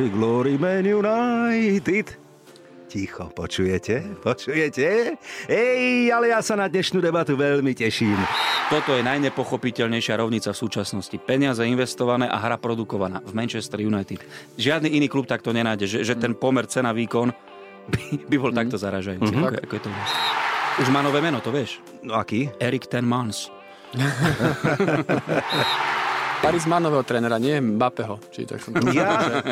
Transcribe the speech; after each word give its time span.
Glory, 0.00 0.16
glory, 0.16 0.54
Man 0.56 0.88
United. 0.88 2.16
Ticho, 2.88 3.28
počujete? 3.36 4.16
Počujete? 4.24 5.12
Ej, 5.44 6.08
ale 6.08 6.32
ja 6.32 6.40
sa 6.40 6.56
na 6.56 6.72
dnešnú 6.72 7.04
debatu 7.04 7.36
veľmi 7.36 7.76
teším. 7.76 8.16
Toto 8.72 8.96
je 8.96 9.04
najnepochopiteľnejšia 9.04 10.16
rovnica 10.16 10.56
v 10.56 10.58
súčasnosti. 10.64 11.12
Peniaze 11.20 11.60
investované 11.68 12.32
a 12.32 12.40
hra 12.40 12.56
produkovaná 12.56 13.20
v 13.28 13.44
Manchester 13.44 13.84
United. 13.84 14.24
Žiadny 14.56 14.88
iný 14.88 15.12
klub 15.12 15.28
takto 15.28 15.52
nenájde, 15.52 15.84
že, 15.84 15.98
že 16.00 16.16
ten 16.16 16.32
pomer 16.32 16.64
cena-výkon 16.64 17.28
by, 17.92 18.24
by 18.24 18.36
bol 18.40 18.56
mm. 18.56 18.58
takto 18.64 18.80
zaražajúci. 18.80 19.36
Mm-hmm. 19.36 19.52
Ako, 19.52 19.58
ako 19.68 19.74
je 19.76 19.82
to 19.84 19.90
Už 20.80 20.88
má 20.88 21.04
nové 21.04 21.20
meno, 21.20 21.44
to 21.44 21.52
vieš? 21.52 21.76
No 22.00 22.16
aký? 22.16 22.48
Erik 22.56 22.88
Ten 22.88 23.04
Mans. 23.04 23.52
Paris 26.40 26.64
má 26.64 26.80
nového 26.80 27.04
trénera, 27.04 27.36
nie 27.36 27.60
Mbappého. 27.60 28.16
Či 28.32 28.48
tak 28.48 28.64
som 28.64 28.72
ja 28.90 29.44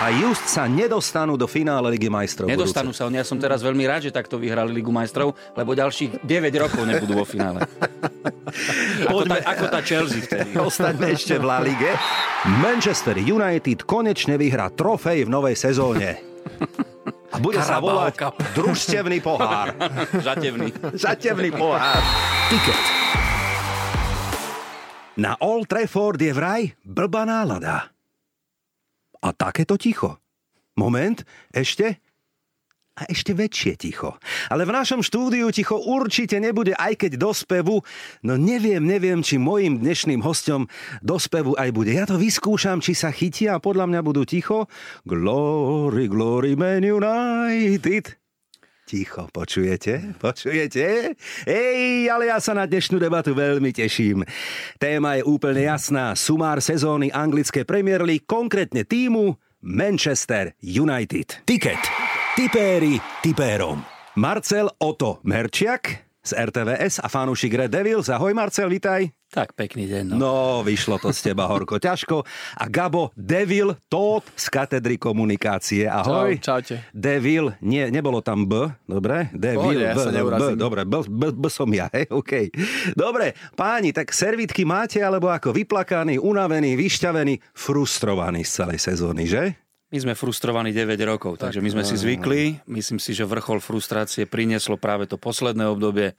a 0.00 0.10
Just 0.10 0.50
sa 0.50 0.66
nedostanú 0.66 1.38
do 1.38 1.46
finále 1.46 1.94
Ligy 1.94 2.10
majstrov. 2.10 2.50
Nedostanú 2.50 2.90
budúce. 2.90 3.06
sa. 3.06 3.14
Ja 3.14 3.22
som 3.22 3.38
teraz 3.38 3.62
veľmi 3.62 3.86
rád, 3.86 4.10
že 4.10 4.10
takto 4.10 4.40
vyhrali 4.42 4.74
Ligu 4.74 4.90
majstrov, 4.90 5.38
lebo 5.54 5.70
ďalších 5.76 6.26
9 6.26 6.62
rokov 6.66 6.82
nebudú 6.82 7.14
vo 7.14 7.26
finále. 7.26 7.62
ako, 9.06 9.22
tá, 9.28 9.36
ako 9.54 9.64
tá 9.70 9.80
Chelsea 9.86 10.20
vtedy. 10.24 10.58
Ostaňme 10.66 11.14
ešte 11.14 11.38
v 11.38 11.44
La 11.46 11.62
Lige. 11.62 11.94
Manchester 12.58 13.16
United 13.22 13.86
konečne 13.86 14.34
vyhrá 14.34 14.68
trofej 14.74 15.24
v 15.24 15.30
novej 15.30 15.54
sezóne. 15.54 16.18
A 17.34 17.36
bude 17.42 17.58
Carabao 17.58 17.66
sa 17.66 17.82
volať 17.82 18.14
Cup. 18.14 18.34
družstevný 18.54 19.18
pohár. 19.22 19.74
Žatevný. 20.26 20.70
Žatevný 20.94 21.50
pohár. 21.54 21.98
Ticket. 22.50 23.23
Na 25.14 25.38
Old 25.38 25.70
Trafford 25.70 26.18
je 26.18 26.34
vraj 26.34 26.74
blbá 26.82 27.22
nálada. 27.22 27.94
A 29.22 29.30
takéto 29.30 29.78
ticho. 29.78 30.18
Moment, 30.74 31.22
ešte? 31.54 32.02
A 32.98 33.06
ešte 33.06 33.34
väčšie 33.34 33.78
ticho. 33.78 34.18
Ale 34.50 34.66
v 34.66 34.74
našom 34.74 35.02
štúdiu 35.02 35.50
ticho 35.54 35.78
určite 35.78 36.38
nebude, 36.42 36.74
aj 36.74 36.98
keď 36.98 37.12
do 37.18 37.30
spevu. 37.30 37.82
No 38.26 38.34
neviem, 38.34 38.82
neviem, 38.82 39.22
či 39.22 39.38
mojim 39.38 39.78
dnešným 39.78 40.22
hostom 40.22 40.66
do 40.98 41.18
spevu 41.18 41.54
aj 41.58 41.70
bude. 41.74 41.94
Ja 41.94 42.06
to 42.10 42.18
vyskúšam, 42.18 42.82
či 42.82 42.94
sa 42.94 43.14
chytia 43.14 43.58
a 43.58 43.62
podľa 43.62 43.90
mňa 43.90 44.00
budú 44.02 44.22
ticho. 44.26 44.66
Glory, 45.06 46.10
glory, 46.10 46.58
Man 46.58 46.82
United. 46.82 48.23
Ticho, 48.84 49.32
počujete? 49.32 50.12
Počujete? 50.20 51.16
Ej, 51.48 52.12
ale 52.12 52.28
ja 52.28 52.36
sa 52.36 52.52
na 52.52 52.68
dnešnú 52.68 53.00
debatu 53.00 53.32
veľmi 53.32 53.72
teším. 53.72 54.28
Téma 54.76 55.16
je 55.16 55.24
úplne 55.24 55.64
jasná. 55.64 56.12
Sumár 56.12 56.60
sezóny 56.60 57.08
anglické 57.08 57.64
Premier 57.64 58.04
League, 58.04 58.28
konkrétne 58.28 58.84
týmu 58.84 59.40
Manchester 59.64 60.52
United. 60.60 61.48
Ticket. 61.48 61.80
Tipéri 62.36 63.00
tipérom. 63.24 63.80
Marcel 64.20 64.68
Oto 64.76 65.24
Merčiak 65.24 66.04
z 66.20 66.36
RTVS 66.36 67.00
a 67.00 67.08
fanúšik 67.08 67.56
Red 67.56 67.72
Devils. 67.72 68.12
Ahoj 68.12 68.36
Marcel, 68.36 68.68
vitaj. 68.68 69.08
Tak 69.34 69.58
pekný 69.58 69.90
deň. 69.90 70.14
No. 70.14 70.16
no, 70.16 70.34
vyšlo 70.62 71.02
to 71.02 71.10
z 71.10 71.34
teba 71.34 71.50
horko 71.50 71.82
ťažko. 71.82 72.22
A 72.54 72.70
Gabo 72.70 73.10
Devil 73.18 73.74
Tóth 73.90 74.30
z 74.38 74.46
katedry 74.46 74.94
komunikácie. 74.94 75.90
Ahoj. 75.90 76.38
Čau, 76.38 76.62
čaute. 76.62 76.86
Devil, 76.94 77.50
nie, 77.58 77.90
nebolo 77.90 78.22
tam 78.22 78.46
B, 78.46 78.70
dobre? 78.86 79.34
Devil, 79.34 79.74
Pohode, 79.74 79.82
ja 79.82 79.94
B, 79.98 80.22
B, 80.38 80.44
dobre, 80.54 80.80
B, 80.86 80.94
B, 81.10 81.22
B, 81.34 81.44
som 81.50 81.66
ja, 81.74 81.90
hej, 81.98 82.06
OK. 82.14 82.54
Dobre, 82.94 83.34
páni, 83.58 83.90
tak 83.90 84.14
servítky 84.14 84.62
máte, 84.62 85.02
alebo 85.02 85.26
ako 85.26 85.50
vyplakaný, 85.50 86.22
unavený, 86.22 86.78
vyšťavený, 86.78 87.58
frustrovaný 87.58 88.46
z 88.46 88.50
celej 88.62 88.78
sezóny, 88.86 89.26
že? 89.26 89.58
My 89.90 89.98
sme 89.98 90.14
frustrovaní 90.14 90.70
9 90.70 90.94
rokov, 91.10 91.42
takže 91.42 91.58
my 91.58 91.74
sme 91.74 91.82
si 91.82 91.98
zvykli. 91.98 92.62
Myslím 92.70 93.02
si, 93.02 93.10
že 93.14 93.26
vrchol 93.26 93.58
frustrácie 93.58 94.30
prinieslo 94.30 94.78
práve 94.78 95.10
to 95.10 95.18
posledné 95.18 95.66
obdobie 95.66 96.14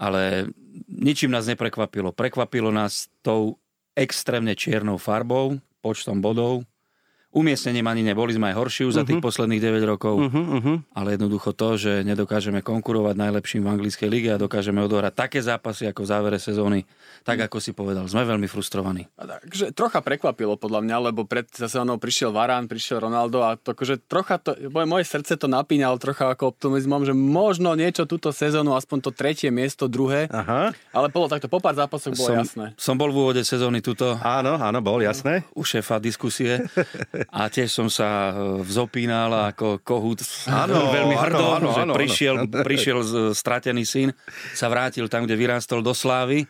ale 0.00 0.48
ničím 0.88 1.28
nás 1.28 1.44
neprekvapilo. 1.44 2.16
Prekvapilo 2.16 2.72
nás 2.72 3.12
tou 3.20 3.60
extrémne 3.92 4.56
čiernou 4.56 4.96
farbou, 4.96 5.60
počtom 5.84 6.24
bodov, 6.24 6.64
Umiestnením 7.30 7.86
ani 7.86 8.02
neboli 8.02 8.34
sme 8.34 8.50
aj 8.50 8.58
horší 8.58 8.82
už 8.90 8.90
uh-huh. 8.90 8.98
za 8.98 9.02
tých 9.06 9.22
mhm. 9.22 9.26
posledných 9.30 9.62
9 9.62 9.86
rokov, 9.86 10.14
uh-huh, 10.18 10.34
uh-huh. 10.34 10.76
ale 10.98 11.14
jednoducho 11.14 11.54
to, 11.54 11.78
že 11.78 12.02
nedokážeme 12.02 12.58
konkurovať 12.58 13.14
najlepším 13.14 13.62
v 13.62 13.70
anglickej 13.70 14.08
lige 14.10 14.30
a 14.34 14.38
dokážeme 14.40 14.82
odohrať 14.82 15.14
také 15.14 15.38
zápasy 15.38 15.86
ako 15.86 16.02
v 16.02 16.08
závere 16.10 16.38
sezóny, 16.42 16.82
tak 17.22 17.38
ako 17.46 17.62
si 17.62 17.70
povedal, 17.70 18.10
sme 18.10 18.26
veľmi 18.26 18.50
frustrovaní. 18.50 19.06
Takže 19.14 19.70
trocha 19.70 20.02
prekvapilo 20.02 20.58
podľa 20.58 20.82
mňa, 20.82 20.96
lebo 21.14 21.22
pred 21.22 21.46
sezónou 21.54 22.02
prišiel 22.02 22.34
Varán, 22.34 22.66
prišiel 22.66 22.98
Ronaldo 22.98 23.46
a 23.46 23.54
to, 23.54 23.78
akože 23.78 24.10
trocha 24.10 24.42
to, 24.42 24.58
moje 24.66 25.06
srdce 25.06 25.38
to 25.38 25.46
napínalo 25.46 26.02
trocha 26.02 26.34
ako 26.34 26.50
optimizmom, 26.50 27.06
že 27.06 27.14
možno 27.14 27.78
niečo 27.78 28.10
túto 28.10 28.34
sezónu, 28.34 28.74
aspoň 28.74 29.06
to 29.06 29.10
tretie 29.14 29.54
miesto, 29.54 29.86
druhé, 29.86 30.26
Aha. 30.34 30.74
ale 30.90 31.06
bolo 31.14 31.30
takto, 31.30 31.46
po 31.46 31.62
pár 31.62 31.78
zápasoch 31.78 32.10
bolo 32.18 32.26
som, 32.26 32.42
jasné. 32.42 32.66
Som 32.74 32.98
bol 32.98 33.14
v 33.14 33.22
úvode 33.22 33.42
sezóny 33.46 33.78
tuto. 33.78 34.18
Áno, 34.18 34.58
áno, 34.58 34.82
bol 34.82 34.98
jasné. 34.98 35.46
U 35.54 35.62
šéfa 35.62 36.02
diskusie. 36.02 36.58
A 37.40 37.52
tiež 37.52 37.68
som 37.68 37.88
sa 37.92 38.32
e, 38.32 38.64
vzopínal 38.64 39.52
ako 39.52 39.80
kohút 39.84 40.24
ano, 40.48 40.88
veľmi 40.96 41.16
hrdo, 41.16 41.44
ano, 41.44 41.56
ano, 41.56 41.68
že 41.72 41.82
ano, 41.84 41.92
prišiel, 41.92 42.34
ano. 42.46 42.64
prišiel 42.68 42.98
stratený 43.36 43.84
syn, 43.84 44.08
sa 44.56 44.72
vrátil 44.72 45.06
tam, 45.10 45.28
kde 45.28 45.36
vyrástol 45.36 45.84
do 45.84 45.92
slávy 45.92 46.48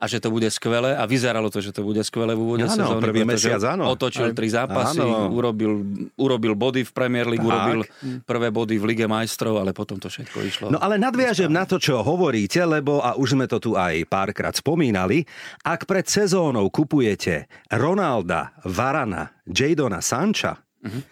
a 0.00 0.04
že 0.08 0.16
to 0.16 0.32
bude 0.32 0.48
skvelé 0.48 0.96
a 0.96 1.04
vyzeralo 1.04 1.52
to, 1.52 1.60
že 1.60 1.76
to 1.76 1.84
bude 1.84 2.00
skvelé 2.00 2.32
v 2.32 2.40
úvode 2.40 2.64
áno, 2.64 2.72
sezóny. 2.72 3.04
Prvý 3.04 3.22
mesiac, 3.28 3.60
áno. 3.68 3.92
Otočil 3.92 4.32
tri 4.32 4.48
zápasy, 4.48 5.04
urobil, 5.04 5.84
urobil 6.16 6.56
body 6.56 6.88
v 6.88 6.90
Premier 6.96 7.28
League, 7.28 7.44
tak. 7.44 7.52
urobil 7.52 7.80
prvé 8.24 8.48
body 8.48 8.80
v 8.80 8.84
Lige 8.88 9.04
majstrov, 9.04 9.60
ale 9.60 9.76
potom 9.76 10.00
to 10.00 10.08
všetko 10.08 10.38
išlo. 10.40 10.66
No 10.72 10.80
ale 10.80 10.96
nadviažem 10.96 11.52
na 11.52 11.68
to, 11.68 11.76
čo 11.76 12.00
hovoríte, 12.00 12.64
lebo 12.64 13.04
a 13.04 13.12
už 13.20 13.36
sme 13.36 13.44
to 13.44 13.60
tu 13.60 13.76
aj 13.76 14.08
párkrát 14.08 14.56
spomínali, 14.56 15.28
ak 15.68 15.84
pred 15.84 16.08
sezónou 16.08 16.72
kupujete 16.72 17.44
Ronalda, 17.68 18.56
Varana, 18.64 19.36
Jadona 19.44 20.00
Sancha, 20.00 20.64
Uh-huh. 20.80 21.04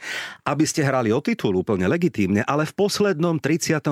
Aby 0.48 0.64
ste 0.64 0.80
hrali 0.80 1.12
o 1.12 1.20
titul 1.20 1.52
úplne 1.60 1.84
legitímne, 1.84 2.40
ale 2.48 2.64
v 2.64 2.72
poslednom 2.72 3.36
38. 3.36 3.84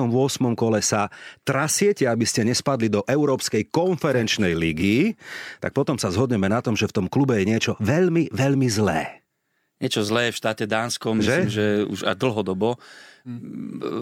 kole 0.57 0.81
sa 0.81 1.13
trasiete, 1.45 2.09
aby 2.09 2.25
ste 2.25 2.41
nespadli 2.49 2.89
do 2.89 3.05
Európskej 3.05 3.69
konferenčnej 3.69 4.57
ligy, 4.57 5.13
tak 5.61 5.77
potom 5.77 6.01
sa 6.01 6.09
zhodneme 6.09 6.49
na 6.49 6.65
tom, 6.65 6.73
že 6.73 6.89
v 6.89 6.95
tom 6.97 7.05
klube 7.05 7.37
je 7.37 7.45
niečo 7.45 7.71
veľmi, 7.77 8.33
veľmi 8.33 8.67
zlé. 8.73 9.21
Niečo 9.77 10.01
zlé 10.01 10.33
v 10.33 10.39
štáte 10.41 10.65
Dánsko, 10.65 11.13
myslím, 11.21 11.45
že, 11.45 11.53
že 11.53 11.65
už 11.85 12.01
a 12.09 12.17
dlhodobo. 12.17 12.81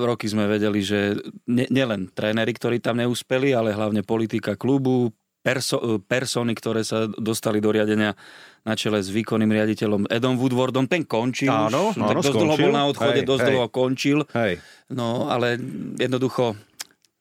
Roky 0.07 0.31
sme 0.31 0.47
vedeli, 0.47 0.79
že 0.79 1.19
ne, 1.43 1.67
nielen 1.67 2.07
tréneri, 2.15 2.55
ktorí 2.55 2.79
tam 2.79 3.03
neúspeli, 3.03 3.51
ale 3.51 3.75
hlavne 3.75 3.99
politika 3.99 4.55
klubu, 4.55 5.11
perso, 5.45 6.01
persony, 6.01 6.57
ktoré 6.57 6.81
sa 6.81 7.05
dostali 7.05 7.61
do 7.61 7.69
riadenia 7.69 8.17
na 8.65 8.73
čele 8.73 8.97
s 8.97 9.13
výkonným 9.13 9.53
riaditeľom 9.53 10.09
Edom 10.09 10.41
Woodwardom. 10.41 10.89
Ten 10.89 11.05
končil 11.05 11.53
áno, 11.53 11.93
už, 11.93 12.01
áno, 12.01 12.09
tak 12.09 12.25
dosť 12.25 12.33
dlho 12.33 12.57
bol 12.57 12.73
na 12.73 12.83
odchode, 12.89 13.21
hej, 13.21 13.29
dosť 13.29 13.41
hej. 13.45 13.49
dlho 13.53 13.67
končil. 13.69 14.19
Hej. 14.33 14.53
No 14.89 15.29
ale 15.29 15.61
jednoducho 16.01 16.57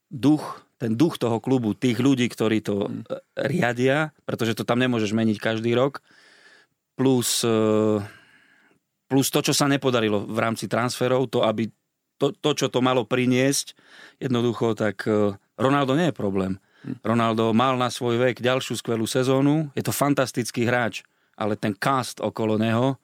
duch, 0.08 0.64
ten 0.80 0.96
duch 0.96 1.20
toho 1.20 1.36
klubu, 1.44 1.76
tých 1.76 2.00
ľudí, 2.00 2.24
ktorí 2.32 2.64
to 2.64 2.88
hmm. 2.88 3.04
riadia, 3.44 4.16
pretože 4.24 4.56
to 4.56 4.64
tam 4.64 4.80
nemôžeš 4.80 5.12
meniť 5.12 5.36
každý 5.36 5.76
rok, 5.76 6.00
plus, 6.96 7.44
e, 7.44 8.00
plus 9.12 9.28
to, 9.28 9.44
čo 9.44 9.52
sa 9.52 9.68
nepodarilo 9.68 10.24
v 10.24 10.38
rámci 10.40 10.64
transferov, 10.64 11.28
to, 11.28 11.44
aby 11.44 11.68
to, 12.16 12.32
to 12.32 12.50
čo 12.56 12.66
to 12.72 12.80
malo 12.80 13.04
priniesť, 13.04 13.76
jednoducho, 14.16 14.72
tak 14.72 15.04
e, 15.04 15.36
Ronaldo 15.60 15.92
nie 15.92 16.08
je 16.08 16.16
problém. 16.16 16.56
Ronaldo 17.00 17.50
mal 17.56 17.80
na 17.80 17.88
svoj 17.88 18.20
vek 18.20 18.44
ďalšiu 18.44 18.76
skvelú 18.76 19.08
sezónu, 19.08 19.72
je 19.72 19.82
to 19.84 19.92
fantastický 19.92 20.68
hráč 20.68 21.04
ale 21.36 21.58
ten 21.58 21.74
cast 21.74 22.22
okolo 22.22 22.58
neho 22.58 22.98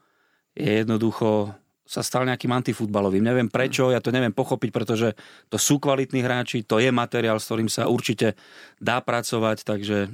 je 0.54 0.82
jednoducho 0.82 1.54
sa 1.90 2.06
stal 2.06 2.22
nejakým 2.22 2.54
antifutbalovým. 2.54 3.18
Neviem 3.18 3.50
prečo, 3.50 3.90
ja 3.90 3.98
to 3.98 4.14
neviem 4.14 4.30
pochopiť, 4.30 4.70
pretože 4.70 5.18
to 5.50 5.58
sú 5.58 5.82
kvalitní 5.82 6.22
hráči, 6.22 6.62
to 6.62 6.78
je 6.78 6.94
materiál, 6.94 7.42
s 7.42 7.50
ktorým 7.50 7.66
sa 7.66 7.90
určite 7.90 8.38
dá 8.78 9.02
pracovať, 9.02 9.66
takže 9.66 10.06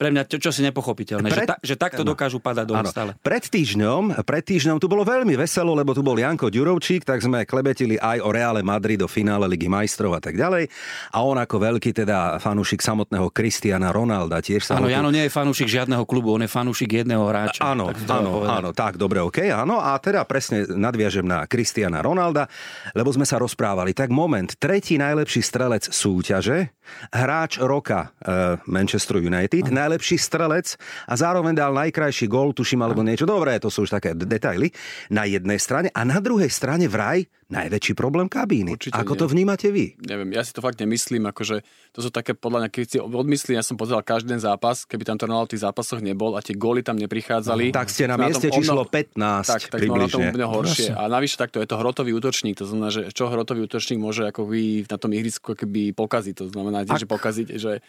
pre, 0.00 0.08
mňa 0.08 0.24
čo, 0.24 0.40
čo 0.40 0.48
si 0.48 0.64
nepochopiteľné, 0.64 1.28
pred... 1.28 1.44
že, 1.44 1.50
ta, 1.52 1.56
že 1.60 1.74
takto 1.76 2.02
no. 2.08 2.16
dokážu 2.16 2.40
padať 2.40 2.64
do 2.64 2.74
stále. 2.88 3.12
Pred 3.20 3.44
týždňom, 3.52 4.24
pred 4.24 4.40
týždňom 4.48 4.80
tu 4.80 4.88
bolo 4.88 5.04
veľmi 5.04 5.36
veselo, 5.36 5.76
lebo 5.76 5.92
tu 5.92 6.00
bol 6.00 6.16
Janko 6.16 6.48
Ďurovčík, 6.48 7.04
tak 7.04 7.20
sme 7.20 7.44
klebetili 7.44 8.00
aj 8.00 8.24
o 8.24 8.32
Reále 8.32 8.64
Madrid 8.64 8.96
do 8.96 9.04
finále 9.04 9.44
Ligy 9.44 9.68
majstrov 9.68 10.16
a 10.16 10.24
tak 10.24 10.40
ďalej. 10.40 10.72
A 11.12 11.20
on 11.20 11.36
ako 11.36 11.60
veľký 11.60 11.92
teda 11.92 12.40
fanúšik 12.40 12.80
samotného 12.80 13.28
Kristiana 13.28 13.92
Ronalda 13.92 14.40
tiež 14.40 14.64
sa... 14.64 14.80
Áno, 14.80 14.88
Jano 14.88 15.12
nie 15.12 15.28
je 15.28 15.30
fanúšik 15.30 15.68
žiadneho 15.68 16.08
klubu, 16.08 16.32
on 16.32 16.42
je 16.42 16.50
fanúšik 16.50 17.04
jedného 17.04 17.28
hráča. 17.28 17.60
Áno, 17.60 17.92
áno, 17.92 18.48
áno, 18.48 18.72
tak, 18.72 18.96
dobre, 18.96 19.20
OK, 19.20 19.52
áno. 19.52 19.84
A 19.84 20.00
teda 20.00 20.24
presne 20.24 20.64
nadviažem 20.94 21.26
na 21.26 21.42
Kristiana 21.50 21.98
Ronalda, 21.98 22.46
lebo 22.94 23.10
sme 23.10 23.26
sa 23.26 23.42
rozprávali. 23.42 23.90
Tak 23.90 24.14
moment, 24.14 24.54
tretí 24.54 24.94
najlepší 24.94 25.42
strelec 25.42 25.90
súťaže, 25.90 26.70
hráč 27.10 27.58
roka 27.58 28.14
uh, 28.22 28.62
Manchester 28.70 29.18
United, 29.18 29.74
Aha. 29.74 29.90
najlepší 29.90 30.14
strelec 30.14 30.78
a 31.10 31.18
zároveň 31.18 31.58
dal 31.58 31.74
najkrajší 31.74 32.30
gól, 32.30 32.54
tuším, 32.54 32.86
alebo 32.86 33.02
niečo. 33.02 33.26
Dobré, 33.26 33.58
to 33.58 33.74
sú 33.74 33.90
už 33.90 33.98
také 33.98 34.14
detaily. 34.14 34.70
Na 35.10 35.26
jednej 35.26 35.58
strane 35.58 35.90
a 35.90 36.06
na 36.06 36.22
druhej 36.22 36.46
strane 36.46 36.86
vraj 36.86 37.26
najväčší 37.50 37.92
problém 37.92 38.28
kabíny. 38.30 38.76
Určite 38.76 38.96
Ako 38.96 39.16
nie. 39.16 39.20
to 39.20 39.26
vnímate 39.28 39.68
vy? 39.68 39.96
Neviem, 40.00 40.32
ja 40.32 40.42
si 40.44 40.52
to 40.56 40.64
fakt 40.64 40.80
nemyslím, 40.80 41.28
akože 41.28 41.60
to 41.92 41.98
sú 42.00 42.08
také 42.08 42.32
podľa 42.32 42.66
mňa, 42.66 42.68
keď 42.72 42.84
si 42.86 42.98
odmyslím, 43.00 43.60
ja 43.60 43.64
som 43.64 43.76
pozeral 43.76 44.00
každý 44.00 44.36
den 44.36 44.42
zápas, 44.42 44.88
keby 44.88 45.02
tam 45.04 45.16
to 45.20 45.28
Ronaldo 45.28 45.50
v 45.50 45.52
tých 45.56 45.64
zápasoch 45.64 46.00
nebol 46.00 46.36
a 46.36 46.40
tie 46.40 46.56
góly 46.56 46.80
tam 46.80 46.96
neprichádzali. 46.96 47.72
Tak 47.74 47.88
ste 47.92 48.08
na 48.08 48.16
mieste 48.16 48.48
na 48.48 48.54
číslo 48.54 48.82
15 48.86 49.16
tak, 49.44 49.62
tak 49.68 49.80
približne. 49.80 50.06
na 50.06 50.14
tom 50.14 50.22
úplne 50.30 50.46
horšie. 50.48 50.90
A 50.94 51.02
navyše 51.08 51.36
takto 51.36 51.60
je 51.60 51.68
to 51.68 51.76
hrotový 51.76 52.12
útočník, 52.16 52.56
to 52.56 52.64
znamená, 52.64 52.88
že 52.92 53.12
čo 53.12 53.28
hrotový 53.28 53.68
útočník 53.68 54.00
môže 54.00 54.24
ako 54.24 54.48
vy 54.48 54.88
na 54.88 54.96
tom 54.96 55.12
ihrisku 55.12 55.52
keby 55.52 55.92
pokaziť, 55.92 56.34
to 56.40 56.44
znamená, 56.50 56.84
ak, 56.84 57.00
že 57.00 57.08
pokaziť, 57.08 57.46
že... 57.60 57.84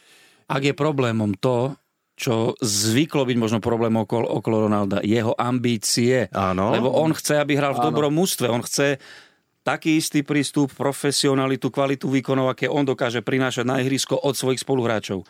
Ak 0.45 0.61
je 0.61 0.77
problémom 0.77 1.33
to, 1.39 1.73
čo 2.15 2.55
zvyklo 2.63 3.27
byť 3.27 3.37
možno 3.37 3.59
problém 3.59 3.91
okolo, 3.99 4.39
okolo 4.39 4.71
Ronalda, 4.71 5.03
jeho 5.03 5.35
ambície. 5.35 6.31
Áno. 6.31 6.71
Lebo 6.71 6.95
on 6.95 7.11
chce, 7.11 7.43
aby 7.43 7.59
hral 7.59 7.75
v 7.75 7.83
Áno. 7.83 7.87
dobrom 7.91 8.15
mústve. 8.15 8.47
On 8.47 8.63
chce 8.63 9.03
taký 9.65 9.97
istý 9.97 10.21
prístup, 10.21 10.69
profesionalitu, 10.77 11.73
kvalitu 11.73 12.05
výkonov, 12.05 12.53
aké 12.53 12.69
on 12.69 12.85
dokáže 12.85 13.25
prinášať 13.25 13.65
na 13.65 13.81
ihrisko 13.81 14.13
od 14.13 14.37
svojich 14.37 14.61
spoluhráčov. 14.61 15.25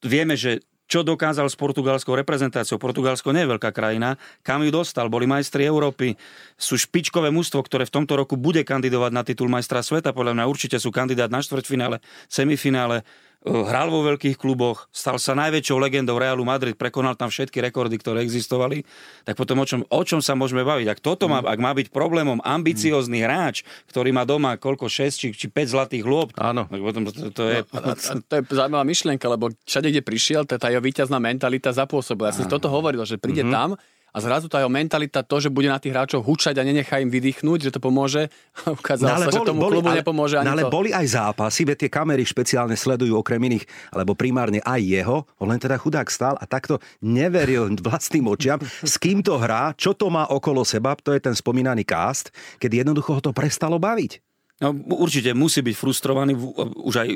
Vieme, 0.00 0.32
že 0.34 0.64
čo 0.86 1.02
dokázal 1.02 1.50
s 1.50 1.58
portugalskou 1.58 2.14
reprezentáciou. 2.14 2.78
Portugalsko 2.78 3.34
nie 3.34 3.42
je 3.42 3.52
veľká 3.58 3.74
krajina. 3.74 4.14
Kam 4.46 4.62
ju 4.62 4.70
dostal? 4.70 5.10
Boli 5.10 5.26
majstri 5.26 5.66
Európy. 5.66 6.14
Sú 6.54 6.78
špičkové 6.78 7.34
mužstvo, 7.34 7.58
ktoré 7.66 7.90
v 7.90 7.94
tomto 8.00 8.14
roku 8.14 8.38
bude 8.38 8.62
kandidovať 8.62 9.10
na 9.10 9.26
titul 9.26 9.50
majstra 9.50 9.82
sveta. 9.82 10.14
Podľa 10.14 10.38
mňa 10.38 10.44
určite 10.46 10.78
sú 10.78 10.94
kandidát 10.94 11.26
na 11.26 11.42
štvrťfinále, 11.42 11.98
semifinále. 12.30 13.02
Hral 13.46 13.94
vo 13.94 14.02
veľkých 14.02 14.34
kluboch, 14.34 14.90
stal 14.90 15.22
sa 15.22 15.38
najväčšou 15.38 15.78
legendou 15.78 16.18
Realu 16.18 16.42
Madrid, 16.42 16.74
prekonal 16.74 17.14
tam 17.14 17.30
všetky 17.30 17.62
rekordy, 17.62 17.94
ktoré 17.94 18.26
existovali, 18.26 18.82
tak 19.22 19.38
potom 19.38 19.62
o 19.62 19.66
čom, 19.66 19.80
o 19.86 20.02
čom 20.02 20.18
sa 20.18 20.34
môžeme 20.34 20.66
baviť? 20.66 20.86
Ak 20.90 20.98
toto 20.98 21.30
má, 21.30 21.38
ak 21.38 21.60
má 21.62 21.70
byť 21.70 21.94
problémom 21.94 22.42
ambiciózny 22.42 23.22
hráč, 23.22 23.62
ktorý 23.86 24.10
má 24.10 24.26
doma 24.26 24.58
koľko 24.58 24.90
6 24.90 25.14
či, 25.14 25.28
či 25.30 25.46
5 25.46 25.74
zlatých 25.78 26.02
lôb, 26.02 26.34
Áno. 26.34 26.66
tak 26.66 26.80
potom 26.82 27.06
to, 27.06 27.30
to 27.30 27.42
je... 27.46 27.58
No, 27.70 27.78
a, 27.86 27.94
a, 27.94 28.12
to 28.18 28.32
je 28.34 28.42
zaujímavá 28.50 28.82
myšlienka, 28.82 29.26
lebo 29.30 29.54
všade, 29.62 29.94
kde 29.94 30.02
prišiel, 30.02 30.42
tá, 30.42 30.58
tá 30.58 30.66
jeho 30.66 30.82
víťazná 30.82 31.22
mentalita 31.22 31.70
zapôsobila. 31.70 32.34
Ja 32.34 32.42
som 32.42 32.50
toto 32.50 32.66
hovoril, 32.66 33.06
že 33.06 33.14
príde 33.14 33.46
mm-hmm. 33.46 33.54
tam 33.54 33.70
a 34.16 34.18
zrazu 34.24 34.48
tá 34.48 34.64
jeho 34.64 34.72
mentalita, 34.72 35.20
to, 35.20 35.36
že 35.36 35.52
bude 35.52 35.68
na 35.68 35.76
tých 35.76 35.92
hráčov 35.92 36.24
hučať 36.24 36.56
a 36.56 36.64
nenechá 36.64 37.04
im 37.04 37.12
vydýchnuť, 37.12 37.68
že 37.68 37.70
to 37.70 37.84
pomôže, 37.84 38.32
ukázalo 38.80 39.12
no, 39.12 39.20
sa, 39.20 39.28
boli, 39.28 39.36
že 39.36 39.40
tomu 39.44 39.60
boli, 39.60 39.74
klubu 39.76 39.88
ale, 39.92 40.00
nepomôže 40.00 40.36
ani 40.40 40.48
no, 40.48 40.52
ale 40.56 40.64
to. 40.64 40.72
boli 40.72 40.90
aj 40.96 41.06
zápasy, 41.12 41.68
veď 41.68 41.76
tie 41.84 41.90
kamery 41.92 42.24
špeciálne 42.24 42.72
sledujú 42.72 43.12
okrem 43.20 43.44
iných, 43.44 43.68
alebo 43.92 44.16
primárne 44.16 44.64
aj 44.64 44.80
jeho, 44.80 45.28
on 45.36 45.52
len 45.52 45.60
teda 45.60 45.76
chudák 45.76 46.08
stál 46.08 46.40
a 46.40 46.48
takto 46.48 46.80
neveril 47.04 47.68
vlastným 47.84 48.24
očiam, 48.32 48.56
s 48.64 48.96
kým 48.96 49.20
to 49.20 49.36
hrá, 49.36 49.76
čo 49.76 49.92
to 49.92 50.08
má 50.08 50.24
okolo 50.32 50.64
seba, 50.64 50.96
to 50.96 51.12
je 51.12 51.20
ten 51.20 51.36
spomínaný 51.36 51.84
cast, 51.84 52.32
keď 52.56 52.88
jednoducho 52.88 53.20
ho 53.20 53.20
to 53.20 53.36
prestalo 53.36 53.76
baviť. 53.76 54.24
No, 54.56 54.72
určite 54.96 55.36
musí 55.36 55.60
byť 55.60 55.76
frustrovaný 55.76 56.32
už 56.80 56.94
aj 57.04 57.08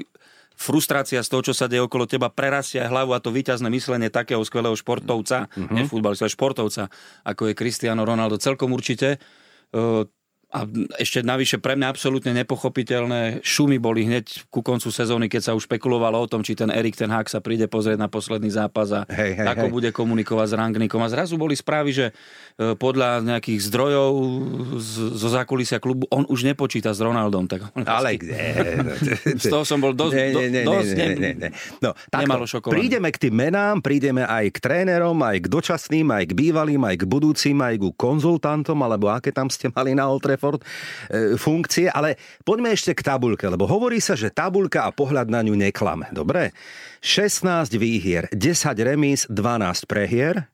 frustrácia 0.61 1.25
z 1.25 1.29
toho, 1.33 1.41
čo 1.41 1.55
sa 1.57 1.65
deje 1.73 1.81
okolo 1.81 2.05
teba, 2.05 2.29
prerastia 2.29 2.85
hlavu 2.85 3.17
a 3.17 3.25
to 3.25 3.33
víťazné 3.33 3.73
myslenie 3.73 4.13
takého 4.13 4.45
skvelého 4.45 4.77
športovca, 4.77 5.49
mm-hmm. 5.49 5.73
nie 5.73 5.89
futbalista, 5.89 6.29
športovca, 6.29 6.93
ako 7.25 7.49
je 7.49 7.55
Cristiano 7.57 8.05
Ronaldo, 8.05 8.37
celkom 8.37 8.77
určite. 8.77 9.17
A 10.51 10.67
ešte 10.99 11.23
navyše 11.23 11.63
pre 11.63 11.79
mňa 11.79 11.95
absolútne 11.95 12.35
nepochopiteľné 12.43 13.39
šumy 13.47 13.79
boli 13.79 14.03
hneď 14.03 14.51
ku 14.51 14.67
koncu 14.67 14.91
sezóny, 14.91 15.31
keď 15.31 15.47
sa 15.47 15.53
už 15.55 15.71
špekulovalo 15.71 16.19
o 16.19 16.27
tom, 16.27 16.43
či 16.43 16.59
ten 16.59 16.75
Erik 16.75 16.99
ten 16.99 17.07
Hák 17.07 17.31
sa 17.31 17.39
príde 17.39 17.71
pozrieť 17.71 18.03
na 18.03 18.11
posledný 18.11 18.51
zápas 18.51 18.91
a 18.91 19.07
hej, 19.15 19.39
hej, 19.39 19.47
ako 19.47 19.71
hej. 19.71 19.73
bude 19.79 19.91
komunikovať 19.95 20.47
s 20.51 20.55
Rangnikom. 20.59 20.99
A 21.07 21.07
zrazu 21.07 21.39
boli 21.39 21.55
správy, 21.55 21.95
že 21.95 22.07
e, 22.59 22.75
podľa 22.75 23.23
nejakých 23.23 23.63
zdrojov 23.63 24.11
zo 25.15 25.29
zákulisia 25.31 25.79
klubu 25.79 26.11
on 26.11 26.27
už 26.27 26.43
nepočíta 26.43 26.91
s 26.91 26.99
Ronaldom. 26.99 27.47
Tak 27.47 27.71
Ale 27.87 28.19
kde? 28.19 28.35
Z 29.43 29.55
toho 29.55 29.63
som 29.63 29.79
bol 29.79 29.95
dosť, 29.95 30.19
nie, 30.19 30.29
nie, 30.35 30.49
nie, 30.51 30.63
dosť 30.67 30.93
nie, 30.99 31.09
nie, 31.15 31.33
nie. 31.47 31.51
No, 31.79 31.95
nemalo 32.11 32.43
šokovaný. 32.51 32.75
Prídeme 32.75 33.15
k 33.15 33.23
tým 33.23 33.35
menám, 33.39 33.79
prídeme 33.79 34.27
aj 34.27 34.51
k 34.51 34.59
trénerom, 34.59 35.15
aj 35.23 35.47
k 35.47 35.47
dočasným, 35.47 36.11
aj 36.11 36.25
k 36.27 36.33
bývalým, 36.35 36.83
aj 36.83 36.97
k 36.99 37.05
budúcim, 37.07 37.55
aj 37.63 37.75
k 37.79 37.85
konzultantom, 37.95 38.83
alebo 38.83 39.15
aké 39.15 39.31
tam 39.31 39.47
ste 39.47 39.71
mali 39.71 39.95
na 39.95 40.11
Oltre 40.11 40.40
Trafford 40.41 40.65
e, 40.65 41.37
funkcie, 41.37 41.93
ale 41.93 42.17
poďme 42.49 42.73
ešte 42.73 42.97
k 42.97 43.05
tabulke, 43.05 43.45
lebo 43.45 43.69
hovorí 43.69 44.01
sa, 44.01 44.17
že 44.17 44.33
tabulka 44.33 44.89
a 44.89 44.91
pohľad 44.97 45.29
na 45.29 45.45
ňu 45.45 45.53
neklame. 45.53 46.09
Dobre? 46.17 46.57
16 47.05 47.77
výhier, 47.77 48.33
10 48.33 48.73
remíz, 48.81 49.29
12 49.29 49.85
prehier, 49.85 50.49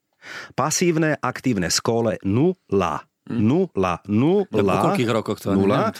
pasívne, 0.59 1.15
aktívne 1.23 1.71
skóle 1.71 2.19
0. 2.27 2.59
Nula, 3.27 4.07
nula. 4.07 4.47
Po 4.47 4.63
koľkých 4.63 5.11
rokoch 5.11 5.43
to? 5.43 5.51
Nula. 5.51 5.91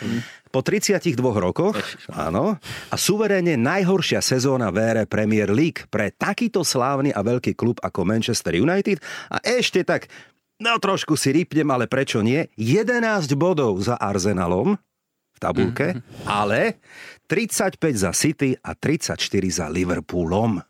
Po 0.55 0.63
32 0.63 1.19
rokoch, 1.19 1.75
áno. 2.15 2.55
A 2.87 2.95
suverénne 2.95 3.59
najhoršia 3.59 4.23
sezóna 4.23 4.71
v 4.71 4.79
ére 4.79 5.03
Premier 5.11 5.51
League 5.51 5.91
pre 5.91 6.15
takýto 6.15 6.63
slávny 6.63 7.11
a 7.11 7.27
veľký 7.27 7.59
klub 7.59 7.83
ako 7.83 8.07
Manchester 8.07 8.55
United. 8.55 9.03
A 9.27 9.43
ešte 9.43 9.83
tak 9.83 10.07
No 10.57 10.81
trošku 10.81 11.21
si 11.21 11.37
rýpnem, 11.37 11.69
ale 11.69 11.85
prečo 11.85 12.25
nie? 12.25 12.49
11 12.57 13.05
bodov 13.37 13.77
za 13.85 14.01
Arsenalom 14.01 14.81
v 15.37 15.39
tabulke, 15.39 16.01
mm-hmm. 16.01 16.25
ale 16.25 16.81
35 17.29 17.77
za 17.93 18.11
City 18.17 18.57
a 18.57 18.73
34 18.73 19.21
za 19.53 19.67
Liverpoolom. 19.69 20.65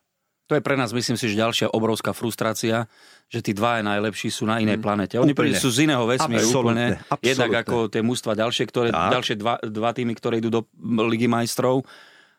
To 0.47 0.55
je 0.55 0.63
pre 0.63 0.79
nás, 0.79 0.95
myslím 0.95 1.19
si, 1.19 1.27
že 1.27 1.43
ďalšia 1.43 1.75
obrovská 1.75 2.15
frustrácia, 2.15 2.87
že 3.27 3.43
tí 3.43 3.51
dva 3.51 3.83
najlepší 3.83 4.31
sú 4.31 4.47
na 4.47 4.63
inej 4.63 4.79
mm. 4.79 4.83
planete. 4.83 5.15
Oni 5.19 5.35
úplne. 5.35 5.59
sú 5.59 5.75
z 5.75 5.91
iného 5.91 6.07
vesmíru 6.07 6.47
úplne. 6.63 7.03
Absolutne. 7.11 7.27
Jednak 7.27 7.53
ako 7.67 7.77
tie 7.91 8.03
mužstva 8.07 8.39
ďalšie, 8.39 8.65
ktoré, 8.71 8.89
ďalšie 8.95 9.35
dva, 9.43 9.59
dva 9.59 9.91
týmy, 9.91 10.15
ktoré 10.15 10.39
idú 10.39 10.55
do 10.55 10.61
Ligy 11.03 11.27
majstrov 11.27 11.83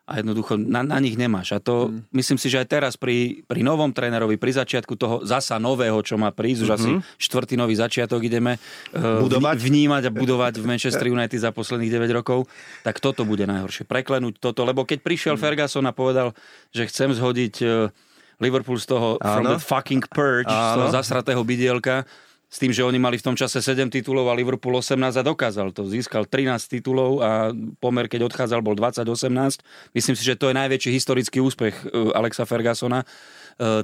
a 0.08 0.24
jednoducho 0.24 0.56
na, 0.56 0.80
na 0.80 0.96
nich 1.04 1.20
nemáš. 1.20 1.52
A 1.52 1.60
to 1.60 1.92
mm. 1.92 2.08
myslím 2.16 2.40
si, 2.40 2.48
že 2.48 2.64
aj 2.64 2.68
teraz 2.72 2.92
pri, 2.96 3.44
pri 3.44 3.60
novom 3.60 3.92
trénerovi, 3.92 4.40
pri 4.40 4.56
začiatku 4.56 4.96
toho 4.96 5.20
zasa 5.20 5.60
nového, 5.60 6.00
čo 6.00 6.16
má 6.16 6.32
prísť, 6.32 6.64
už 6.64 6.70
mm-hmm. 6.72 6.96
asi 7.04 7.20
štvrtý 7.20 7.60
nový 7.60 7.76
začiatok 7.76 8.24
ideme 8.24 8.56
uh, 8.56 9.20
budovať. 9.20 9.60
vnímať 9.60 10.02
a 10.08 10.10
budovať 10.10 10.54
v 10.58 10.64
Manchester 10.64 11.12
United 11.12 11.36
za 11.36 11.52
posledných 11.52 11.92
9 11.92 12.08
rokov, 12.16 12.48
tak 12.80 13.04
toto 13.04 13.28
bude 13.28 13.44
najhoršie. 13.44 13.84
Preklenúť 13.84 14.40
toto, 14.40 14.64
lebo 14.64 14.88
keď 14.88 15.04
prišiel 15.04 15.36
mm. 15.36 15.40
Ferguson 15.44 15.84
a 15.84 15.92
povedal, 15.92 16.32
že 16.72 16.88
chcem 16.88 17.12
zhodiť 17.12 17.54
uh, 17.60 17.92
Liverpool 18.40 18.80
z 18.80 18.86
toho 18.88 19.20
Áno. 19.20 19.28
from 19.28 19.44
the 19.44 19.60
fucking 19.60 20.02
purge, 20.08 20.48
Áno. 20.48 20.56
z 20.56 20.68
toho 20.80 20.88
zasratého 20.96 21.42
bydielka, 21.44 22.08
s 22.48 22.56
tým, 22.56 22.72
že 22.72 22.80
oni 22.80 22.96
mali 22.96 23.20
v 23.20 23.26
tom 23.28 23.36
čase 23.36 23.60
7 23.60 23.92
titulov 23.92 24.32
a 24.32 24.34
Liverpool 24.36 24.80
18 24.80 25.20
a 25.20 25.22
dokázal 25.22 25.68
to. 25.76 25.84
Získal 25.84 26.24
13 26.24 26.80
titulov 26.80 27.20
a 27.20 27.52
pomer, 27.76 28.08
keď 28.08 28.24
odchádzal, 28.32 28.64
bol 28.64 28.72
20-18. 28.72 29.60
Myslím 29.92 30.16
si, 30.16 30.22
že 30.24 30.40
to 30.40 30.48
je 30.48 30.56
najväčší 30.56 30.90
historický 30.96 31.44
úspech 31.44 31.76
e, 31.84 32.16
Alexa 32.16 32.48
Fergusona. 32.48 33.04
E, 33.04 33.06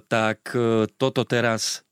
tak 0.08 0.56
e, 0.56 0.88
toto 0.96 1.28
teraz 1.28 1.84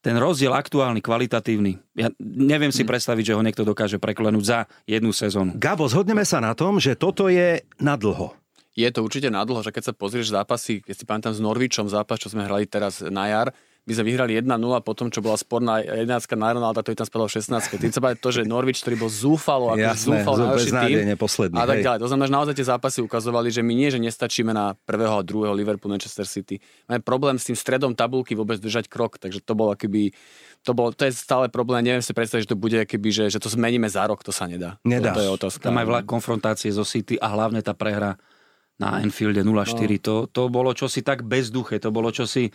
ten 0.00 0.16
rozdiel 0.16 0.54
aktuálny, 0.56 1.04
kvalitatívny, 1.04 1.76
ja 1.92 2.08
neviem 2.24 2.72
si 2.72 2.86
hm. 2.86 2.88
predstaviť, 2.88 3.24
že 3.26 3.36
ho 3.36 3.44
niekto 3.44 3.68
dokáže 3.68 4.00
preklenúť 4.00 4.44
za 4.46 4.58
jednu 4.88 5.12
sezónu. 5.12 5.52
Gabo, 5.60 5.84
zhodneme 5.92 6.24
sa 6.24 6.40
na 6.40 6.56
tom, 6.56 6.80
že 6.80 6.96
toto 6.96 7.28
je 7.28 7.60
na 7.76 8.00
dlho. 8.00 8.32
Je 8.72 8.88
to 8.88 9.04
určite 9.04 9.28
na 9.28 9.44
dlho, 9.44 9.60
že 9.60 9.74
keď 9.74 9.92
sa 9.92 9.94
pozrieš 9.94 10.32
zápasy, 10.32 10.80
keď 10.80 10.94
si 10.94 11.04
pamätám 11.04 11.34
s 11.36 11.42
Norvičom 11.42 11.90
zápas, 11.90 12.16
čo 12.16 12.32
sme 12.32 12.48
hrali 12.48 12.64
teraz 12.64 13.04
na 13.04 13.28
jar, 13.28 13.48
my 13.90 13.94
sme 13.98 14.06
vyhrali 14.06 14.38
1-0 14.38 14.54
potom, 14.86 15.10
čo 15.10 15.18
bola 15.18 15.34
sporná 15.34 15.82
11 15.82 16.06
na 16.38 16.54
Ronalda, 16.54 16.86
to 16.86 16.94
je 16.94 16.98
tam 17.02 17.10
spadlo 17.10 17.26
16. 17.26 17.74
Tým 17.74 17.90
sa 17.90 18.14
to, 18.14 18.30
že 18.30 18.46
Norwich, 18.46 18.78
ktorý 18.86 19.02
bol 19.02 19.10
zúfalo, 19.10 19.74
ako 19.74 19.82
Jasné, 19.82 20.22
zúfalo 20.22 20.36
najlepší 20.46 20.70
tým. 20.70 20.96
Posledný, 21.18 21.58
a 21.58 21.66
tak 21.66 21.82
ďalej. 21.82 21.98
To 21.98 22.06
znamená, 22.06 22.26
že 22.30 22.34
naozaj 22.38 22.54
tie 22.54 22.66
zápasy 22.70 22.98
ukazovali, 23.02 23.50
že 23.50 23.66
my 23.66 23.74
nie, 23.74 23.90
že 23.90 23.98
nestačíme 23.98 24.54
na 24.54 24.78
prvého 24.86 25.18
a 25.18 25.26
druhého 25.26 25.50
Liverpool, 25.50 25.90
Manchester 25.90 26.22
City. 26.22 26.62
Máme 26.86 27.02
problém 27.02 27.34
s 27.34 27.50
tým 27.50 27.58
stredom 27.58 27.98
tabulky 27.98 28.38
vôbec 28.38 28.62
držať 28.62 28.86
krok, 28.86 29.18
takže 29.18 29.42
to 29.42 29.58
bolo 29.58 29.74
akoby 29.74 30.14
to, 30.62 30.70
bol, 30.76 30.92
to 30.92 31.08
je 31.08 31.12
stále 31.16 31.48
problém, 31.48 31.82
neviem 31.82 32.04
si 32.04 32.12
predstaviť, 32.12 32.44
že 32.44 32.52
to 32.52 32.58
bude 32.60 32.78
keby, 32.84 33.08
že, 33.10 33.24
že 33.32 33.40
to 33.40 33.48
zmeníme 33.48 33.88
za 33.88 34.04
rok, 34.04 34.20
to 34.20 34.30
sa 34.30 34.44
nedá. 34.44 34.76
Nedá. 34.84 35.16
To, 35.16 35.18
to 35.18 35.22
je 35.24 35.30
otázka. 35.34 35.64
Tam 35.66 35.80
aj 35.80 35.86
vlak 35.88 36.04
konfrontácie 36.04 36.68
zo 36.68 36.84
City 36.84 37.16
a 37.16 37.32
hlavne 37.32 37.64
tá 37.64 37.72
prehra 37.72 38.20
na 38.80 39.00
Enfielde 39.04 39.44
0-4, 39.44 39.76
no. 39.76 40.00
to, 40.00 40.14
to 40.32 40.42
bolo 40.48 40.72
čosi 40.72 41.04
tak 41.04 41.20
bezduché, 41.24 41.76
to 41.76 41.92
bolo 41.92 42.08
čosi 42.08 42.48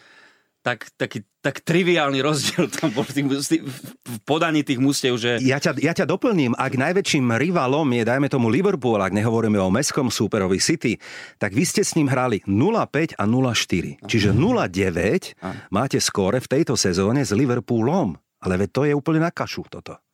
tak, 0.65 0.89
taký, 0.97 1.21
tak 1.45 1.61
triviálny 1.61 2.25
rozdiel 2.25 2.65
tam 2.73 2.89
bol 2.89 3.05
tým, 3.05 3.29
v 3.29 4.17
podaní 4.25 4.65
tých 4.65 4.81
mústev, 4.81 5.13
že... 5.21 5.37
Ja 5.45 5.61
ťa, 5.61 5.77
ja 5.77 5.93
ťa 5.93 6.09
doplním, 6.09 6.57
ak 6.57 6.73
najväčším 6.73 7.37
rivalom 7.37 7.85
je, 7.93 8.01
dajme 8.01 8.25
tomu 8.25 8.49
Liverpool, 8.49 8.97
ak 8.97 9.13
nehovoríme 9.13 9.61
o 9.61 9.69
mestskom 9.69 10.09
súperovi 10.09 10.57
City, 10.57 10.97
tak 11.37 11.53
vy 11.53 11.61
ste 11.61 11.85
s 11.85 11.93
ním 11.93 12.09
hrali 12.09 12.41
0-5 12.49 13.21
a 13.21 13.23
0-4. 13.29 14.09
Čiže 14.09 14.33
0-9 14.33 15.37
máte 15.69 16.01
skóre 16.01 16.41
v 16.41 16.49
tejto 16.49 16.73
sezóne 16.73 17.21
s 17.21 17.29
Liverpoolom. 17.29 18.17
Ale 18.41 18.61
veď 18.61 18.69
to 18.73 18.81
je 18.89 18.93
úplne 18.93 19.21
na 19.25 19.33
kašu 19.33 19.65
toto. 19.69 20.04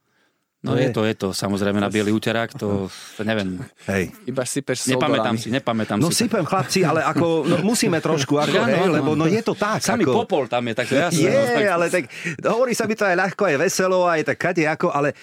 No 0.62 0.77
je 0.77 0.94
to, 0.94 1.01
je 1.10 1.18
to, 1.18 1.34
samozrejme 1.34 1.82
na 1.82 1.89
biely 1.89 2.13
úterák, 2.13 2.53
to, 2.53 2.86
to 3.18 3.22
neviem. 3.25 3.58
Hej. 3.89 4.13
Iba 4.30 4.46
sypeš 4.46 4.94
Nepamätám 4.94 5.34
si, 5.34 5.50
nepamätám 5.50 5.98
no, 5.98 6.13
si. 6.13 6.13
No 6.13 6.30
sypem 6.30 6.46
chlapci, 6.46 6.86
ale 6.86 7.01
ako 7.01 7.50
no, 7.50 7.56
musíme 7.65 7.98
trošku, 7.98 8.38
ako, 8.38 8.70
hej, 8.70 8.86
no, 8.86 8.94
lebo 8.94 9.10
no 9.18 9.25
je 9.25 9.41
to 9.41 9.58
tak. 9.58 9.82
Samý 9.82 10.06
ako... 10.06 10.22
popol 10.22 10.46
tam 10.46 10.62
je, 10.70 10.74
tak 10.77 10.86
to 10.86 11.01
jasné. 11.01 11.25
Je, 11.25 11.34
no, 11.34 11.41
tak... 11.50 11.65
ale 11.65 11.86
tak 11.89 12.03
hovorí 12.46 12.77
sa 12.77 12.86
mi 12.86 12.94
to 12.94 13.10
aj 13.10 13.18
ľahko, 13.18 13.41
aj 13.50 13.58
veselo, 13.58 14.06
aj 14.06 14.22
tak 14.22 14.38
kade 14.38 14.63
ako, 14.70 14.94
ale 14.94 15.18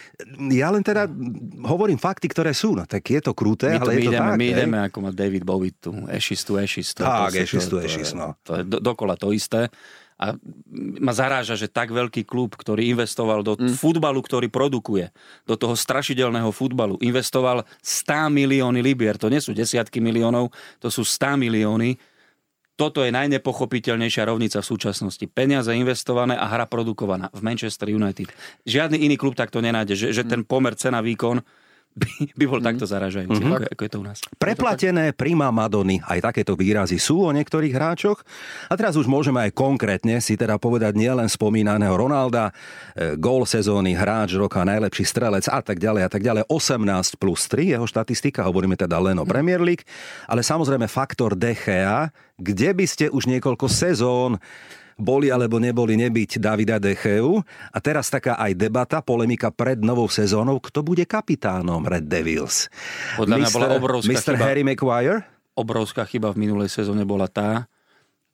ja 0.51 0.75
len 0.75 0.83
teda 0.83 1.07
hovorím 1.71 2.03
fakty, 2.03 2.27
ktoré 2.27 2.51
sú, 2.51 2.75
no 2.75 2.83
tak 2.83 3.07
je 3.07 3.23
to 3.23 3.31
kruté, 3.31 3.79
my 3.79 3.79
ale 3.79 3.91
my 3.95 4.03
je 4.03 4.03
to 4.03 4.11
ideme, 4.11 4.27
tak. 4.27 4.35
My 4.35 4.43
hej? 4.43 4.55
ideme, 4.59 4.79
ako 4.91 4.97
má 5.07 5.11
David 5.15 5.47
Bowie 5.47 5.71
tu, 5.79 5.95
ešis 6.11 6.43
tu, 6.43 6.59
ešis. 6.59 6.99
Tak, 6.99 7.31
ešis 7.31 7.71
tu, 7.71 7.79
ešis, 7.79 8.11
no. 8.11 8.35
To 8.43 8.59
je 8.59 8.67
do, 8.67 8.83
dokola 8.83 9.15
to 9.15 9.31
isté. 9.31 9.71
A 10.19 10.35
ma 10.99 11.15
zaráža, 11.15 11.55
že 11.55 11.71
tak 11.71 11.95
veľký 11.95 12.27
klub, 12.27 12.59
ktorý 12.59 12.91
investoval 12.91 13.47
do 13.47 13.55
mm. 13.55 13.79
futbalu, 13.79 14.19
ktorý 14.19 14.51
produkuje, 14.51 15.15
do 15.47 15.55
toho 15.55 15.79
strašidelného 15.79 16.51
futbalu, 16.51 16.99
investoval 16.99 17.63
100 17.79 18.27
milióny 18.35 18.83
libier. 18.83 19.15
To 19.23 19.31
nie 19.31 19.39
sú 19.39 19.55
desiatky 19.55 20.03
miliónov, 20.03 20.51
to 20.83 20.91
sú 20.91 21.07
100 21.07 21.39
milióny. 21.39 22.03
Toto 22.75 23.03
je 23.03 23.15
najnepochopiteľnejšia 23.15 24.27
rovnica 24.27 24.59
v 24.63 24.71
súčasnosti. 24.71 25.23
Peniaze 25.31 25.71
investované 25.75 26.35
a 26.35 26.47
hra 26.47 26.67
produkovaná 26.67 27.31
v 27.31 27.43
Manchester 27.43 27.91
United. 27.91 28.31
Žiadny 28.67 29.03
iný 29.03 29.19
klub 29.19 29.39
takto 29.39 29.63
nenájde, 29.63 29.95
že, 29.99 30.07
že 30.15 30.23
ten 30.27 30.43
pomer 30.43 30.75
cena-výkon 30.79 31.43
by, 31.99 32.11
by 32.39 32.45
bol 32.47 32.61
mm. 32.63 32.67
takto 32.71 32.85
zaražajúci, 32.87 33.43
mm-hmm. 33.43 33.57
ako, 33.59 33.69
ako 33.75 33.83
je 33.83 33.91
to 33.91 33.99
u 33.99 34.05
nás. 34.07 34.19
Preplatené 34.39 35.11
prima 35.13 35.51
Madony, 35.51 35.99
aj 36.07 36.31
takéto 36.31 36.55
výrazy 36.55 36.97
sú 37.03 37.27
o 37.27 37.31
niektorých 37.35 37.75
hráčoch. 37.75 38.23
A 38.71 38.75
teraz 38.79 38.95
už 38.95 39.11
môžeme 39.11 39.43
aj 39.43 39.53
konkrétne 39.53 40.23
si 40.23 40.39
teda 40.39 40.57
povedať 40.63 40.95
nielen 40.95 41.27
spomínaného 41.27 41.93
Ronalda, 41.93 42.55
e, 42.95 43.19
gól 43.19 43.45
sezóny, 43.45 43.99
hráč 43.99 44.39
roka, 44.39 44.63
najlepší 44.63 45.05
strelec 45.05 45.51
a 45.51 45.59
tak 45.59 45.83
ďalej 45.83 46.03
a 46.07 46.11
tak 46.11 46.23
ďalej. 46.23 46.43
18 46.47 47.19
plus 47.19 47.51
3 47.51 47.75
jeho 47.75 47.87
štatistika, 47.87 48.47
hovoríme 48.47 48.79
teda 48.79 48.97
len 49.03 49.19
o 49.19 49.27
mhm. 49.27 49.31
Premier 49.31 49.61
League, 49.61 49.83
ale 50.31 50.47
samozrejme 50.47 50.87
faktor 50.87 51.35
DCA, 51.35 52.15
kde 52.39 52.71
by 52.71 52.87
ste 52.87 53.05
už 53.11 53.27
niekoľko 53.27 53.67
sezón 53.67 54.39
boli 54.99 55.31
alebo 55.31 55.63
neboli 55.63 55.95
nebyť 55.95 56.43
Davida 56.43 56.83
Decheu. 56.83 57.39
A 57.71 57.79
teraz 57.79 58.11
taká 58.11 58.35
aj 58.37 58.59
debata, 58.59 58.99
polemika 59.01 59.55
pred 59.55 59.79
novou 59.79 60.11
sezónou, 60.11 60.59
kto 60.59 60.83
bude 60.83 61.07
kapitánom 61.07 61.87
Red 61.87 62.11
Devils. 62.11 62.67
Podľa 63.15 63.47
mňa 63.47 63.51
bola 63.55 63.69
obrovská 63.79 64.11
Mr. 64.11 64.35
chyba. 64.35 64.45
Harry 64.45 64.63
Maguire? 64.67 65.23
Obrovská 65.55 66.03
chyba 66.05 66.35
v 66.35 66.47
minulej 66.47 66.71
sezóne 66.71 67.07
bola 67.07 67.31
tá, 67.31 67.71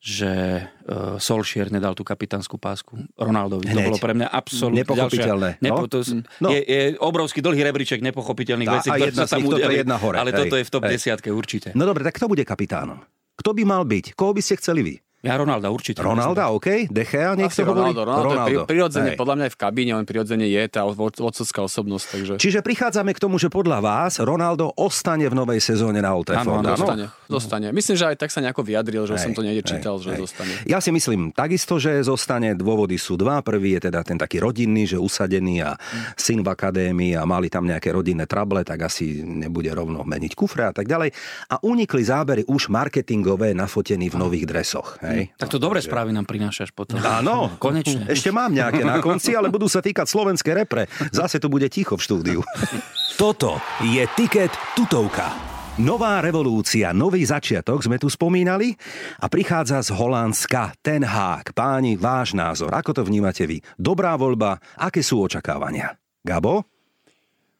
že 0.05 0.61
uh, 0.61 1.17
Solskjaer 1.17 1.73
nedal 1.73 1.97
tú 1.97 2.05
kapitánsku 2.05 2.61
pásku 2.61 2.93
Ronaldovi. 3.17 3.65
Hneď. 3.65 3.73
To 3.73 3.89
bolo 3.89 3.97
pre 3.97 4.13
mňa 4.13 4.27
absolútne 4.29 4.85
Nepochopiteľné. 4.85 5.49
Ďalšia, 5.57 5.65
nepo, 5.65 5.83
to, 5.89 5.97
no. 6.45 6.49
je, 6.53 6.61
je 6.61 6.81
obrovský 7.01 7.41
dlhý 7.41 7.65
rebríček 7.65 8.05
nepochopiteľných 8.05 8.69
vecí, 8.69 8.93
ktoré 8.93 9.13
sa 9.17 9.25
tam 9.25 9.49
udeli, 9.49 9.81
jedna 9.81 9.97
hore. 9.97 10.21
Ale 10.21 10.29
hej, 10.29 10.45
toto 10.45 10.55
je 10.61 10.63
v 10.65 10.69
top 10.69 10.83
hej. 10.85 10.91
desiatke 10.93 11.29
určite. 11.33 11.73
No 11.73 11.89
dobre, 11.89 12.05
tak 12.05 12.21
kto 12.21 12.29
bude 12.29 12.45
kapitánom? 12.45 13.01
Kto 13.33 13.49
by 13.57 13.63
mal 13.65 13.81
byť? 13.81 14.13
Koho 14.13 14.31
by 14.37 14.41
ste 14.45 14.61
chceli 14.61 14.81
vy? 14.85 14.95
Ja 15.25 15.41
Ronalda 15.41 15.73
určite. 15.73 16.05
Ronalda, 16.05 16.53
OK. 16.53 16.85
Dechea, 16.85 17.33
nech 17.33 17.49
sa 17.49 17.65
hovorí. 17.65 17.89
Ronaldo, 17.89 18.01
Ronaldo, 18.05 18.29
Ronaldo. 18.29 18.53
Je 18.53 18.57
prirodzene, 18.69 19.09
Hej. 19.13 19.17
podľa 19.17 19.35
mňa 19.35 19.45
aj 19.49 19.51
v 19.51 19.57
kabíne, 19.57 19.91
on 19.97 20.05
prirodzene 20.05 20.45
je 20.45 20.61
tá 20.69 20.85
vodcovská 20.85 21.65
osobnosť. 21.65 22.05
Takže... 22.05 22.33
Čiže 22.37 22.59
prichádzame 22.61 23.17
k 23.17 23.19
tomu, 23.19 23.41
že 23.41 23.49
podľa 23.49 23.81
vás 23.81 24.21
Ronaldo 24.21 24.69
ostane 24.77 25.25
v 25.25 25.33
novej 25.33 25.57
sezóne 25.65 25.97
na 26.05 26.13
Old 26.13 26.29
Trafford. 26.29 26.61
Áno, 26.61 26.77
zostane, 26.77 27.05
zostane. 27.25 27.67
Myslím, 27.73 27.95
že 27.97 28.05
aj 28.13 28.17
tak 28.21 28.29
sa 28.29 28.39
nejako 28.45 28.61
vyjadril, 28.61 29.09
že 29.09 29.17
hej, 29.17 29.23
som 29.25 29.31
to 29.33 29.41
niekde 29.41 29.65
čítal, 29.65 29.97
hej, 29.97 30.03
že 30.05 30.09
hej. 30.13 30.21
zostane. 30.21 30.53
Ja 30.69 30.77
si 30.77 30.93
myslím 30.93 31.33
takisto, 31.33 31.81
že 31.81 32.05
zostane. 32.05 32.53
Dôvody 32.53 33.01
sú 33.01 33.17
dva. 33.17 33.41
Prvý 33.41 33.81
je 33.81 33.89
teda 33.89 34.05
ten 34.05 34.21
taký 34.21 34.37
rodinný, 34.37 34.85
že 34.85 35.01
usadený 35.01 35.65
a 35.65 35.73
syn 36.13 36.45
v 36.45 36.53
akadémii 36.53 37.17
a 37.17 37.25
mali 37.25 37.49
tam 37.49 37.65
nejaké 37.65 37.89
rodinné 37.89 38.29
trable, 38.29 38.61
tak 38.61 38.85
asi 38.85 39.25
nebude 39.25 39.73
rovno 39.73 40.05
meniť 40.05 40.37
kufre 40.37 40.69
a 40.69 40.73
tak 40.75 40.85
ďalej. 40.85 41.09
A 41.49 41.57
unikli 41.65 42.05
zábery 42.05 42.45
už 42.45 42.69
marketingové 42.69 43.57
nafotení 43.57 44.13
v 44.13 44.21
nových 44.21 44.45
dresoch. 44.45 45.01
Hej? 45.01 45.14
Tak 45.39 45.49
to 45.51 45.57
dobre 45.57 45.79
správy 45.79 46.11
nám 46.11 46.27
prinášaš 46.27 46.75
potom. 46.75 46.99
Áno, 46.99 47.55
konečne. 47.57 48.07
Ešte 48.13 48.29
mám 48.29 48.51
nejaké 48.51 48.83
na 48.83 48.99
konci, 48.99 49.33
ale 49.33 49.47
budú 49.47 49.71
sa 49.71 49.79
týkať 49.79 50.07
slovenské 50.07 50.51
repre. 50.51 50.91
Zase 51.11 51.39
tu 51.39 51.47
bude 51.47 51.67
ticho 51.71 51.95
v 51.95 52.03
štúdiu. 52.03 52.39
Toto 53.21 53.63
je 53.79 54.03
Tiket 54.19 54.51
tutovka. 54.75 55.31
Nová 55.75 56.23
revolúcia, 56.23 56.95
nový 56.95 57.27
začiatok 57.27 57.83
sme 57.83 57.99
tu 57.99 58.07
spomínali 58.07 58.71
a 59.19 59.27
prichádza 59.27 59.83
z 59.83 59.91
Holandska 59.91 60.71
ten 60.79 61.03
hák. 61.03 61.51
Páni, 61.51 61.99
váš 61.99 62.31
názor, 62.31 62.71
ako 62.71 62.95
to 62.95 63.01
vnímate 63.03 63.43
vy? 63.43 63.59
Dobrá 63.75 64.15
voľba, 64.15 64.55
aké 64.79 65.03
sú 65.03 65.27
očakávania? 65.27 65.99
Gabo? 66.23 66.74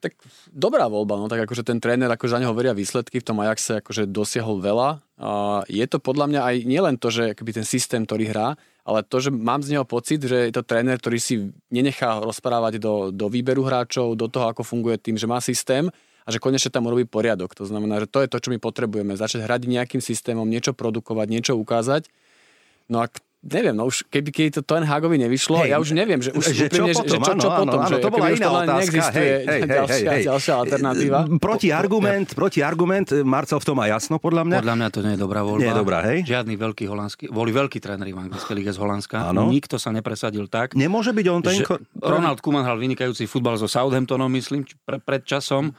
Tak 0.06 0.22
dobrá 0.54 0.86
voľba, 0.86 1.18
no 1.18 1.26
tak 1.26 1.50
akože 1.50 1.66
ten 1.66 1.82
tréner, 1.82 2.06
akože 2.06 2.38
za 2.38 2.42
neho 2.46 2.54
veria 2.54 2.78
výsledky, 2.78 3.18
v 3.18 3.26
tom 3.26 3.42
Ajaxe 3.42 3.82
akože 3.82 4.06
dosiahol 4.06 4.62
veľa. 4.62 5.02
A 5.18 5.30
je 5.66 5.82
to 5.90 5.98
podľa 5.98 6.30
mňa 6.30 6.42
aj 6.46 6.56
nielen 6.70 6.96
to, 7.02 7.10
že 7.10 7.34
ten 7.34 7.66
systém, 7.66 8.06
ktorý 8.06 8.30
hrá, 8.30 8.54
ale 8.86 9.02
to, 9.02 9.18
že 9.18 9.34
mám 9.34 9.66
z 9.66 9.74
neho 9.74 9.82
pocit, 9.82 10.22
že 10.22 10.46
je 10.46 10.54
to 10.54 10.62
tréner, 10.62 11.02
ktorý 11.02 11.18
si 11.18 11.50
nenechá 11.74 12.22
rozprávať 12.22 12.78
do, 12.78 13.10
do 13.10 13.26
výberu 13.34 13.66
hráčov, 13.66 14.14
do 14.14 14.30
toho, 14.30 14.54
ako 14.54 14.62
funguje 14.62 15.02
tým, 15.02 15.18
že 15.18 15.26
má 15.26 15.42
systém 15.42 15.90
a 16.22 16.30
že 16.30 16.38
konečne 16.38 16.70
tam 16.70 16.86
urobí 16.86 17.10
poriadok. 17.10 17.58
To 17.58 17.66
znamená, 17.66 18.06
že 18.06 18.12
to 18.14 18.22
je 18.22 18.30
to, 18.30 18.38
čo 18.38 18.54
my 18.54 18.62
potrebujeme. 18.62 19.18
Začať 19.18 19.42
hrať 19.42 19.66
nejakým 19.66 20.06
systémom, 20.06 20.46
niečo 20.46 20.78
produkovať, 20.78 21.28
niečo 21.34 21.54
ukázať. 21.58 22.14
No 22.86 23.02
a 23.02 23.10
neviem, 23.46 23.76
no 23.78 23.86
už 23.86 24.10
keby, 24.10 24.30
keby 24.34 24.50
to 24.58 24.62
Ten 24.66 24.82
Hagovi 24.82 25.22
nevyšlo, 25.22 25.62
hey, 25.62 25.70
ja 25.70 25.78
už 25.78 25.94
neviem, 25.94 26.18
že 26.18 26.34
už 26.34 26.50
že 26.50 26.66
čo 26.66 26.82
úplne, 26.82 26.94
potom, 26.98 27.06
že 27.06 27.18
čo, 27.22 27.34
čo 27.38 27.50
áno, 27.50 27.62
potom, 27.62 27.80
áno, 27.80 27.90
že 27.90 27.96
to 28.02 28.10
bola 28.10 28.28
iná 28.34 28.48
otázka, 28.50 28.74
neexistuje 28.82 29.30
hej, 29.30 29.46
hej, 29.46 29.62
ďalšia, 29.70 30.10
hej, 30.10 30.24
ďalšia 30.26 30.54
alternatíva. 30.58 31.20
Proti 31.38 31.68
argument, 31.70 32.28
proti 32.34 32.60
argument, 32.66 33.08
Marcel 33.22 33.62
v 33.62 33.66
tom 33.70 33.76
má 33.78 33.86
jasno, 33.86 34.18
podľa 34.18 34.44
mňa. 34.50 34.58
Podľa 34.66 34.76
mňa 34.82 34.88
to 34.90 35.00
nie 35.06 35.14
je 35.14 35.20
dobrá 35.22 35.42
voľba. 35.46 35.62
Nie 35.62 35.70
je 35.70 35.78
dobrá, 35.78 36.00
hej? 36.10 36.18
Žiadny 36.26 36.54
veľký 36.58 36.86
holandský, 36.90 37.24
boli 37.30 37.52
veľkí 37.54 37.78
tréneri 37.78 38.12
v 38.12 38.20
anglickej 38.26 38.56
lige 38.58 38.72
z 38.74 38.80
Holandska, 38.82 39.30
áno. 39.30 39.46
nikto 39.54 39.78
sa 39.78 39.94
nepresadil 39.94 40.50
tak. 40.50 40.74
Nemôže 40.74 41.14
byť 41.14 41.26
on 41.30 41.42
ten... 41.46 41.62
Ronald 42.02 42.42
Koeman 42.42 42.66
hral 42.66 42.82
vynikajúci 42.82 43.30
futbal 43.30 43.62
so 43.62 43.70
Southamptonom, 43.70 44.28
myslím, 44.34 44.66
pre, 44.84 44.98
pred 44.98 45.22
časom 45.22 45.72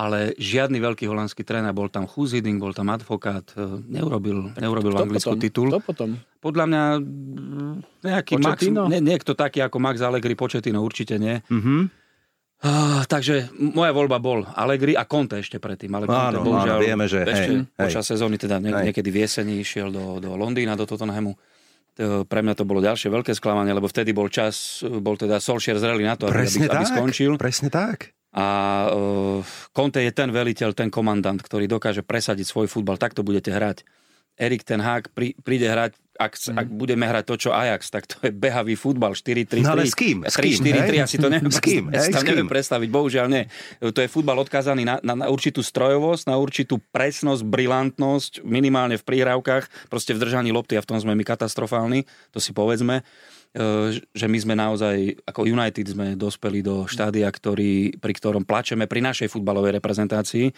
ale 0.00 0.32
žiadny 0.40 0.80
veľký 0.80 1.04
holandský 1.04 1.44
tréner, 1.44 1.76
bol 1.76 1.92
tam 1.92 2.08
Huziding, 2.08 2.56
bol 2.56 2.72
tam 2.72 2.88
advokát, 2.88 3.44
e, 3.52 3.84
neurobil, 3.84 4.56
neurobil 4.56 4.96
v 4.96 5.00
Anglicku 5.04 5.36
potom? 5.36 5.44
titul. 5.44 5.68
To 5.68 5.84
potom? 5.84 6.16
Podľa 6.40 6.64
mňa 6.64 6.82
nejaký 8.00 8.40
Max, 8.40 8.64
nie, 8.64 9.00
niekto 9.04 9.36
taký 9.36 9.60
ako 9.60 9.76
Max 9.76 10.00
Allegri, 10.00 10.32
Početino 10.32 10.80
určite 10.80 11.20
nie. 11.20 11.44
Mm-hmm. 11.52 11.80
Uh, 12.60 13.08
takže 13.08 13.48
moja 13.56 13.88
voľba 13.88 14.20
bol 14.20 14.44
Allegri 14.44 14.92
a 14.92 15.08
Conte 15.08 15.40
ešte 15.40 15.56
predtým. 15.56 15.92
Ale 15.96 16.04
Conte, 16.04 16.40
áno, 16.40 16.44
bohužiaľ, 16.44 16.76
áno, 16.76 16.84
vieme, 16.84 17.04
že 17.08 17.24
ešte 17.24 17.52
hej, 17.56 17.72
počas 17.72 18.04
hej. 18.04 18.10
sezóny, 18.16 18.36
teda 18.36 18.60
nie, 18.60 18.72
niekedy 18.72 19.08
v 19.08 19.24
jeseni 19.24 19.64
išiel 19.64 19.88
do, 19.88 20.20
do 20.20 20.36
Londýna, 20.36 20.76
do 20.76 20.84
Tottenhamu. 20.84 21.40
To, 21.96 22.28
pre 22.28 22.44
mňa 22.44 22.54
to 22.60 22.68
bolo 22.68 22.84
ďalšie 22.84 23.08
veľké 23.08 23.32
sklamanie, 23.32 23.72
lebo 23.72 23.88
vtedy 23.88 24.12
bol 24.12 24.28
čas, 24.28 24.84
bol 24.84 25.16
teda 25.16 25.40
Solskjaer 25.40 25.80
zrelý 25.80 26.04
na 26.04 26.20
to, 26.20 26.28
presne 26.28 26.68
aby, 26.68 26.72
tak, 26.72 26.76
aby 26.76 26.84
skončil. 26.84 27.32
Presne 27.40 27.72
tak. 27.72 28.12
A 28.30 28.46
uh, 28.94 29.42
Conte 29.74 29.98
je 30.06 30.12
ten 30.14 30.30
veliteľ, 30.30 30.70
ten 30.70 30.86
komandant, 30.86 31.42
ktorý 31.42 31.66
dokáže 31.66 32.06
presadiť 32.06 32.46
svoj 32.46 32.70
futbal. 32.70 32.94
Takto 32.94 33.26
budete 33.26 33.50
hrať. 33.50 33.82
Erik 34.40 34.64
ten 34.64 34.80
Hák 34.80 35.12
prí, 35.12 35.36
príde 35.44 35.68
hrať, 35.68 35.92
ak, 36.16 36.32
mm. 36.32 36.56
ak 36.56 36.66
budeme 36.72 37.04
hrať 37.04 37.24
to, 37.28 37.34
čo 37.36 37.50
Ajax, 37.52 37.92
tak 37.92 38.08
to 38.08 38.16
je 38.24 38.32
behavý 38.32 38.72
futbal 38.72 39.12
4-3-3. 39.12 39.60
No 39.60 39.76
ale 39.76 39.84
s 39.84 39.92
kým? 39.92 40.24
3-4-3, 40.24 41.04
asi 41.04 41.16
to 41.20 41.28
neviem, 41.28 41.52
s 41.52 41.60
kým? 41.60 41.88
Hej, 41.92 42.08
tam 42.08 42.24
neviem 42.24 42.48
predstaviť, 42.48 42.88
bohužiaľ 42.88 43.26
nie. 43.28 43.44
To 43.84 44.00
je 44.00 44.08
futbal 44.08 44.40
odkázaný 44.40 44.88
na, 44.88 44.96
na, 45.04 45.12
na 45.12 45.26
určitú 45.28 45.60
strojovosť, 45.60 46.24
na 46.28 46.40
určitú 46.40 46.80
presnosť, 46.88 47.44
brilantnosť, 47.44 48.32
minimálne 48.40 48.96
v 48.96 49.04
príhrávkach, 49.04 49.92
proste 49.92 50.16
v 50.16 50.24
držaní 50.24 50.56
lopty 50.56 50.80
a 50.80 50.84
v 50.84 50.88
tom 50.88 50.96
sme 50.96 51.12
my 51.12 51.24
katastrofálni, 51.24 52.08
to 52.32 52.40
si 52.40 52.56
povedzme. 52.56 53.04
Že 54.14 54.26
my 54.30 54.38
sme 54.38 54.54
naozaj, 54.54 55.26
ako 55.26 55.42
United 55.42 55.82
sme 55.82 56.14
dospeli 56.14 56.62
do 56.62 56.86
štádia, 56.86 57.26
ktorý, 57.26 57.98
pri 57.98 58.12
ktorom 58.14 58.46
plačeme 58.46 58.86
pri 58.86 59.02
našej 59.02 59.26
futbalovej 59.26 59.82
reprezentácii. 59.82 60.54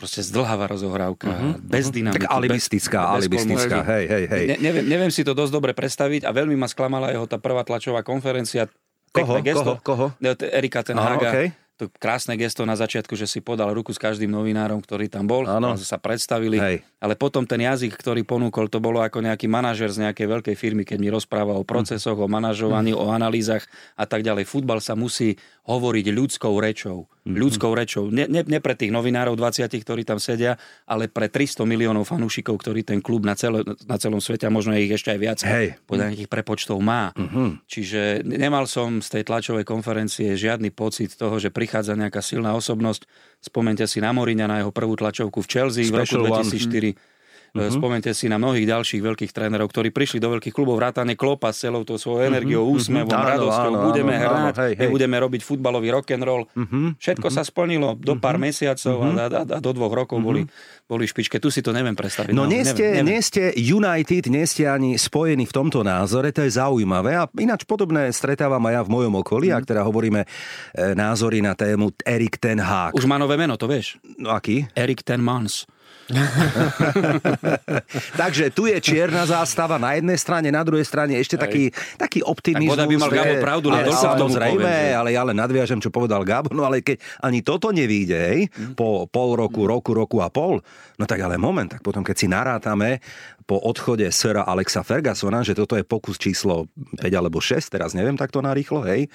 Proste 0.00 0.24
zdlhavá 0.24 0.64
rozohrávka, 0.64 1.28
uh-huh, 1.28 1.54
bez 1.60 1.92
dynamiky. 1.92 2.24
Tak 2.24 2.32
alibistická, 2.32 3.00
bez, 3.04 3.28
alibistická, 3.28 3.78
bez 3.84 3.90
hej, 3.92 4.04
hej, 4.08 4.24
hej. 4.32 4.44
Ne, 4.48 4.56
neviem, 4.64 4.84
neviem 4.88 5.12
si 5.12 5.20
to 5.20 5.36
dosť 5.36 5.52
dobre 5.52 5.76
predstaviť 5.76 6.24
a 6.24 6.32
veľmi 6.32 6.56
ma 6.56 6.72
sklamala 6.72 7.12
jeho 7.12 7.28
tá 7.28 7.36
prvá 7.36 7.68
tlačová 7.68 8.00
konferencia. 8.00 8.64
Koho? 9.12 9.44
Koho? 9.44 9.74
Koho? 9.84 10.06
Erika 10.40 10.80
Tenhaga. 10.80 11.20
Aha, 11.20 11.32
okay 11.36 11.48
to 11.80 11.88
krásne 11.96 12.36
gesto 12.36 12.68
na 12.68 12.76
začiatku, 12.76 13.16
že 13.16 13.24
si 13.24 13.40
podal 13.40 13.72
ruku 13.72 13.96
s 13.96 13.96
každým 13.96 14.28
novinárom, 14.28 14.84
ktorý 14.84 15.08
tam 15.08 15.24
bol, 15.24 15.48
ano. 15.48 15.80
sa 15.80 15.96
predstavili, 15.96 16.60
Hej. 16.60 16.84
ale 17.00 17.16
potom 17.16 17.48
ten 17.48 17.64
jazyk, 17.64 17.96
ktorý 17.96 18.28
ponúkol, 18.28 18.68
to 18.68 18.84
bolo 18.84 19.00
ako 19.00 19.24
nejaký 19.24 19.48
manažer 19.48 19.88
z 19.88 20.04
nejakej 20.04 20.26
veľkej 20.28 20.56
firmy, 20.60 20.84
keď 20.84 20.98
mi 21.00 21.08
rozprával 21.08 21.56
o 21.56 21.64
procesoch, 21.64 22.20
mm. 22.20 22.24
o 22.24 22.28
manažovaní, 22.28 22.92
mm. 22.92 23.00
o 23.00 23.08
analýzach 23.08 23.64
a 23.96 24.04
tak 24.04 24.20
ďalej. 24.20 24.44
Futbal 24.44 24.84
sa 24.84 24.92
musí 24.92 25.40
hovoriť 25.64 26.06
ľudskou 26.12 26.52
rečou. 26.60 27.06
Mm-hmm. 27.20 27.36
Ľudskou 27.36 27.72
rečou. 27.76 28.04
Ne, 28.08 28.24
ne, 28.24 28.40
ne 28.40 28.58
pre 28.64 28.72
tých 28.72 28.88
novinárov 28.88 29.36
20, 29.36 29.68
ktorí 29.68 30.08
tam 30.08 30.16
sedia, 30.16 30.56
ale 30.88 31.06
pre 31.06 31.28
300 31.28 31.68
miliónov 31.68 32.08
fanúšikov, 32.08 32.56
ktorí 32.58 32.80
ten 32.80 33.04
klub 33.04 33.28
na, 33.28 33.36
celé, 33.36 33.60
na 33.84 33.96
celom 34.00 34.24
svete, 34.24 34.48
a 34.48 34.50
možno 34.50 34.72
ich 34.72 34.88
ešte 34.88 35.12
aj 35.12 35.20
viac, 35.20 35.38
Hej. 35.44 35.76
podľa 35.84 36.10
nejakých 36.10 36.32
prepočtov 36.32 36.80
má. 36.80 37.12
Mm-hmm. 37.12 37.48
Čiže 37.68 38.00
nemal 38.24 38.64
som 38.64 39.04
z 39.04 39.20
tej 39.20 39.22
tlačovej 39.28 39.68
konferencie 39.68 40.32
žiadny 40.32 40.72
pocit 40.72 41.12
toho, 41.12 41.36
že 41.36 41.52
prichádza 41.70 41.94
nejaká 41.94 42.18
silná 42.18 42.50
osobnosť. 42.58 43.06
Spomente 43.38 43.86
si 43.86 44.02
na 44.02 44.10
Moriňa, 44.10 44.50
na 44.50 44.56
jeho 44.58 44.74
prvú 44.74 44.98
tlačovku 44.98 45.38
v 45.38 45.46
Chelsea 45.46 45.86
Special 45.86 46.26
v 46.26 46.34
roku 46.34 46.42
2004. 46.50 46.66
One. 46.66 47.09
Mm-hmm. 47.50 47.74
Spomente 47.74 48.10
si 48.14 48.30
na 48.30 48.38
mnohých 48.38 48.66
ďalších 48.66 49.02
veľkých 49.02 49.32
trénerov, 49.34 49.66
ktorí 49.70 49.90
prišli 49.90 50.22
do 50.22 50.30
veľkých 50.38 50.54
klubov, 50.54 50.78
vrátane 50.78 51.18
Klopa 51.18 51.50
s 51.50 51.66
celou 51.66 51.82
tou 51.82 51.98
svojou 51.98 52.22
mhm, 52.22 52.30
energiou, 52.30 52.62
mm-hmm. 52.62 52.78
úsmevom, 52.78 53.18
áno, 53.18 53.30
radosťou. 53.34 53.72
Áno, 53.74 53.86
budeme 53.90 54.14
áno, 54.14 54.22
hrať, 54.22 54.34
áno, 54.38 54.50
hej, 54.62 54.72
hej. 54.78 54.90
budeme 54.90 55.16
robiť 55.18 55.40
futbalový 55.42 55.88
rock 55.90 56.14
and 56.14 56.24
roll. 56.24 56.42
Mm-hmm. 56.54 56.86
Všetko 57.02 57.26
mm-hmm. 57.26 57.42
sa 57.42 57.50
splnilo 57.50 57.88
do 57.98 58.14
pár 58.18 58.38
mm-hmm. 58.38 58.46
mesiacov 58.46 58.96
mm-hmm. 59.02 59.18
a, 59.18 59.24
a, 59.26 59.42
a 59.46 59.58
do 59.58 59.70
dvoch 59.74 59.94
rokov 59.94 60.22
mm-hmm. 60.22 60.28
boli 60.30 60.42
boli 60.90 61.06
špičke. 61.06 61.38
Tu 61.38 61.54
si 61.54 61.62
to 61.62 61.70
neviem 61.70 61.94
predstaviť. 61.94 62.34
No, 62.34 62.42
no 62.42 62.50
nie, 62.50 62.66
ste, 62.66 62.82
neviem, 62.82 63.06
neviem. 63.06 63.10
nie 63.14 63.20
ste 63.22 63.42
United, 63.54 64.24
nie 64.26 64.42
ste 64.42 64.66
ani 64.66 64.90
spojení 64.98 65.46
v 65.46 65.54
tomto 65.54 65.86
názore, 65.86 66.34
to 66.34 66.42
je 66.42 66.58
zaujímavé. 66.58 67.14
A 67.14 67.30
ináč 67.38 67.62
podobné 67.62 68.10
stretávam 68.10 68.58
aj 68.66 68.74
ja 68.74 68.82
v 68.82 68.90
mojom 68.90 69.14
okolí, 69.22 69.54
mm. 69.54 69.56
ak 69.62 69.64
teda 69.70 69.86
hovoríme 69.86 70.26
e, 70.26 70.28
názory 70.98 71.46
na 71.46 71.54
tému 71.54 71.94
Erik 72.02 72.42
Ten 72.42 72.58
Hag. 72.58 72.98
Už 72.98 73.06
má 73.06 73.22
nové 73.22 73.38
meno, 73.38 73.54
to 73.54 73.70
vieš? 73.70 74.02
No 74.18 74.34
aký? 74.34 74.66
Erik 74.74 75.06
Ten 75.06 75.22
Mans. 75.22 75.70
Takže 78.20 78.50
tu 78.50 78.66
je 78.66 78.76
čierna 78.82 79.24
zástava 79.26 79.78
na 79.78 79.94
jednej 79.94 80.18
strane, 80.18 80.50
na 80.50 80.62
druhej 80.66 80.84
strane 80.84 81.14
ešte 81.16 81.38
taký, 81.38 81.70
taký 81.96 82.20
optimizmus. 82.26 82.76
Tak 82.76 82.90
by 82.90 82.96
mal 82.98 83.10
Gabo 83.10 83.34
pravdu, 83.38 83.66
ale 83.70 83.94
samozrejme, 83.94 84.94
ale 84.94 85.14
ja 85.14 85.22
len 85.22 85.38
nadviažem, 85.38 85.78
čo 85.78 85.94
povedal 85.94 86.26
Gabo, 86.26 86.50
no 86.52 86.66
ale 86.66 86.82
keď 86.82 86.98
ani 87.22 87.40
toto 87.40 87.70
nevíde, 87.70 88.18
hej, 88.18 88.40
mm. 88.50 88.74
po 88.74 89.06
pol 89.06 89.38
roku, 89.38 89.64
roku, 89.64 89.94
roku 89.94 90.18
a 90.20 90.28
pol, 90.28 90.58
no 90.98 91.04
tak 91.06 91.22
ale 91.22 91.38
moment, 91.38 91.70
tak 91.70 91.80
potom 91.80 92.02
keď 92.02 92.16
si 92.16 92.26
narátame 92.26 92.98
po 93.46 93.58
odchode 93.62 94.06
Sera 94.14 94.46
Alexa 94.46 94.86
Fergusona, 94.86 95.42
že 95.42 95.58
toto 95.58 95.74
je 95.74 95.82
pokus 95.82 96.18
číslo 96.18 96.70
5 96.98 97.06
alebo 97.10 97.42
6, 97.42 97.70
teraz 97.70 97.94
neviem 97.94 98.14
takto 98.14 98.42
narýchlo, 98.42 98.82
hej, 98.86 99.10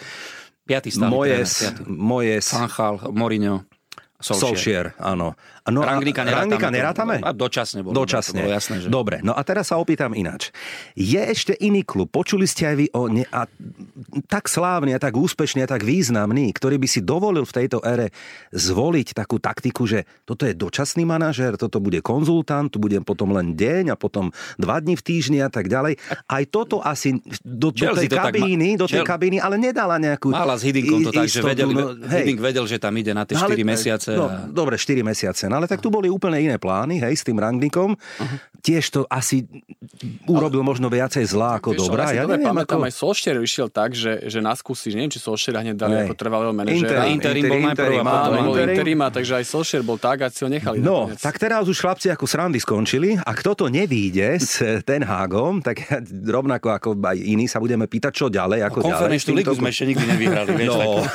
Piatý 0.65 0.89
stále 0.89 1.13
moje, 1.13 1.37
moje... 1.85 2.41
Sanchal, 2.41 2.97
Mourinho. 3.13 3.69
Solskjaer. 4.17 4.41
Solskjaer, 4.41 4.87
áno. 4.97 5.37
No 5.65 5.81
Rangnika 5.81 6.21
nerátame. 6.21 6.45
Rangnika 6.45 6.69
nerátame? 6.69 7.15
A 7.25 7.33
dočasne 7.33 7.81
bolo. 7.81 7.97
Dočasne. 7.97 8.45
Bolo 8.45 8.53
jasné, 8.53 8.75
že... 8.85 8.87
Dobre, 8.93 9.25
no 9.25 9.33
a 9.33 9.41
teraz 9.41 9.73
sa 9.73 9.81
opýtam 9.81 10.13
ináč. 10.13 10.53
Je 10.93 11.17
ešte 11.17 11.57
iný 11.57 11.81
klub, 11.81 12.13
počuli 12.13 12.45
ste 12.45 12.69
aj 12.69 12.75
vy 12.77 12.85
o 12.93 13.09
ne, 13.09 13.25
a, 13.33 13.49
tak 14.29 14.45
slávny 14.45 14.93
a 14.93 15.01
tak 15.01 15.17
úspešný 15.17 15.65
a 15.65 15.67
tak 15.69 15.81
významný, 15.81 16.53
ktorý 16.53 16.77
by 16.77 16.85
si 16.85 17.01
dovolil 17.01 17.49
v 17.49 17.53
tejto 17.57 17.81
ére 17.81 18.13
zvoliť 18.53 19.17
takú 19.17 19.41
taktiku, 19.41 19.89
že 19.89 20.05
toto 20.21 20.45
je 20.45 20.53
dočasný 20.53 21.01
manažer, 21.01 21.57
toto 21.57 21.81
bude 21.81 21.97
konzultant, 22.05 22.69
tu 22.69 22.77
budem 22.77 23.01
potom 23.01 23.33
len 23.33 23.57
deň 23.57 23.89
a 23.89 23.95
potom 23.97 24.29
dva 24.61 24.77
dní 24.77 24.93
v 24.93 25.01
týždni 25.01 25.41
a 25.41 25.49
tak 25.49 25.65
ďalej. 25.65 25.97
Aj 26.29 26.43
toto 26.45 26.77
asi 26.85 27.17
do, 27.41 27.73
do 27.73 27.93
tej 27.97 28.05
kabíny, 28.13 28.77
ma... 28.77 28.85
do 28.85 28.87
tej 28.89 29.01
kabíny, 29.01 29.41
ale 29.41 29.57
nedala 29.57 29.97
nejakú 29.97 30.29
Mala 30.29 30.61
s 30.61 30.67
Hiddinkom 30.67 31.09
to 31.09 31.11
tak, 31.15 31.25
že 31.25 31.41
vedel, 31.41 31.73
no, 31.73 31.97
vedel, 32.37 32.65
že 32.69 32.77
tam 32.77 32.93
ide 33.01 33.17
na 33.17 33.25
tie 33.25 33.33
4 33.33 33.49
mesiace. 33.65 34.13
No, 34.13 34.29
a... 34.29 34.45
dobre, 34.45 34.77
4 34.77 35.01
mesiace. 35.01 35.54
Ale 35.55 35.65
tak 35.71 35.79
tu 35.79 35.87
boli 35.87 36.11
úplne 36.11 36.37
iné 36.43 36.57
plány, 36.59 36.99
hej, 36.99 37.15
s 37.15 37.23
tým 37.23 37.39
Rangnikom. 37.39 37.95
Uh-huh. 37.95 38.37
Tiež 38.65 38.89
to 38.89 39.05
asi 39.07 39.45
urobil 40.25 40.65
ale... 40.65 40.69
možno 40.73 40.87
viacej 40.89 41.21
zlá 41.29 41.61
ako 41.61 41.77
vieš, 41.77 41.79
dobrá. 41.85 42.11
Ja 42.11 42.25
neviem, 42.25 42.49
pamätám, 42.49 42.81
ako... 42.81 42.87
aj 42.89 42.93
Solskjaer 42.97 43.37
vyšiel 43.37 43.67
tak, 43.69 43.93
že, 43.93 44.25
že 44.25 44.39
nás 44.41 44.59
skúsi, 44.59 44.91
neviem, 44.91 45.13
či 45.13 45.21
Solskjaer 45.21 45.61
hneď 45.61 45.77
dali 45.77 45.95
ako 46.01 46.13
trvalého 46.17 46.51
manažera. 46.51 47.05
Interim, 47.07 47.43
bol 47.45 47.61
najprv 47.61 47.93
a 48.01 48.03
potom 48.03 48.57
interim, 48.57 48.99
takže 49.05 49.33
aj 49.39 49.45
Solskjaer 49.45 49.83
bol 49.85 49.97
tak 50.01 50.25
a 50.25 50.27
si 50.33 50.41
ho 50.41 50.49
nechali. 50.49 50.81
No, 50.81 51.07
nakoniec. 51.07 51.21
tak 51.21 51.35
teraz 51.37 51.63
už 51.69 51.77
chlapci 51.77 52.09
ako 52.09 52.25
srandy 52.25 52.57
skončili 52.57 53.15
a 53.21 53.31
kto 53.37 53.53
to 53.53 53.65
nevíde 53.69 54.41
s 54.41 54.59
Ten 54.81 55.05
Hágom, 55.05 55.61
tak 55.61 55.85
rovnako 56.35 56.73
ako 56.73 56.89
aj 56.97 57.17
iní 57.21 57.45
sa 57.45 57.61
budeme 57.61 57.85
pýtať, 57.85 58.11
čo 58.11 58.25
ďalej. 58.27 58.65
Ako 58.67 58.81
Konferenčnú 58.81 59.37
ligu 59.37 59.53
sme 59.53 59.69
ešte 59.69 59.85
nikdy 59.85 60.05
nevyhrali. 60.09 60.49
Vieš, 60.57 60.73
no. 60.73 61.05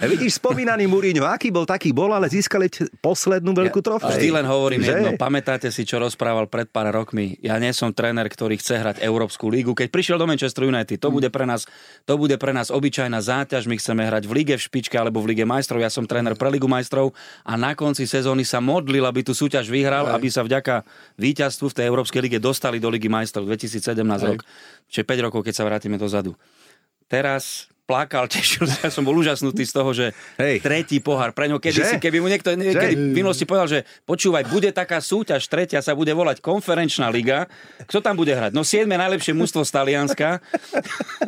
Vidíš, 0.12 0.40
spomínaný 0.40 0.88
Mourinho, 0.88 1.28
aký 1.28 1.52
bol, 1.52 1.68
taký 1.68 1.92
bol, 1.92 2.10
ale 2.10 2.26
získali 2.32 2.72
poslednú 3.04 3.52
veľkú 3.52 3.80
trofej. 3.84 4.16
Vždy 4.16 4.28
len 4.32 4.46
hovorím 4.48 4.80
že? 4.80 4.96
jedno, 4.96 5.10
pamätáte 5.20 5.68
si, 5.68 5.84
čo 5.84 6.00
rozprával 6.00 6.48
pred 6.48 6.68
pár 6.70 6.88
rokmi. 6.88 7.36
Ja 7.44 7.60
nie 7.60 7.74
som 7.76 7.92
tréner, 7.92 8.24
ktorý 8.26 8.56
chce 8.56 8.80
hrať 8.80 8.96
Európsku 9.04 9.52
lígu. 9.52 9.76
Keď 9.76 9.88
prišiel 9.92 10.16
do 10.16 10.24
Manchester 10.24 10.64
United, 10.64 10.96
to, 10.96 11.08
mm. 11.08 11.14
bude 11.14 11.28
pre 11.28 11.44
nás, 11.44 11.68
to 12.08 12.14
bude 12.16 12.36
pre 12.40 12.52
nás 12.56 12.72
obyčajná 12.72 13.20
záťaž. 13.20 13.68
My 13.68 13.76
chceme 13.76 14.02
hrať 14.06 14.24
v 14.24 14.32
lige 14.32 14.54
v 14.56 14.62
špičke 14.62 14.96
alebo 14.96 15.20
v 15.20 15.36
lige 15.36 15.44
majstrov. 15.44 15.82
Ja 15.82 15.92
som 15.92 16.08
tréner 16.08 16.32
pre 16.38 16.48
ligu 16.48 16.66
majstrov 16.70 17.12
a 17.44 17.58
na 17.58 17.76
konci 17.76 18.08
sezóny 18.08 18.46
sa 18.46 18.62
modlil, 18.62 19.04
aby 19.04 19.20
tú 19.26 19.36
súťaž 19.36 19.68
vyhral, 19.68 20.08
Aj. 20.08 20.16
aby 20.16 20.28
sa 20.32 20.40
vďaka 20.46 20.86
víťazstvu 21.18 21.66
v 21.70 21.76
tej 21.76 21.84
Európskej 21.90 22.20
lige 22.24 22.38
dostali 22.38 22.78
do 22.78 22.88
ligy 22.88 23.10
majstrov 23.10 23.44
2017 23.48 23.96
Aj. 23.96 24.20
rok. 24.24 24.40
Čiže 24.90 25.04
5 25.04 25.26
rokov, 25.26 25.40
keď 25.44 25.54
sa 25.54 25.64
vrátime 25.66 25.96
dozadu. 25.98 26.38
Teraz 27.10 27.66
plakal, 27.90 28.30
tešil 28.30 28.70
sa, 28.70 28.86
ja 28.86 28.90
som 28.94 29.02
bol 29.02 29.18
úžasnutý 29.18 29.66
z 29.66 29.72
toho, 29.74 29.90
že 29.90 30.14
Hej. 30.38 30.62
tretí 30.62 31.02
pohár 31.02 31.34
pre 31.34 31.50
ňo, 31.50 31.58
kedy 31.58 31.82
si, 31.82 31.96
keby 31.98 32.22
mu 32.22 32.30
niekto 32.30 32.54
niekedy 32.54 32.94
v 32.94 33.18
minulosti 33.18 33.42
povedal, 33.42 33.66
že 33.66 33.78
počúvaj, 34.06 34.46
bude 34.46 34.70
taká 34.70 35.02
súťaž, 35.02 35.50
tretia 35.50 35.82
sa 35.82 35.98
bude 35.98 36.14
volať 36.14 36.38
konferenčná 36.38 37.10
liga, 37.10 37.50
kto 37.90 37.98
tam 37.98 38.14
bude 38.14 38.30
hrať? 38.30 38.54
No 38.54 38.62
7 38.62 38.86
najlepšie 38.86 39.34
mústvo 39.34 39.66
z 39.66 39.70
Talianska 39.74 40.38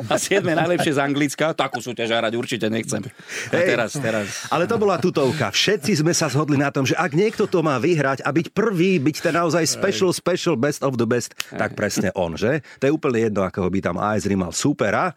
a 0.07 0.15
7 0.15 0.47
najlepšie 0.47 0.95
z 0.95 1.01
Anglicka, 1.03 1.51
takú 1.59 1.83
súťaž 1.83 2.15
hrať 2.15 2.33
určite 2.39 2.67
nechcem. 2.71 3.03
A 3.51 3.59
Hej. 3.59 3.67
teraz, 3.67 3.91
teraz. 3.99 4.27
Ale 4.53 4.71
to 4.71 4.79
bola 4.79 5.03
tutovka. 5.03 5.51
Všetci 5.51 6.05
sme 6.05 6.15
sa 6.15 6.31
zhodli 6.31 6.61
na 6.61 6.71
tom, 6.71 6.87
že 6.87 6.95
ak 6.95 7.17
niekto 7.17 7.51
to 7.51 7.65
má 7.65 7.83
vyhrať 7.83 8.23
a 8.23 8.31
byť 8.31 8.55
prvý, 8.55 9.03
byť 9.03 9.17
ten 9.19 9.35
naozaj 9.35 9.65
special, 9.67 10.15
special, 10.15 10.55
best 10.55 10.85
of 10.85 10.95
the 11.01 11.09
best, 11.09 11.35
tak 11.51 11.75
presne 11.75 12.13
on, 12.15 12.39
že? 12.39 12.61
To 12.79 12.87
je 12.87 12.93
úplne 12.93 13.19
jedno, 13.27 13.43
ako 13.43 13.67
by 13.73 13.81
tam 13.81 13.97
AS 13.99 14.29
mal 14.37 14.53
supera. 14.53 15.17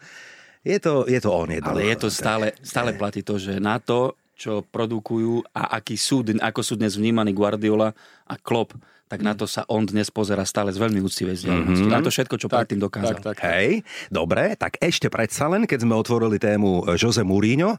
Je 0.65 0.81
to, 0.81 1.05
je 1.05 1.21
to 1.21 1.29
on. 1.29 1.53
Je 1.53 1.61
to 1.61 1.69
Ale 1.69 1.85
je 1.85 1.97
to 2.01 2.09
stále, 2.09 2.49
stále 2.65 2.97
platí 2.97 3.21
to, 3.21 3.37
že 3.37 3.61
na 3.61 3.77
to, 3.77 4.17
čo 4.33 4.65
produkujú 4.65 5.45
a 5.53 5.77
aký 5.77 5.95
sú, 5.95 6.25
ako 6.25 6.61
sú 6.65 6.73
dnes 6.75 6.97
vnímaní 6.97 7.31
Guardiola 7.31 7.93
a 8.25 8.35
Klopp, 8.35 8.73
tak 9.05 9.21
na 9.21 9.37
to 9.37 9.45
sa 9.45 9.61
on 9.69 9.85
dnes 9.85 10.09
pozera 10.09 10.41
stále 10.43 10.73
z 10.73 10.81
veľmi 10.81 10.97
úctivej 10.97 11.37
vzdialenosti. 11.37 11.85
Mm-hmm. 11.85 11.93
Na 11.93 12.01
to 12.01 12.09
všetko, 12.09 12.35
čo 12.41 12.49
tak, 12.49 12.65
predtým 12.65 12.81
dokázal. 12.81 13.21
Tak, 13.21 13.37
tak, 13.37 13.37
tak. 13.37 13.45
Hej, 13.45 13.85
dobre, 14.09 14.57
tak 14.57 14.81
ešte 14.81 15.13
predsa 15.13 15.45
len, 15.45 15.69
keď 15.69 15.85
sme 15.85 15.93
otvorili 15.93 16.41
tému 16.41 16.89
Jose 16.97 17.21
Mourinho, 17.21 17.77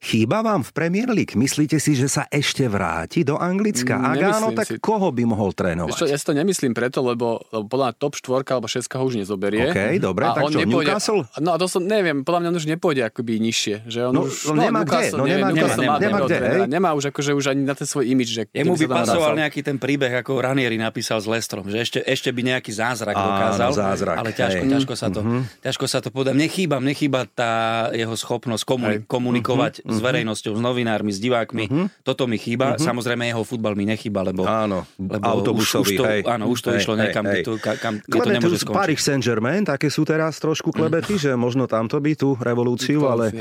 Chýba 0.00 0.40
vám 0.40 0.64
v 0.64 0.72
Premier 0.72 1.12
League? 1.12 1.36
Myslíte 1.36 1.76
si, 1.76 1.92
že 1.92 2.08
sa 2.08 2.24
ešte 2.32 2.64
vráti 2.72 3.20
do 3.20 3.36
Anglicka? 3.36 4.00
Ak 4.00 4.16
áno, 4.16 4.48
tak 4.56 4.72
si. 4.72 4.80
koho 4.80 5.12
by 5.12 5.28
mohol 5.28 5.52
trénovať? 5.52 5.92
Čo, 5.92 6.08
ja 6.08 6.16
si 6.16 6.24
to 6.24 6.32
nemyslím 6.32 6.72
preto, 6.72 7.04
lebo, 7.04 7.44
lebo 7.52 7.68
podľa 7.68 7.92
top 8.00 8.16
4 8.16 8.48
alebo 8.48 8.64
6 8.64 8.88
ho 8.88 9.04
už 9.04 9.20
nezoberie. 9.20 9.68
OK, 9.68 10.00
dobre, 10.00 10.24
a 10.24 10.40
tak 10.40 10.48
on 10.48 10.52
čo, 10.56 10.64
nepôjde, 10.64 10.88
Newcastle? 10.88 11.20
No 11.44 11.52
a 11.52 11.56
to 11.60 11.68
som, 11.68 11.84
neviem, 11.84 12.24
podľa 12.24 12.40
mňa 12.40 12.48
on 12.48 12.56
už 12.56 12.66
nepôjde 12.72 13.02
akoby 13.12 13.32
nižšie. 13.44 13.76
Že 13.92 14.00
on 14.08 14.12
no, 14.16 14.20
už, 14.24 14.32
no, 14.48 14.52
nemá 14.56 14.80
kde, 14.88 15.08
no 15.12 15.24
nemá, 15.28 15.48
nemá, 15.52 15.74
nemá, 15.76 15.96
nemá, 16.00 16.18
kde, 16.24 16.36
nemá 16.64 16.90
už 16.96 17.12
akože 17.12 17.36
už 17.36 17.44
ani 17.52 17.68
na 17.68 17.76
ten 17.76 17.84
svoj 17.84 18.08
imič. 18.08 18.28
Že 18.32 18.42
Jemu 18.56 18.80
by 18.80 18.86
pasoval 19.04 19.36
nejaký 19.36 19.60
ten 19.60 19.76
príbeh, 19.76 20.24
ako 20.24 20.40
Ranieri 20.40 20.80
napísal 20.80 21.20
s 21.20 21.28
Lestrom, 21.28 21.68
že 21.68 21.76
ešte, 21.76 22.00
ešte 22.08 22.32
by 22.32 22.56
nejaký 22.56 22.72
zázrak 22.72 23.12
dokázal. 23.12 23.68
zázrak, 23.76 24.16
ale 24.16 24.32
ťažko, 24.32 24.64
ťažko, 24.64 24.94
sa 24.96 25.12
to, 25.12 25.20
mhm. 25.20 25.44
ťažko 25.60 25.84
sa 25.84 26.00
to 26.00 26.08
podá. 26.08 26.32
Mne 26.32 26.48
chýba, 26.48 26.80
mne 26.80 26.96
chýba 26.96 27.28
tá 27.28 27.92
jeho 27.92 28.16
schopnosť 28.16 28.64
komunikovať 29.04 29.89
mhm, 29.90 29.96
s 29.96 30.00
mhm. 30.00 30.06
verejnosťou, 30.06 30.52
s 30.56 30.60
novinármi, 30.62 31.10
s 31.10 31.20
divákmi. 31.20 31.64
Uh-huh. 31.66 31.86
Toto 32.06 32.24
mi 32.30 32.38
chýba. 32.38 32.74
Uh-huh. 32.74 32.82
Samozrejme 32.82 33.28
jeho 33.28 33.42
futbal 33.42 33.74
mi 33.74 33.84
nechýba, 33.84 34.22
lebo, 34.24 34.46
áno, 34.46 34.86
lebo 34.96 35.22
autobusový, 35.22 35.82
už, 35.82 35.88
už 35.94 35.98
to, 35.98 36.04
hej. 36.06 36.20
Áno, 36.26 36.44
už 36.48 36.58
to 36.62 36.70
hej, 36.72 36.78
išlo 36.82 36.94
niekam, 36.96 37.24
hej, 37.26 37.42
kde 37.42 37.46
to, 37.46 37.52
kam, 37.58 37.94
kde 38.00 38.18
to 38.18 38.30
nemôže 38.30 38.58
skončiť. 38.62 38.78
Paris 38.78 39.00
Saint-Germain, 39.02 39.62
také 39.66 39.88
sú 39.92 40.06
teraz 40.06 40.38
trošku 40.38 40.70
klebety, 40.70 41.18
že 41.18 41.34
možno 41.34 41.66
tamto 41.66 41.98
by 41.98 42.12
tú 42.14 42.38
revolúciu, 42.38 43.10
ale 43.10 43.34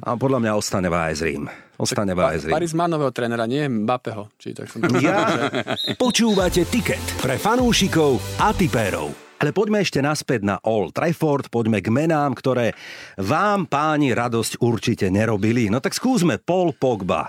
a 0.00 0.14
podľa 0.14 0.38
mňa 0.42 0.52
ostane 0.54 0.88
AS 0.88 1.20
Rím. 1.20 1.50
ostane 1.76 2.16
v 2.16 2.20
AS 2.24 2.48
Paris 2.48 2.72
má 2.72 2.88
nového 2.88 3.12
trénera, 3.12 3.44
nie 3.44 3.66
Mbappého. 3.66 4.32
Či 4.40 4.56
tak 4.56 4.70
som 4.70 4.80
ja... 5.02 5.50
Počúvate 5.98 6.64
Ticket 6.66 7.02
pre 7.20 7.36
fanúšikov 7.36 8.18
a 8.40 8.54
tipérov. 8.54 9.25
Ale 9.36 9.52
poďme 9.52 9.84
ešte 9.84 10.00
naspäť 10.00 10.48
na 10.48 10.56
Old 10.64 10.96
Trafford, 10.96 11.52
poďme 11.52 11.84
k 11.84 11.92
menám, 11.92 12.32
ktoré 12.32 12.72
vám, 13.20 13.68
páni, 13.68 14.16
radosť 14.16 14.64
určite 14.64 15.12
nerobili. 15.12 15.68
No 15.68 15.84
tak 15.84 15.92
skúsme 15.92 16.40
Paul 16.40 16.72
Pogba 16.72 17.28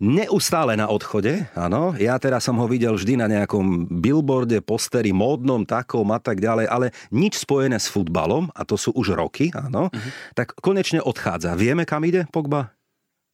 neustále 0.00 0.80
na 0.80 0.88
odchode, 0.88 1.44
áno. 1.52 1.92
Ja 2.00 2.16
teraz 2.16 2.48
som 2.48 2.56
ho 2.56 2.64
videl 2.64 2.96
vždy 2.96 3.20
na 3.20 3.28
nejakom 3.28 4.00
billboarde, 4.00 4.64
posteri, 4.64 5.12
módnom, 5.12 5.68
takom 5.68 6.08
a 6.08 6.16
tak 6.16 6.40
ďalej, 6.40 6.66
ale 6.72 6.86
nič 7.12 7.44
spojené 7.44 7.76
s 7.76 7.92
futbalom, 7.92 8.48
a 8.56 8.64
to 8.64 8.80
sú 8.80 8.96
už 8.96 9.12
roky, 9.12 9.52
áno. 9.52 9.92
Uh-huh. 9.92 10.10
Tak 10.32 10.56
konečne 10.64 11.04
odchádza. 11.04 11.52
Vieme, 11.52 11.84
kam 11.84 12.00
ide 12.08 12.24
Pogba? 12.32 12.72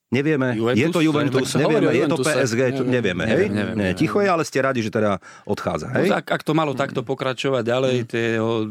Nevieme. 0.06 0.54
Juventus, 0.54 0.78
je 0.78 0.88
to 0.94 1.00
Juventus, 1.02 1.48
nevieme. 1.58 1.90
Je 1.90 2.06
to 2.06 2.22
PSG, 2.22 2.60
neviem, 2.86 2.86
nevieme, 2.86 3.24
hej? 3.26 3.50
Neviem, 3.50 3.74
neviem, 3.74 3.96
ticho 3.98 4.22
je, 4.22 4.30
ale 4.30 4.46
ste 4.46 4.62
radi, 4.62 4.78
že 4.78 4.94
teda 4.94 5.18
odchádza, 5.42 5.90
hej? 5.98 6.06
No, 6.06 6.22
tak, 6.22 6.30
ak 6.30 6.42
to 6.46 6.54
malo 6.54 6.78
takto 6.78 7.02
pokračovať 7.02 7.66
ďalej, 7.66 7.94
mm. 7.98 8.06
tie 8.06 8.24
jeho 8.38 8.70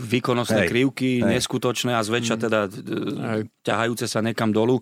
výkonnostné 0.00 0.64
hej. 0.64 0.70
krivky, 0.72 1.20
hej. 1.20 1.28
neskutočné 1.36 1.92
a 1.92 2.00
zväčša 2.00 2.36
mm. 2.36 2.42
teda 2.48 2.60
hej. 2.72 3.42
ťahajúce 3.68 4.08
sa 4.08 4.24
nekam 4.24 4.48
dolu, 4.48 4.80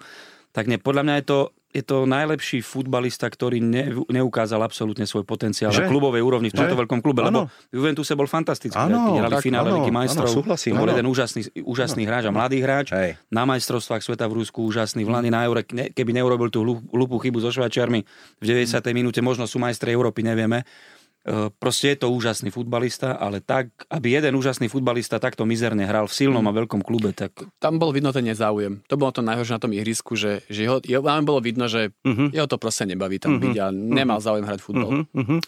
tak 0.52 0.66
ne, 0.66 0.76
podľa 0.80 1.02
mňa 1.04 1.14
je 1.20 1.26
to 1.28 1.38
je 1.68 1.84
to 1.84 2.08
najlepší 2.08 2.64
futbalista, 2.64 3.28
ktorý 3.28 3.60
ne, 3.60 3.92
neukázal 4.08 4.64
absolútne 4.64 5.04
svoj 5.04 5.28
potenciál 5.28 5.68
že? 5.68 5.84
na 5.84 5.92
klubovej 5.92 6.24
úrovni 6.24 6.48
v 6.48 6.56
tomto 6.56 6.72
že? 6.72 6.80
veľkom 6.80 7.00
klube, 7.04 7.20
ano. 7.20 7.28
lebo 7.28 7.40
Juventuse 7.68 8.16
bol 8.16 8.24
fantastický. 8.24 8.72
Ano, 8.72 9.20
hrali 9.20 9.36
tak, 9.36 9.44
finále 9.44 9.68
Ligy 9.76 9.92
majstrov, 9.92 10.32
ano, 10.32 10.36
súhlasím, 10.40 10.80
bol 10.80 10.88
ano. 10.88 10.96
jeden 10.96 11.06
úžasný, 11.12 11.40
úžasný 11.60 12.08
ano. 12.08 12.10
hráč 12.10 12.24
a 12.24 12.32
mladý 12.32 12.58
hráč. 12.64 12.88
Hej. 12.96 13.20
Na 13.28 13.44
majstrovstvách 13.44 14.00
sveta 14.00 14.24
v 14.32 14.40
Rusku 14.40 14.64
úžasný, 14.64 15.04
v 15.04 15.12
Lani 15.12 15.28
na 15.28 15.44
Eure, 15.44 15.60
keby 15.68 16.10
neurobil 16.16 16.48
tú 16.48 16.64
hlupú 16.64 17.20
chybu 17.20 17.36
so 17.44 17.52
Švajčiarmi 17.52 18.00
v 18.40 18.44
90. 18.48 18.80
minúte, 18.96 19.20
možno 19.20 19.44
sú 19.44 19.60
majstri 19.60 19.92
Európy, 19.92 20.24
nevieme 20.24 20.64
proste 21.58 21.92
je 21.94 21.98
to 22.04 22.08
úžasný 22.08 22.48
futbalista, 22.48 23.16
ale 23.16 23.44
tak, 23.44 23.70
aby 23.92 24.16
jeden 24.16 24.38
úžasný 24.38 24.70
futbalista 24.72 25.20
takto 25.20 25.44
mizerne 25.44 25.84
hral 25.84 26.08
v 26.08 26.16
silnom 26.16 26.44
a 26.46 26.52
veľkom 26.52 26.80
klube, 26.80 27.12
tak... 27.12 27.34
Tam 27.60 27.76
bol 27.76 27.92
vidno 27.92 28.14
ten 28.14 28.24
nezáujem. 28.24 28.80
To 28.88 28.96
bolo 28.96 29.12
to 29.12 29.20
najhoršie 29.20 29.56
na 29.58 29.62
tom 29.62 29.74
ihrisku, 29.74 30.16
že, 30.16 30.40
že 30.48 30.64
jeho, 30.64 30.78
jeho, 30.80 31.02
bolo 31.02 31.40
vidno, 31.44 31.68
že 31.68 31.92
uh-huh. 32.04 32.32
jeho 32.32 32.48
to 32.48 32.56
proste 32.56 32.88
nebaví 32.88 33.20
tam 33.20 33.36
uh-huh. 33.36 33.44
byť 33.44 33.56
a 33.60 33.66
nemal 33.72 34.18
záujem 34.22 34.46
hrať 34.46 34.60
futbal. 34.62 35.04
Uh-huh. 35.04 35.38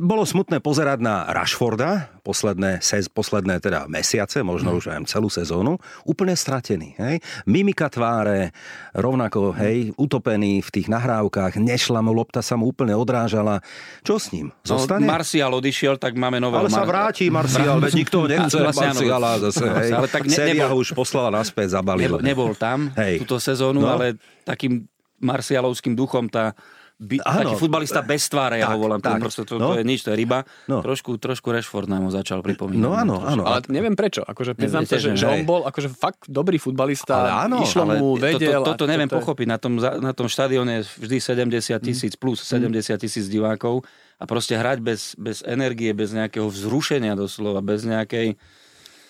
Bolo 0.00 0.22
smutné 0.24 0.64
pozerať 0.64 0.98
na 1.04 1.28
Rashforda, 1.28 2.17
posledné, 2.28 2.84
sez, 2.84 3.08
posledné 3.08 3.56
teda 3.64 3.88
mesiace, 3.88 4.44
možno 4.44 4.76
uh-huh. 4.76 4.84
už 4.84 4.92
aj 4.92 5.08
celú 5.08 5.32
sezónu, 5.32 5.80
úplne 6.04 6.36
stratený. 6.36 6.92
Hej? 7.00 7.24
Mimika 7.48 7.88
tváre, 7.88 8.52
rovnako 8.92 9.56
hej, 9.56 9.96
utopený 9.96 10.60
v 10.60 10.68
tých 10.68 10.92
nahrávkach, 10.92 11.56
nešla 11.56 12.04
mu, 12.04 12.12
lopta 12.12 12.44
sa 12.44 12.60
mu 12.60 12.68
úplne 12.68 12.92
odrážala. 12.92 13.64
Čo 14.04 14.20
s 14.20 14.36
ním? 14.36 14.52
No, 14.68 14.76
Zostane? 14.76 15.08
No, 15.08 15.16
Marcial 15.16 15.48
odišiel, 15.48 15.96
tak 15.96 16.20
máme 16.20 16.36
nového. 16.36 16.68
Ale 16.68 16.68
sa 16.68 16.84
vráti 16.84 17.32
Marcial, 17.32 17.80
veď 17.80 17.92
nikto 17.96 18.28
nechce 18.28 18.60
Marciala 18.60 19.40
zase. 19.48 19.64
Hej. 19.64 19.90
Ale 19.96 20.08
tak 20.12 20.28
ne, 20.28 20.36
Sevilla 20.36 20.68
ho 20.68 20.76
už 20.76 20.92
poslala 20.92 21.32
naspäť, 21.32 21.80
zabalil. 21.80 22.20
Nebol, 22.20 22.20
nebol 22.20 22.52
tam 22.52 22.92
hej. 23.00 23.24
túto 23.24 23.40
sezónu, 23.40 23.80
no. 23.80 23.88
ale 23.88 24.20
takým 24.44 24.84
Marcialovským 25.18 25.96
duchom 25.96 26.28
tá 26.28 26.52
by, 26.98 27.22
ano, 27.22 27.38
taký 27.46 27.54
futbalista 27.62 28.02
bez 28.02 28.26
tváre, 28.26 28.58
ja 28.58 28.74
ho 28.74 28.78
volám. 28.78 28.98
Tak, 28.98 29.22
proste, 29.22 29.46
to, 29.46 29.54
no, 29.62 29.70
to 29.70 29.78
je 29.78 29.86
nič, 29.86 30.02
to 30.02 30.10
je 30.10 30.18
ryba. 30.18 30.42
No. 30.66 30.82
Trošku, 30.82 31.14
trošku 31.22 31.54
Rashford 31.54 31.86
nám 31.86 32.10
ho 32.10 32.12
začal 32.12 32.42
pripomínať. 32.42 32.82
No 32.82 32.90
áno, 32.90 33.22
áno. 33.22 33.46
Ale 33.46 33.62
neviem 33.70 33.94
prečo. 33.94 34.26
Akože 34.26 34.58
priznám 34.58 34.82
sa, 34.82 34.98
že, 34.98 35.14
že 35.14 35.30
on 35.30 35.46
bol 35.46 35.62
akože 35.62 35.94
fakt 35.94 36.26
dobrý 36.26 36.58
futbalista. 36.58 37.22
Ale 37.22 37.30
áno, 37.46 37.62
išlo 37.62 37.86
ale 37.86 38.02
mu, 38.02 38.18
vedel. 38.18 38.66
To, 38.66 38.74
to, 38.74 38.82
toto 38.82 38.84
neviem 38.90 39.06
to 39.06 39.14
pochopiť. 39.14 39.46
Na 39.46 39.58
tom, 39.62 39.78
na 39.78 40.10
tom 40.10 40.26
štadióne 40.26 40.82
je 40.82 41.06
vždy 41.06 41.16
70 41.22 41.78
tisíc 41.86 42.12
plus 42.18 42.42
70 42.42 42.98
tisíc 42.98 43.30
divákov 43.30 43.86
a 44.18 44.26
proste 44.26 44.58
hrať 44.58 44.78
bez, 44.82 45.14
bez 45.14 45.46
energie, 45.46 45.94
bez 45.94 46.10
nejakého 46.10 46.50
vzrušenia 46.50 47.14
doslova, 47.14 47.62
bez 47.62 47.86
nejakej 47.86 48.34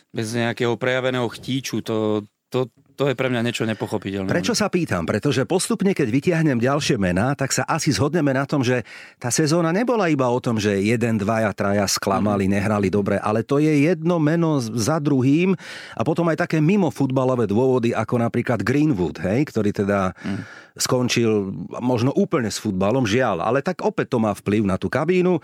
bez 0.09 0.33
nejakého 0.33 0.73
prejaveného 0.81 1.29
chtíču, 1.29 1.85
to, 1.85 2.25
to, 2.49 2.73
to 2.99 3.07
je 3.07 3.15
pre 3.15 3.31
mňa 3.31 3.47
niečo 3.47 3.63
nepochopiteľné. 3.63 4.27
Prečo 4.27 4.59
sa 4.59 4.67
pýtam? 4.67 5.07
Pretože 5.07 5.47
postupne, 5.47 5.95
keď 5.95 6.09
vytiahnem 6.11 6.59
ďalšie 6.59 6.99
mená, 6.99 7.39
tak 7.39 7.55
sa 7.55 7.63
asi 7.63 7.95
zhodneme 7.95 8.35
na 8.35 8.43
tom, 8.43 8.67
že 8.67 8.83
tá 9.23 9.31
sezóna 9.31 9.71
nebola 9.71 10.11
iba 10.11 10.27
o 10.27 10.43
tom, 10.43 10.59
že 10.59 10.83
jeden, 10.83 11.15
dvaja, 11.15 11.55
traja 11.55 11.87
sklamali, 11.87 12.51
mm. 12.51 12.59
nehrali 12.59 12.91
dobre, 12.91 13.23
ale 13.23 13.47
to 13.47 13.63
je 13.63 13.87
jedno 13.87 14.19
meno 14.19 14.59
za 14.59 14.99
druhým 14.99 15.55
a 15.95 16.03
potom 16.03 16.27
aj 16.27 16.43
také 16.43 16.59
mimo 16.59 16.91
futbalové 16.91 17.47
dôvody, 17.47 17.95
ako 17.95 18.19
napríklad 18.19 18.67
Greenwood, 18.67 19.23
hej, 19.23 19.47
ktorý 19.47 19.71
teda 19.71 20.11
mm. 20.19 20.68
Skončil 20.79 21.51
možno 21.83 22.15
úplne 22.15 22.49
s 22.49 22.63
futbalom, 22.63 23.05
žiaľ, 23.05 23.43
ale 23.43 23.61
tak 23.61 23.83
opäť 23.83 24.15
to 24.15 24.19
má 24.23 24.33
vplyv 24.33 24.63
na 24.65 24.79
tú 24.79 24.87
kabínu. 24.87 25.37
E, 25.39 25.41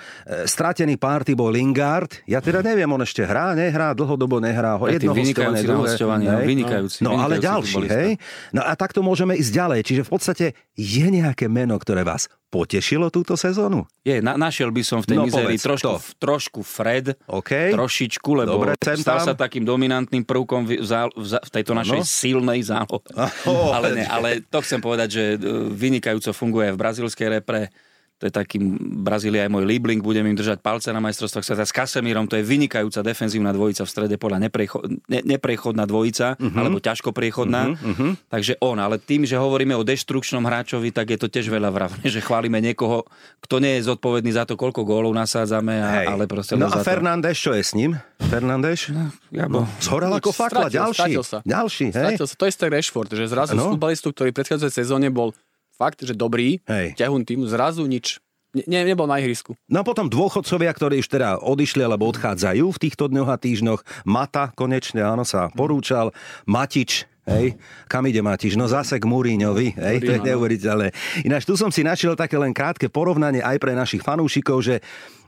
stratený 0.46 0.96
párty 0.96 1.34
bol 1.34 1.50
Lingard, 1.50 2.22
ja 2.24 2.38
teda 2.38 2.62
neviem, 2.62 2.88
on 2.88 3.02
ešte 3.02 3.26
hrá, 3.26 3.52
nehrá, 3.52 3.92
dlhodobo 3.92 4.38
nehrá, 4.38 4.78
jedno 4.86 5.12
hostovanie, 5.12 5.60
vynikajúci 5.66 6.30
no, 6.30 6.46
vynikajúci. 6.46 6.98
No, 7.02 7.10
ale 7.18 7.42
ďalší, 7.42 7.82
hej? 7.90 8.10
No 8.54 8.62
a 8.62 8.72
takto 8.78 9.02
môžeme 9.02 9.34
ísť 9.34 9.52
ďalej. 9.52 9.80
Čiže 9.84 10.02
v 10.06 10.10
podstate 10.10 10.46
je 10.78 11.06
nejaké 11.10 11.50
meno, 11.50 11.74
ktoré 11.76 12.06
vás 12.06 12.30
potešilo 12.54 13.10
túto 13.10 13.34
sezónu? 13.34 13.82
Je, 14.06 14.22
na, 14.22 14.38
našiel 14.38 14.70
by 14.70 14.82
som 14.86 15.02
v 15.02 15.10
tej 15.10 15.18
no, 15.18 15.26
mizérii 15.26 15.58
trošku, 15.58 15.98
trošku 16.22 16.60
Fred, 16.62 17.18
okay. 17.26 17.74
trošičku, 17.74 18.30
lebo 18.46 18.62
Dobre, 18.62 18.78
stal 18.78 19.18
tam. 19.18 19.26
sa 19.26 19.34
takým 19.34 19.66
dominantným 19.66 20.22
prvkom 20.22 20.62
v, 20.62 20.78
v, 20.78 20.92
v 21.18 21.50
tejto 21.50 21.74
našej 21.74 22.06
silnej 22.06 22.62
zálohe. 22.62 23.10
Oh, 23.50 23.74
ale, 23.74 23.98
ne, 23.98 24.04
ale 24.06 24.46
to 24.46 24.62
chcem 24.62 24.78
povedať, 24.78 25.08
že 25.10 25.24
e, 25.34 25.36
vynikajúco 25.74 26.30
funguje 26.30 26.70
v 26.70 26.78
brazílskej 26.78 27.42
repre 27.42 27.74
to 28.18 28.30
je 28.30 28.32
taký 28.32 28.62
Brazília 28.78 29.44
je 29.44 29.50
môj 29.50 29.66
líbling, 29.66 29.98
budem 29.98 30.22
im 30.30 30.38
držať 30.38 30.62
palce 30.62 30.94
na 30.94 31.02
majstrovstvách 31.02 31.44
sveta 31.44 31.64
s 31.66 31.74
Kasemírom, 31.74 32.30
to 32.30 32.38
je 32.38 32.46
vynikajúca 32.46 33.02
defenzívna 33.02 33.50
dvojica 33.50 33.82
v 33.82 33.90
strede 33.90 34.16
pola, 34.16 34.38
neprecho, 34.38 34.80
ne, 35.10 35.20
neprechodná 35.26 35.82
dvojica, 35.84 36.38
uh-huh. 36.38 36.54
alebo 36.54 36.78
ťažko 36.78 37.10
priechodná, 37.10 37.74
uh-huh, 37.74 37.90
uh-huh. 37.90 38.12
takže 38.30 38.54
on, 38.62 38.78
ale 38.78 39.02
tým, 39.02 39.26
že 39.26 39.34
hovoríme 39.34 39.74
o 39.74 39.82
deštrukčnom 39.82 40.46
hráčovi, 40.46 40.94
tak 40.94 41.10
je 41.10 41.18
to 41.18 41.26
tiež 41.26 41.50
veľa 41.50 41.74
vravne, 41.74 42.06
že 42.06 42.22
chválime 42.22 42.62
niekoho, 42.62 43.02
kto 43.42 43.58
nie 43.58 43.82
je 43.82 43.90
zodpovedný 43.90 44.30
za 44.30 44.46
to, 44.46 44.54
koľko 44.54 44.86
gólov 44.86 45.10
nasádzame, 45.12 45.74
a, 45.82 46.14
ale 46.14 46.30
proste... 46.30 46.54
No 46.54 46.70
a 46.70 46.80
Fernández, 46.86 47.34
čo 47.34 47.50
je 47.50 47.66
s 47.66 47.74
ním? 47.74 47.98
Fernández? 48.30 48.94
No, 48.94 49.10
ja 49.34 49.50
no, 49.50 49.66
zhoral 49.82 50.14
ako 50.16 50.30
fakla, 50.30 50.70
ďalší. 50.70 51.18
Sa. 51.20 51.38
Ďalší, 51.42 51.92
hej? 51.92 52.14
Sa. 52.22 52.30
To 52.30 52.44
je 52.46 52.52
Rashford, 52.70 53.10
že 53.12 53.26
zrazu 53.28 53.52
no. 53.58 53.74
futbalistu, 53.74 54.14
ktorý 54.14 54.30
v 54.30 54.36
predchádzajúcej 54.40 54.86
sezóne 54.86 55.08
bol 55.10 55.34
fakt, 55.74 56.06
že 56.06 56.14
dobrý, 56.14 56.62
Hej. 56.64 56.94
ťahun 56.98 57.22
týmu, 57.26 57.44
zrazu 57.50 57.84
nič. 57.84 58.22
Ne, 58.54 58.86
nebol 58.86 59.10
na 59.10 59.18
ihrisku. 59.18 59.58
No 59.66 59.82
a 59.82 59.84
potom 59.84 60.06
dôchodcovia, 60.06 60.70
ktorí 60.70 61.02
už 61.02 61.10
teda 61.10 61.42
odišli 61.42 61.82
alebo 61.82 62.06
odchádzajú 62.06 62.70
v 62.70 62.78
týchto 62.78 63.10
dňoch 63.10 63.26
a 63.26 63.34
týždňoch. 63.34 64.06
Mata 64.06 64.54
konečne, 64.54 65.02
áno, 65.02 65.26
sa 65.26 65.50
porúčal. 65.50 66.14
Matič, 66.46 67.10
Hej, 67.24 67.56
kam 67.88 68.04
ide 68.04 68.20
Matiš? 68.20 68.52
No 68.60 68.68
zase 68.68 69.00
k 69.00 69.08
Múriňovi, 69.08 69.80
hej, 69.80 69.96
to 70.04 70.12
je 70.12 70.20
neuveriteľné. 70.28 70.92
Ináč 71.24 71.48
tu 71.48 71.56
som 71.56 71.72
si 71.72 71.80
našiel 71.80 72.12
také 72.20 72.36
len 72.36 72.52
krátke 72.52 72.92
porovnanie 72.92 73.40
aj 73.40 73.56
pre 73.64 73.72
našich 73.72 74.04
fanúšikov, 74.04 74.60
že 74.60 74.84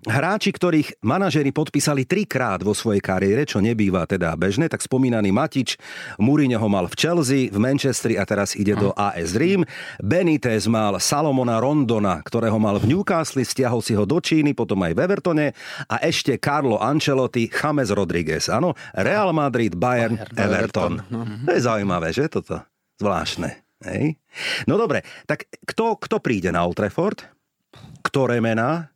Hráči, 0.06 0.54
ktorých 0.54 1.02
manažeri 1.02 1.50
podpísali 1.50 2.06
trikrát 2.06 2.62
vo 2.62 2.70
svojej 2.78 3.02
kariére, 3.02 3.42
čo 3.42 3.58
nebýva 3.58 4.06
teda 4.06 4.38
bežné, 4.38 4.70
tak 4.70 4.78
spomínaný 4.78 5.34
Matič, 5.34 5.74
Mourinho 6.22 6.62
ho 6.62 6.70
mal 6.70 6.86
v 6.86 6.94
Chelsea, 6.94 7.50
v 7.50 7.58
Manchesteri 7.58 8.14
a 8.14 8.22
teraz 8.22 8.54
ide 8.54 8.78
do 8.78 8.94
AS 8.94 9.34
Rím. 9.34 9.66
Benitez 9.98 10.70
mal 10.70 11.02
Salomona 11.02 11.58
Rondona, 11.58 12.22
ktorého 12.22 12.54
mal 12.54 12.78
v 12.78 12.94
Newcastle, 12.94 13.42
stiahol 13.42 13.82
si 13.82 13.98
ho 13.98 14.06
do 14.06 14.22
Číny, 14.22 14.54
potom 14.54 14.78
aj 14.86 14.94
v 14.94 15.02
Evertone 15.10 15.46
a 15.90 15.96
ešte 15.98 16.38
Carlo 16.38 16.78
Ancelotti, 16.78 17.50
James 17.50 17.90
Rodriguez. 17.90 18.46
Áno, 18.46 18.78
Real 18.94 19.34
Madrid, 19.34 19.74
Bayern, 19.74 20.22
Bayern 20.22 20.38
Everton. 20.38 20.92
Everton. 21.02 21.42
To 21.42 21.50
je 21.50 21.60
zaujímavé, 21.66 22.14
že 22.14 22.30
toto? 22.30 22.62
Zvláštne. 23.02 23.66
Hej? 23.82 24.14
No 24.70 24.78
dobre, 24.78 25.02
tak 25.26 25.50
kto, 25.66 25.98
kto 25.98 26.22
príde 26.22 26.54
na 26.54 26.62
Old 26.62 26.78
Trafford? 26.78 27.26
Ktoré 28.06 28.38
mená? 28.38 28.94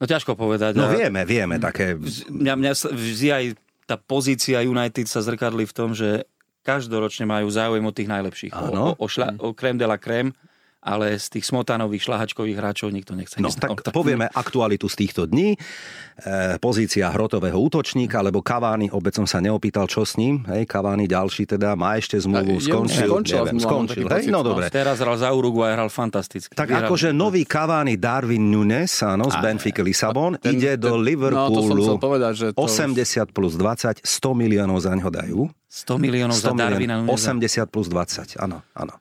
No 0.00 0.08
ťažko 0.08 0.32
povedať. 0.32 0.80
No 0.80 0.88
vieme, 0.88 1.28
vieme 1.28 1.60
také... 1.60 1.92
Mňa, 2.32 2.54
mňa 2.56 2.72
vždy 2.88 3.28
aj 3.28 3.44
tá 3.84 4.00
pozícia 4.00 4.64
United 4.64 5.04
sa 5.04 5.20
zrkadli 5.20 5.68
v 5.68 5.74
tom, 5.76 5.92
že 5.92 6.24
každoročne 6.64 7.28
majú 7.28 7.52
záujem 7.52 7.84
o 7.84 7.92
tých 7.92 8.08
najlepších. 8.08 8.52
O, 8.56 8.66
o, 8.72 8.86
o, 8.96 9.06
šla, 9.08 9.36
o 9.36 9.52
krém 9.52 9.76
de 9.76 9.84
la 9.84 10.00
krém 10.00 10.32
ale 10.80 11.20
z 11.20 11.36
tých 11.36 11.44
smotanových 11.44 12.08
šlahačkových 12.08 12.56
hráčov 12.56 12.88
nikto 12.88 13.12
nechce. 13.12 13.36
No, 13.36 13.52
tak, 13.52 13.84
tak 13.84 13.92
povieme 13.92 14.32
aktualitu 14.32 14.88
z 14.88 14.96
týchto 14.96 15.28
dní. 15.28 15.52
E, 15.52 16.56
pozícia 16.56 17.12
hrotového 17.12 17.60
útočníka, 17.60 18.24
lebo 18.24 18.40
Kavány, 18.40 18.88
obec 18.88 19.12
som 19.12 19.28
sa 19.28 19.44
neopýtal, 19.44 19.84
čo 19.84 20.08
s 20.08 20.16
ním. 20.16 20.40
Hej, 20.48 20.64
Kavány 20.64 21.04
ďalší 21.04 21.44
teda, 21.44 21.76
má 21.76 22.00
ešte 22.00 22.16
zmluvu, 22.16 22.64
je, 22.64 22.72
skončil. 22.72 23.08
Skončil, 23.12 23.36
neviem, 23.44 23.60
skončil 23.60 24.04
hej, 24.08 24.32
no 24.32 24.40
dobre. 24.40 24.72
Teraz 24.72 25.04
hral 25.04 25.20
za 25.20 25.28
Uruguay, 25.36 25.76
hral 25.76 25.92
fantasticky. 25.92 26.56
Tak 26.56 26.72
Vyhral... 26.72 26.88
akože 26.88 27.12
nový 27.12 27.44
Kavány 27.44 28.00
Darwin 28.00 28.48
Nunes, 28.48 29.04
áno, 29.04 29.28
z 29.28 29.36
Benfica 29.36 29.84
Lisabon, 29.84 30.40
ten, 30.40 30.56
ide 30.56 30.80
ten, 30.80 30.80
do 30.80 30.96
Liverpoolu. 30.96 31.76
No, 31.76 31.96
to 31.96 32.00
povedať, 32.00 32.32
že 32.32 32.46
to... 32.56 32.64
80 32.64 33.36
plus 33.36 33.60
20, 33.60 34.00
100 34.00 34.32
miliónov 34.32 34.80
za 34.80 34.96
ňo 34.96 35.12
dajú. 35.12 35.44
100 35.68 36.00
miliónov 36.00 36.40
100 36.40 36.42
za 36.42 36.50
Darwina 36.56 37.04
Nuneza. 37.04 37.36
80 37.36 37.68
plus 37.68 37.86
20, 37.92 38.40
áno, 38.40 38.64
áno. 38.72 38.96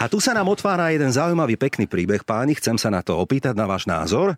A 0.00 0.08
tu 0.08 0.18
sa 0.18 0.32
nám 0.32 0.48
otvára 0.48 0.90
jeden 0.90 1.12
zaujímavý 1.12 1.60
pekný 1.60 1.84
príbeh, 1.84 2.24
páni, 2.24 2.56
chcem 2.56 2.76
sa 2.80 2.88
na 2.88 3.04
to 3.04 3.16
opýtať, 3.20 3.52
na 3.52 3.68
váš 3.68 3.84
názor. 3.84 4.34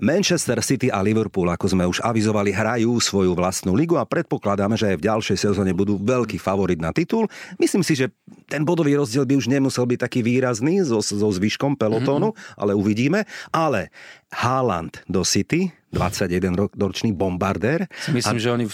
Manchester 0.00 0.58
City 0.64 0.88
a 0.88 1.04
Liverpool, 1.04 1.52
ako 1.52 1.66
sme 1.70 1.84
už 1.84 2.00
avizovali, 2.00 2.50
hrajú 2.50 2.96
svoju 2.98 3.36
vlastnú 3.36 3.76
ligu 3.76 4.00
a 4.00 4.08
predpokladáme, 4.08 4.74
že 4.74 4.94
aj 4.94 4.96
v 5.00 5.06
ďalšej 5.06 5.38
sezóne 5.50 5.76
budú 5.76 6.00
veľký 6.00 6.40
favorit 6.40 6.80
na 6.80 6.90
titul. 6.90 7.28
Myslím 7.60 7.84
si, 7.84 7.94
že 7.94 8.10
ten 8.48 8.64
bodový 8.64 8.96
rozdiel 8.96 9.28
by 9.28 9.34
už 9.36 9.46
nemusel 9.52 9.84
byť 9.84 9.98
taký 10.00 10.20
výrazný 10.24 10.84
so, 10.84 11.04
so 11.04 11.28
zvyškom 11.28 11.76
pelotónu, 11.76 12.32
mm-hmm. 12.32 12.60
ale 12.60 12.72
uvidíme. 12.72 13.28
Ale 13.52 13.92
Haaland 14.32 15.04
do 15.06 15.22
City, 15.22 15.70
21-ročný 15.94 17.14
bombardér. 17.14 17.86
Myslím, 18.10 18.38
a... 18.38 18.42
že 18.42 18.50
oni 18.50 18.66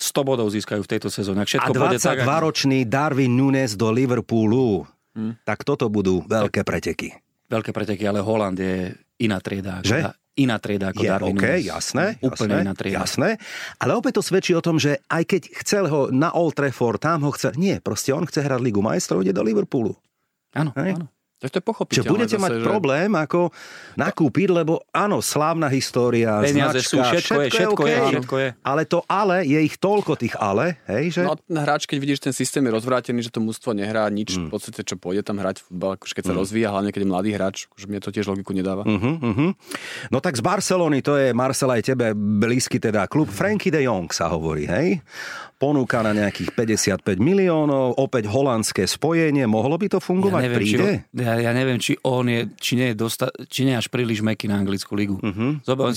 100 0.00 0.24
bodov 0.24 0.48
získajú 0.48 0.80
v 0.80 0.90
tejto 0.96 1.12
sezóne. 1.12 1.44
Všetko 1.44 1.76
a 1.76 1.92
22-ročný 1.92 2.88
Darwin 2.88 3.36
Nunes 3.36 3.76
do 3.76 3.92
Liverpoolu. 3.92 4.88
Hmm. 5.16 5.34
Tak 5.42 5.66
toto 5.66 5.90
budú 5.90 6.22
veľké 6.24 6.62
preteky. 6.62 7.14
Veľké 7.50 7.74
preteky, 7.74 8.06
ale 8.06 8.22
Holand 8.22 8.58
je 8.58 8.94
iná 9.18 9.42
trieda. 9.42 9.82
Že? 9.82 10.06
Ako 10.06 10.20
iná 10.38 10.56
trieda 10.56 10.94
ako 10.94 11.02
je, 11.04 11.10
Darwin 11.10 11.36
okay, 11.36 11.58
jasné, 11.60 12.16
Úplne 12.24 12.54
jasné, 12.56 12.64
iná 12.64 12.74
trieda. 12.74 12.98
Jasné, 13.04 13.28
ale 13.76 13.92
opäť 13.92 14.12
to 14.20 14.22
svedčí 14.24 14.52
o 14.56 14.64
tom, 14.64 14.80
že 14.80 15.02
aj 15.10 15.22
keď 15.28 15.42
chcel 15.60 15.84
ho 15.90 16.08
na 16.08 16.32
Old 16.32 16.56
Trafford, 16.56 17.02
tam 17.02 17.28
ho 17.28 17.30
chce, 17.34 17.52
nie, 17.60 17.76
proste 17.82 18.14
on 18.16 18.24
chce 18.24 18.40
hrať 18.40 18.60
Ligu 18.62 18.80
majstrov, 18.80 19.20
ide 19.20 19.36
do 19.36 19.44
Liverpoolu. 19.44 19.92
Áno, 20.56 20.72
áno. 20.74 21.06
Tak 21.40 21.48
to 21.48 21.56
je 21.56 21.64
pochopiteľné. 21.64 22.04
Že 22.04 22.12
budete 22.12 22.36
zase, 22.36 22.44
mať 22.44 22.52
že... 22.60 22.64
problém 22.68 23.10
ako 23.16 23.40
nakúpiť, 23.96 24.48
lebo 24.52 24.84
áno, 24.92 25.24
slávna 25.24 25.72
história, 25.72 26.44
Peniaze 26.44 26.84
značka, 26.84 26.90
sú, 26.92 26.98
všetko, 27.00 27.08
všetko, 27.08 27.40
je, 27.40 27.48
všetko, 27.48 27.82
je, 27.88 27.96
okay, 27.96 28.10
všetko 28.12 28.34
je. 28.36 28.48
Ale 28.60 28.82
to 28.84 28.98
ale, 29.08 29.36
je 29.48 29.60
ich 29.64 29.76
toľko 29.80 30.12
tých 30.20 30.36
ale, 30.36 30.76
hej, 30.84 31.16
že... 31.16 31.22
No 31.24 31.40
hráč, 31.64 31.88
keď 31.88 31.96
vidíš, 31.96 32.20
ten 32.20 32.36
systém 32.36 32.60
je 32.68 32.72
rozvrátený, 32.76 33.24
že 33.24 33.32
to 33.32 33.40
mústvo 33.40 33.72
nehrá 33.72 34.04
nič, 34.12 34.36
mm. 34.36 34.46
v 34.46 34.50
podstate, 34.52 34.84
čo 34.84 35.00
pôjde 35.00 35.24
tam 35.24 35.40
hrať 35.40 35.64
futbal, 35.64 35.96
akože 35.96 36.12
keď 36.12 36.24
sa 36.28 36.34
mm. 36.36 36.40
rozvíja, 36.44 36.68
hlavne 36.76 36.90
keď 36.92 37.00
je 37.00 37.08
mladý 37.08 37.30
hráč, 37.32 37.56
akože 37.72 37.86
mne 37.88 38.00
to 38.04 38.12
tiež 38.12 38.26
logiku 38.28 38.52
nedáva. 38.52 38.84
Uh-huh, 38.84 39.16
uh-huh. 39.16 39.50
No 40.12 40.20
tak 40.20 40.36
z 40.36 40.44
Barcelony, 40.44 41.00
to 41.00 41.16
je 41.16 41.32
Marcel 41.32 41.72
aj 41.72 41.88
tebe 41.88 42.12
blízky 42.12 42.76
teda 42.76 43.08
klub, 43.08 43.32
Frankie 43.32 43.72
de 43.72 43.88
Jong 43.88 44.12
sa 44.12 44.28
hovorí, 44.28 44.68
hej? 44.68 45.00
ponúka 45.60 46.00
na 46.00 46.16
nejakých 46.16 46.56
55 46.56 47.20
miliónov, 47.20 48.00
opäť 48.00 48.32
holandské 48.32 48.88
spojenie, 48.88 49.44
mohlo 49.44 49.76
by 49.76 49.92
to 49.92 49.98
fungovať? 50.00 50.40
Ja 50.40 50.46
neviem, 50.48 50.60
Príde? 50.64 50.88
Či, 51.12 51.20
ja, 51.20 51.29
ja 51.38 51.54
neviem, 51.54 51.78
či 51.78 51.94
on 52.02 52.26
je, 52.26 52.48
či 52.58 52.74
nie 52.74 52.90
je, 52.92 52.96
dosta, 52.98 53.30
či 53.46 53.68
nie 53.68 53.76
je 53.76 53.80
až 53.84 53.88
príliš 53.92 54.24
meký 54.24 54.50
na 54.50 54.58
anglickú 54.58 54.96
ligu. 54.96 55.20
Uh-huh. 55.20 55.60
Zobar, 55.62 55.94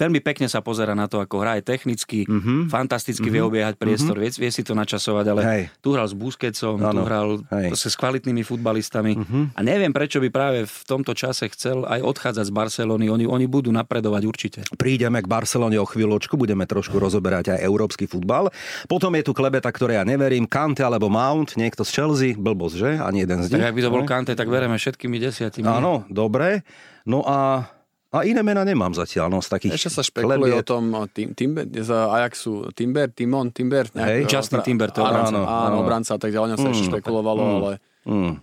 veľmi 0.00 0.24
pekne 0.24 0.48
sa 0.48 0.64
pozera 0.64 0.96
na 0.96 1.04
to, 1.04 1.20
ako 1.20 1.44
hraje 1.44 1.60
technicky, 1.60 2.24
uh-huh. 2.24 2.72
fantasticky 2.72 3.28
uh-huh. 3.28 3.36
vie 3.36 3.42
obiehať 3.44 3.74
priestor, 3.76 4.16
uh-huh. 4.16 4.32
vie, 4.32 4.48
vie 4.48 4.50
si 4.50 4.64
to 4.64 4.72
načasovať, 4.72 5.24
ale 5.28 5.40
Hej. 5.44 5.62
tu 5.84 5.92
hral 5.92 6.08
s 6.08 6.16
Busquetsom, 6.16 6.80
ano. 6.80 6.90
tu 6.90 7.00
hral 7.04 7.28
s 7.76 7.96
kvalitnými 8.00 8.40
futbalistami 8.40 9.12
uh-huh. 9.20 9.44
a 9.52 9.60
neviem, 9.60 9.92
prečo 9.92 10.16
by 10.24 10.28
práve 10.32 10.58
v 10.64 10.80
tomto 10.88 11.12
čase 11.12 11.52
chcel 11.52 11.84
aj 11.84 12.00
odchádzať 12.00 12.44
z 12.48 12.52
Barcelony. 12.54 13.06
Oni, 13.12 13.28
oni 13.28 13.46
budú 13.50 13.68
napredovať 13.68 14.22
určite. 14.24 14.60
Prídeme 14.80 15.20
k 15.20 15.28
Barcelone 15.28 15.76
o 15.76 15.84
chvíľočku, 15.84 16.40
budeme 16.40 16.64
trošku 16.64 16.96
rozoberať 16.96 17.58
aj 17.58 17.60
európsky 17.60 18.08
futbal. 18.08 18.48
Potom 18.88 19.12
je 19.18 19.22
tu 19.26 19.36
klebeta, 19.36 19.68
ktoré 19.68 20.00
ja 20.00 20.04
neverím, 20.06 20.48
Kante 20.48 20.80
alebo 20.80 21.12
Mount, 21.12 21.58
niekto 21.58 21.84
z 21.84 21.90
Chelsea, 21.90 22.30
blbosť, 22.38 22.74
že? 22.78 22.90
Ani 23.02 23.26
jeden 23.26 23.42
z 23.44 23.52
nich. 23.52 23.60
Tak 23.60 23.74
ak 23.74 23.76
by 23.76 23.82
to 23.82 23.90
bol 23.92 24.04
Kante, 24.06 24.32
tak 24.32 24.48
vereme 24.48 24.78
všetkými 24.78 25.18
desiatimi. 25.20 25.68
Áno, 25.68 26.06
dobre. 26.08 26.62
No 27.04 27.24
a 27.26 27.68
a 28.10 28.26
iné 28.26 28.42
mena 28.42 28.66
nemám 28.66 28.90
zatiaľ, 28.90 29.30
no 29.30 29.38
z 29.38 29.54
takých 29.54 29.78
Ešte 29.78 29.90
sa 29.94 30.02
špekuluje 30.02 30.58
o 30.58 30.66
tom 30.66 30.90
o 30.98 31.06
tim, 31.06 31.30
Timber, 31.30 31.62
z 31.70 31.90
Ajaxu 31.94 32.66
Timber, 32.74 33.06
Timon, 33.14 33.54
Timber. 33.54 33.86
Hej, 33.94 34.26
Justin 34.26 34.66
Timber, 34.66 34.90
to 34.90 35.06
áno, 35.06 35.30
áno, 35.30 35.40
áno, 35.46 35.76
obranca, 35.86 36.18
tak 36.18 36.34
ďalej 36.34 36.58
sa 36.58 36.66
mm, 36.66 36.74
ešte 36.74 36.84
špekulovalo, 36.90 37.42
mm, 37.42 37.54
ale... 37.62 37.72
Mm. 38.08 38.40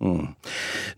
Mm. 0.00 0.36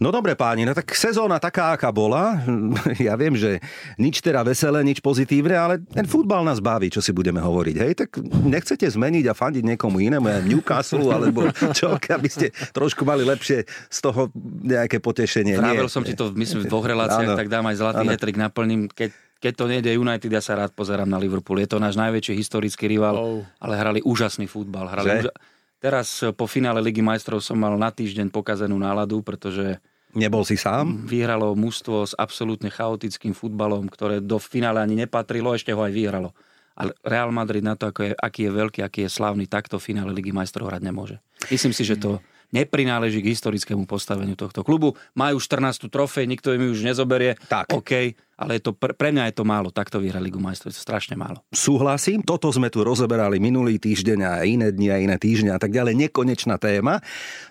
No 0.03 0.11
dobre 0.11 0.35
páni, 0.35 0.66
no 0.66 0.75
tak 0.75 0.90
sezóna 0.99 1.38
taká, 1.38 1.79
aká 1.79 1.95
bola. 1.95 2.42
Ja 3.07 3.14
viem, 3.14 3.38
že 3.38 3.62
nič 4.01 4.19
teda 4.19 4.42
veselé, 4.42 4.83
nič 4.83 4.99
pozitívne, 4.99 5.55
ale 5.55 5.75
ten 5.79 6.09
futbal 6.09 6.42
nás 6.42 6.59
baví, 6.59 6.90
čo 6.90 6.99
si 6.99 7.14
budeme 7.14 7.38
hovoriť. 7.38 7.77
Hej, 7.77 7.92
tak 7.95 8.09
nechcete 8.25 8.88
zmeniť 8.88 9.31
a 9.31 9.35
fandiť 9.37 9.62
niekomu 9.62 10.03
inému, 10.03 10.27
ja 10.27 10.40
Newcastle, 10.42 11.07
alebo 11.07 11.47
čo, 11.79 11.95
aby 11.95 12.29
ste 12.31 12.51
trošku 12.75 13.07
mali 13.07 13.23
lepšie 13.23 13.69
z 13.69 13.99
toho 14.03 14.33
nejaké 14.66 14.99
potešenie. 14.99 15.55
Vrável 15.61 15.87
som 15.87 16.03
ti 16.03 16.19
to, 16.19 16.35
myslím, 16.35 16.66
v 16.66 16.71
dvoch 16.71 16.87
reláciách, 16.87 17.38
tak 17.38 17.47
dám 17.53 17.69
aj 17.71 17.77
zlatý 17.79 18.05
hetrik, 18.11 18.37
naplním, 18.38 18.90
keď 18.90 19.14
keď 19.37 19.53
to 19.53 19.64
nejde 19.69 19.90
United, 19.92 20.33
ja 20.33 20.40
sa 20.40 20.57
rád 20.57 20.73
pozerám 20.73 21.05
na 21.05 21.21
Liverpool. 21.21 21.61
Je 21.61 21.69
to 21.69 21.77
náš 21.77 21.92
najväčší 22.01 22.33
historický 22.40 22.88
rival, 22.88 23.14
oh. 23.14 23.45
ale 23.61 23.77
hrali 23.77 24.01
úžasný 24.01 24.49
futbal. 24.49 24.88
Hrali 24.88 25.29
úža- 25.29 25.37
Teraz 25.81 26.23
eh, 26.25 26.33
po 26.33 26.49
finále 26.49 26.81
Ligy 26.81 27.05
majstrov 27.05 27.45
som 27.45 27.57
mal 27.61 27.75
na 27.77 27.93
týždeň 27.93 28.33
pokazenú 28.33 28.77
náladu, 28.77 29.21
pretože 29.21 29.79
Nebol 30.17 30.49
si 30.49 30.57
sám? 30.57 31.05
Vyhralo 31.05 31.53
mužstvo 31.53 32.09
s 32.09 32.17
absolútne 32.17 32.73
chaotickým 32.73 33.37
futbalom, 33.37 33.85
ktoré 33.85 34.25
do 34.25 34.41
finále 34.41 34.81
ani 34.81 34.97
nepatrilo, 34.97 35.53
ešte 35.53 35.77
ho 35.77 35.85
aj 35.85 35.93
vyhralo. 35.93 36.33
Ale 36.73 36.97
Real 37.05 37.29
Madrid 37.29 37.61
na 37.61 37.77
to, 37.77 37.93
ako 37.93 38.01
je, 38.01 38.12
aký 38.17 38.49
je 38.49 38.53
veľký, 38.53 38.81
aký 38.81 39.01
je 39.05 39.11
slávny, 39.12 39.45
takto 39.45 39.77
finále 39.77 40.17
Ligy 40.17 40.33
majstrov 40.33 40.73
hrať 40.73 40.83
nemôže. 40.89 41.17
Myslím 41.53 41.77
si, 41.77 41.85
že 41.85 42.01
to 42.01 42.25
neprináleží 42.49 43.21
k 43.21 43.33
historickému 43.33 43.85
postaveniu 43.85 44.39
tohto 44.39 44.65
klubu. 44.65 44.97
Majú 45.12 45.37
14. 45.37 45.93
trofej, 45.93 46.25
nikto 46.25 46.53
im 46.57 46.73
už 46.73 46.81
nezoberie. 46.81 47.37
Tak. 47.53 47.77
OK, 47.77 48.17
ale 48.37 48.61
je 48.61 48.68
to, 48.68 48.70
pre, 48.77 48.92
pre 48.92 49.09
mňa 49.12 49.33
je 49.33 49.35
to 49.40 49.44
málo, 49.49 49.72
takto 49.72 49.96
vyhrať 49.96 50.20
Ligu 50.20 50.37
majstrov, 50.37 50.68
je 50.68 50.77
to 50.77 50.85
strašne 50.85 51.16
málo. 51.16 51.40
Súhlasím, 51.57 52.20
toto 52.20 52.53
sme 52.53 52.68
tu 52.68 52.85
rozoberali 52.85 53.40
minulý 53.40 53.81
týždeň 53.81 54.18
a 54.22 54.33
iné 54.44 54.68
dni 54.70 54.88
a 54.92 54.96
iné 55.01 55.16
týždňa 55.16 55.57
a 55.57 55.61
tak 55.61 55.72
ďalej, 55.72 55.96
nekonečná 56.07 56.61
téma. 56.61 57.01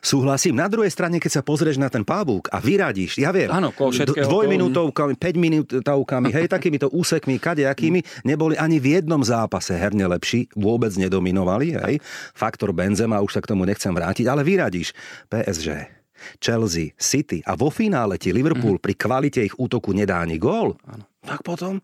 Súhlasím, 0.06 0.62
na 0.62 0.70
druhej 0.70 0.94
strane, 0.94 1.18
keď 1.18 1.42
sa 1.42 1.46
pozrieš 1.46 1.82
na 1.82 1.90
ten 1.90 2.06
pavúk 2.06 2.54
a 2.54 2.62
vyradíš, 2.62 3.18
ja 3.18 3.34
viem, 3.34 3.50
Áno, 3.50 3.74
dvojminútovkami, 3.74 5.18
5 5.18 5.36
minútovkami, 5.36 6.30
hej, 6.30 6.46
takýmito 6.46 6.94
úsekmi, 6.94 7.42
kadejakými, 7.42 8.06
neboli 8.22 8.54
ani 8.54 8.78
v 8.78 9.02
jednom 9.02 9.26
zápase 9.26 9.74
herne 9.74 10.06
lepší, 10.06 10.54
vôbec 10.54 10.94
nedominovali, 10.94 11.74
hej. 11.82 11.98
Faktor 12.38 12.70
Benzema, 12.78 13.26
už 13.26 13.34
sa 13.34 13.42
k 13.42 13.50
tomu 13.50 13.66
nechcem 13.66 13.90
vrátiť, 13.90 14.30
ale 14.30 14.46
vyradíš. 14.46 14.94
PSG, 15.26 16.05
Chelsea, 16.40 16.96
City 16.96 17.44
a 17.46 17.56
vo 17.56 17.70
finále 17.70 18.20
ti 18.20 18.32
Liverpool 18.32 18.80
mm. 18.80 18.84
pri 18.84 18.94
kvalite 18.96 19.42
ich 19.44 19.56
útoku 19.56 19.92
nedá 19.92 20.24
ani 20.24 20.40
gól, 20.40 20.76
Áno. 20.88 21.06
tak 21.24 21.44
potom... 21.44 21.80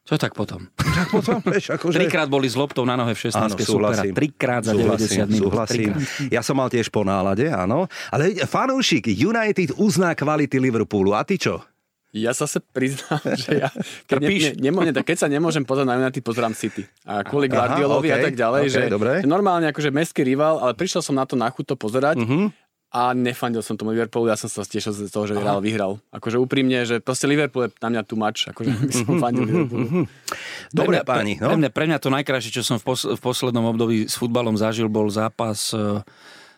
Čo 0.00 0.18
tak 0.18 0.34
potom? 0.34 0.66
Tak 0.74 1.12
potom, 1.12 1.38
vieš, 1.54 1.76
akože... 1.76 2.02
Trikrát 2.02 2.26
boli 2.26 2.50
s 2.50 2.58
loptou 2.58 2.82
na 2.82 2.98
nohe 2.98 3.14
v 3.14 3.30
16. 3.30 3.36
Áno, 3.36 3.54
súhlasím. 3.60 4.10
Trikrát 4.10 4.66
za 4.66 4.74
súhlasím, 4.74 5.28
90 5.28 5.34
minút. 5.38 5.44
Súhlasím. 5.46 5.90
Ja 6.34 6.42
som 6.42 6.58
mal 6.58 6.66
tiež 6.66 6.90
po 6.90 7.06
nálade, 7.06 7.46
áno. 7.46 7.86
Ale 8.10 8.34
fanúšik 8.42 9.06
United 9.06 9.76
uzná 9.78 10.16
kvality 10.16 10.58
Liverpoolu. 10.58 11.14
A 11.14 11.22
ty 11.22 11.38
čo? 11.38 11.62
Ja 12.10 12.34
sa 12.34 12.50
priznám, 12.74 13.22
že 13.46 13.62
ja 13.62 13.70
keď, 14.10 14.18
ne, 14.18 14.30
ne, 14.58 14.70
ne, 14.90 15.02
keď 15.06 15.14
sa 15.14 15.28
nemôžem 15.30 15.62
pozrieť 15.62 15.86
na 15.86 15.94
United, 16.02 16.26
pozerám 16.26 16.58
City. 16.58 16.82
A 17.06 17.22
kvôli 17.22 17.46
Guardiolovi 17.46 18.10
okay, 18.10 18.18
a 18.18 18.18
tak 18.18 18.34
ďalej, 18.34 18.62
okay, 18.66 18.74
že, 18.74 18.82
že 19.22 19.30
normálne 19.30 19.70
akože 19.70 19.94
mestský 19.94 20.26
rival, 20.26 20.58
ale 20.58 20.74
prišiel 20.74 21.06
som 21.06 21.14
na 21.14 21.22
to 21.22 21.38
na 21.38 21.46
chuť 21.46 21.70
to 21.70 21.76
pozerať 21.78 22.18
uh-huh 22.18 22.50
a 22.90 23.14
nefandil 23.14 23.62
som 23.62 23.78
tomu 23.78 23.94
Liverpoolu, 23.94 24.26
ja 24.26 24.34
som 24.34 24.50
sa 24.50 24.66
tešil 24.66 24.90
z 24.90 25.14
toho, 25.14 25.22
že 25.22 25.38
Real 25.38 25.62
vyhral. 25.62 26.02
Akože 26.10 26.42
úprimne, 26.42 26.82
že 26.82 26.98
proste 26.98 27.30
Liverpool 27.30 27.70
je 27.70 27.78
na 27.78 27.88
mňa 27.94 28.02
tu 28.02 28.18
mač, 28.18 28.50
akože 28.50 28.70
by 28.90 28.92
som 28.92 29.14
fandil 29.22 29.46
Liverpoolu. 29.46 30.10
Dobre, 30.74 30.98
pre 30.98 31.02
mňa, 31.02 31.06
páni. 31.06 31.32
No? 31.38 31.54
Pre, 31.54 31.56
mňa, 31.62 31.70
pre 31.70 31.84
mňa 31.86 31.98
to 32.02 32.10
najkrajšie, 32.10 32.50
čo 32.50 32.62
som 32.66 32.82
v, 32.82 32.90
pos- 32.90 33.06
v 33.06 33.20
poslednom 33.22 33.62
období 33.70 34.10
s 34.10 34.18
futbalom 34.18 34.58
zažil, 34.58 34.90
bol 34.90 35.06
zápas 35.06 35.70
e, 35.70 36.02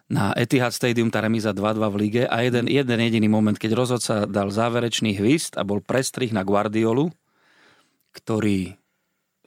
na 0.08 0.32
Etihad 0.32 0.72
Stadium, 0.72 1.12
tá 1.12 1.20
remíza 1.20 1.52
2-2 1.52 1.92
v 1.92 1.96
lige 2.00 2.22
a 2.24 2.40
jeden, 2.40 2.64
jeden 2.64 2.98
jediný 3.04 3.28
moment, 3.28 3.60
keď 3.60 3.76
rozhodca 3.76 4.24
dal 4.24 4.48
záverečný 4.48 5.12
hvist 5.20 5.60
a 5.60 5.68
bol 5.68 5.84
prestrih 5.84 6.32
na 6.32 6.48
Guardiolu, 6.48 7.12
ktorý 8.16 8.81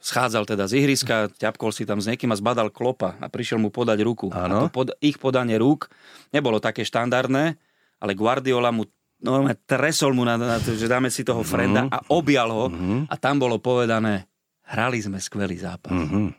schádzal 0.06 0.46
teda 0.46 0.70
z 0.70 0.78
ihriska, 0.78 1.34
ťapkol 1.34 1.74
si 1.74 1.82
tam 1.82 1.98
s 1.98 2.06
niekým 2.06 2.30
a 2.30 2.38
zbadal 2.38 2.70
klopa 2.70 3.18
a 3.18 3.26
prišiel 3.26 3.58
mu 3.58 3.74
podať 3.74 3.98
ruku. 4.06 4.30
Áno. 4.30 4.46
A 4.46 4.60
to 4.62 4.66
pod, 4.70 4.94
ich 5.02 5.18
podanie 5.18 5.58
rúk 5.58 5.90
nebolo 6.30 6.62
také 6.62 6.86
štandardné, 6.86 7.58
ale 7.98 8.12
Guardiola 8.14 8.70
mu 8.70 8.86
normálne 9.18 9.58
tresol 9.66 10.14
mu 10.14 10.22
na, 10.22 10.38
na 10.38 10.62
to, 10.62 10.78
že 10.78 10.86
dáme 10.86 11.10
si 11.10 11.26
toho 11.26 11.42
Freda 11.42 11.90
uh-huh. 11.90 11.96
a 11.96 11.98
objal 12.14 12.48
ho 12.54 12.66
uh-huh. 12.70 13.10
a 13.10 13.14
tam 13.18 13.42
bolo 13.42 13.58
povedané, 13.58 14.30
hrali 14.70 15.02
sme 15.02 15.18
skvelý 15.18 15.58
zápas. 15.58 15.90
Uh-huh. 15.90 16.30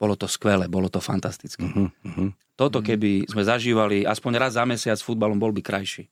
Bolo 0.00 0.14
to 0.16 0.24
skvelé, 0.26 0.66
bolo 0.66 0.88
to 0.88 0.98
fantastické. 0.98 1.62
Toto 2.58 2.82
keby 2.82 3.28
sme 3.30 3.46
zažívali 3.46 4.02
aspoň 4.02 4.32
raz 4.34 4.58
za 4.58 4.64
mesiac 4.66 4.98
futbalom, 4.98 5.38
bol 5.38 5.54
by 5.54 5.62
krajší. 5.62 6.10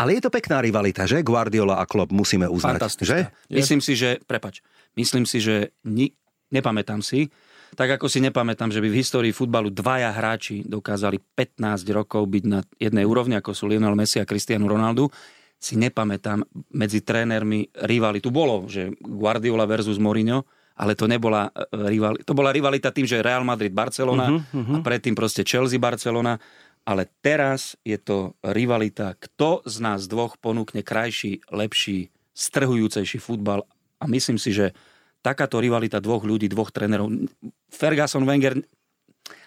Ale 0.00 0.16
je 0.16 0.22
to 0.22 0.30
pekná 0.30 0.62
rivalita, 0.62 1.04
že? 1.04 1.20
Guardiola 1.20 1.82
a 1.82 1.84
Klopp 1.84 2.14
musíme 2.14 2.46
uznať. 2.46 2.78
Fantastická. 2.78 3.10
Že? 3.10 3.18
Myslím 3.52 3.80
si, 3.82 3.92
že, 3.98 4.22
prepač, 4.24 4.62
myslím 4.96 5.26
si, 5.26 5.42
že 5.42 5.74
ni, 5.84 6.14
nepamätám 6.54 7.02
si, 7.02 7.28
tak 7.78 8.00
ako 8.00 8.10
si 8.10 8.18
nepamätám, 8.18 8.74
že 8.74 8.82
by 8.82 8.88
v 8.90 8.98
histórii 8.98 9.30
futbalu 9.30 9.70
dvaja 9.70 10.10
hráči 10.10 10.66
dokázali 10.66 11.22
15 11.38 11.86
rokov 11.94 12.26
byť 12.26 12.44
na 12.50 12.60
jednej 12.82 13.06
úrovni, 13.06 13.38
ako 13.38 13.54
sú 13.54 13.70
Lionel 13.70 13.94
Messi 13.94 14.18
a 14.18 14.26
Cristiano 14.26 14.66
Ronaldo, 14.66 15.10
si 15.60 15.76
nepamätám 15.76 16.40
medzi 16.72 17.04
trénermi 17.04 17.68
rivalitu. 17.84 18.32
Bolo, 18.32 18.64
že 18.66 18.90
Guardiola 18.98 19.68
versus 19.68 20.00
Mourinho, 20.00 20.48
ale 20.80 20.96
to 20.96 21.04
nebola 21.04 21.52
e, 21.52 21.92
rivalita. 21.92 22.24
To 22.24 22.32
bola 22.32 22.50
rivalita 22.50 22.88
tým, 22.88 23.04
že 23.04 23.20
Real 23.20 23.44
Madrid 23.44 23.70
Barcelona 23.70 24.32
uh-huh, 24.32 24.56
uh-huh. 24.56 24.76
a 24.76 24.78
predtým 24.80 25.12
proste 25.12 25.44
Chelsea 25.44 25.76
Barcelona 25.76 26.40
ale 26.84 27.08
teraz 27.20 27.76
je 27.84 27.96
to 28.00 28.34
rivalita, 28.42 29.14
kto 29.18 29.62
z 29.68 29.76
nás 29.80 30.08
dvoch 30.08 30.40
ponúkne 30.40 30.80
krajší, 30.80 31.44
lepší, 31.52 32.10
strhujúcejší 32.34 33.18
futbal. 33.20 33.68
A 34.00 34.08
myslím 34.08 34.40
si, 34.40 34.56
že 34.56 34.72
takáto 35.20 35.60
rivalita 35.60 36.00
dvoch 36.00 36.24
ľudí, 36.24 36.48
dvoch 36.48 36.72
trénerov, 36.72 37.12
Ferguson 37.68 38.24
Wenger 38.24 38.64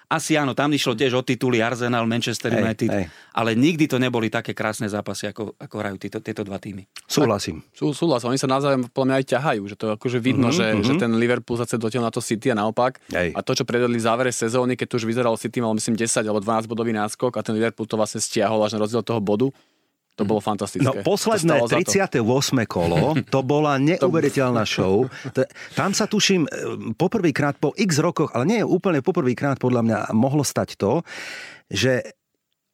asi 0.10 0.36
áno, 0.38 0.54
tam 0.54 0.70
išlo 0.74 0.94
tiež 0.94 1.14
o 1.18 1.22
tituly 1.22 1.64
Arsenal, 1.64 2.06
Manchester 2.06 2.54
United, 2.54 2.90
hej, 2.90 3.06
hej. 3.06 3.08
ale 3.34 3.56
nikdy 3.58 3.90
to 3.90 3.98
neboli 3.98 4.28
také 4.28 4.52
krásne 4.52 4.86
zápasy, 4.90 5.32
ako, 5.32 5.56
ako 5.58 5.76
hrajú 5.80 5.96
tieto, 5.98 6.20
tieto 6.20 6.42
dva 6.46 6.60
týmy. 6.60 6.86
Súhlasím. 7.08 7.64
Sú, 7.74 7.96
súhlasím, 7.96 8.36
oni 8.36 8.42
sa 8.42 8.50
navzájom 8.50 8.90
podľa 8.92 9.08
mňa 9.10 9.16
aj 9.18 9.26
ťahajú, 9.34 9.62
že 9.70 9.76
to 9.76 9.86
akože 9.96 10.20
vidno, 10.22 10.50
mm-hmm, 10.52 10.60
že, 10.60 10.68
mm-hmm. 10.74 10.88
že 10.88 10.94
ten 11.02 11.12
Liverpool 11.18 11.58
sa 11.58 11.66
dotiaľ 11.66 12.10
na 12.10 12.14
to 12.14 12.22
City 12.22 12.52
a 12.52 12.56
naopak. 12.56 13.02
Hej. 13.10 13.34
A 13.34 13.40
to, 13.42 13.58
čo 13.58 13.66
predvedli 13.66 13.98
v 13.98 14.06
závere 14.06 14.32
sezóny, 14.32 14.78
keď 14.78 14.88
tu 14.92 14.96
už 15.02 15.06
vyzeral 15.10 15.36
City, 15.40 15.64
mal 15.64 15.74
myslím 15.74 15.98
10 15.98 16.24
alebo 16.26 16.40
12 16.44 16.70
bodový 16.70 16.94
náskok 16.94 17.40
a 17.40 17.42
ten 17.42 17.58
Liverpool 17.58 17.90
to 17.90 17.98
vlastne 17.98 18.22
stiahol 18.22 18.62
až 18.62 18.78
na 18.78 18.84
rozdiel 18.84 19.02
toho 19.02 19.20
bodu 19.24 19.50
to 20.14 20.24
bolo 20.30 20.38
fantastické. 20.38 20.86
No 20.86 21.02
posledné 21.02 21.66
38. 21.66 22.22
kolo, 22.70 23.18
to 23.34 23.40
bola 23.42 23.82
neuveriteľná 23.90 24.62
show. 24.62 25.10
Tam 25.74 25.98
sa 25.98 26.06
tuším, 26.06 26.46
e, 26.46 26.50
poprvýkrát 26.94 27.58
po 27.58 27.74
x 27.74 27.98
rokoch, 27.98 28.30
ale 28.38 28.46
nie 28.46 28.62
úplne 28.62 29.02
poprvýkrát 29.02 29.58
podľa 29.58 29.82
mňa 29.82 29.98
mohlo 30.14 30.46
stať 30.46 30.78
to, 30.78 31.02
že 31.74 32.14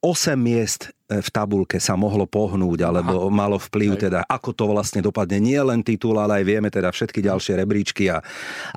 8 0.04 0.36
miest 0.36 0.91
v 1.10 1.30
tabulke 1.34 1.82
sa 1.82 1.98
mohlo 1.98 2.30
pohnúť, 2.30 2.86
alebo 2.86 3.26
Aha. 3.26 3.34
malo 3.34 3.58
vplyv 3.58 3.98
Hej. 3.98 4.02
teda, 4.06 4.19
ako 4.30 4.54
to 4.54 4.69
vlastne 4.69 5.02
dopadne. 5.02 5.41
Nie 5.41 5.65
len 5.65 5.82
titul, 5.82 6.22
ale 6.22 6.41
aj 6.41 6.45
vieme 6.45 6.69
teda 6.69 6.93
všetky 6.93 7.26
ďalšie 7.26 7.58
rebríčky. 7.58 8.13
A 8.13 8.22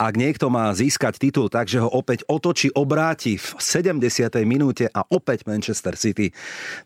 ak 0.00 0.16
niekto 0.16 0.48
má 0.48 0.72
získať 0.72 1.20
titul 1.20 1.52
tak, 1.52 1.68
že 1.68 1.84
ho 1.84 1.92
opäť 1.92 2.24
otočí, 2.24 2.72
obráti 2.72 3.36
v 3.36 3.60
70. 3.60 4.32
minúte 4.48 4.88
a 4.88 5.04
opäť 5.12 5.44
Manchester 5.44 5.92
City, 6.00 6.32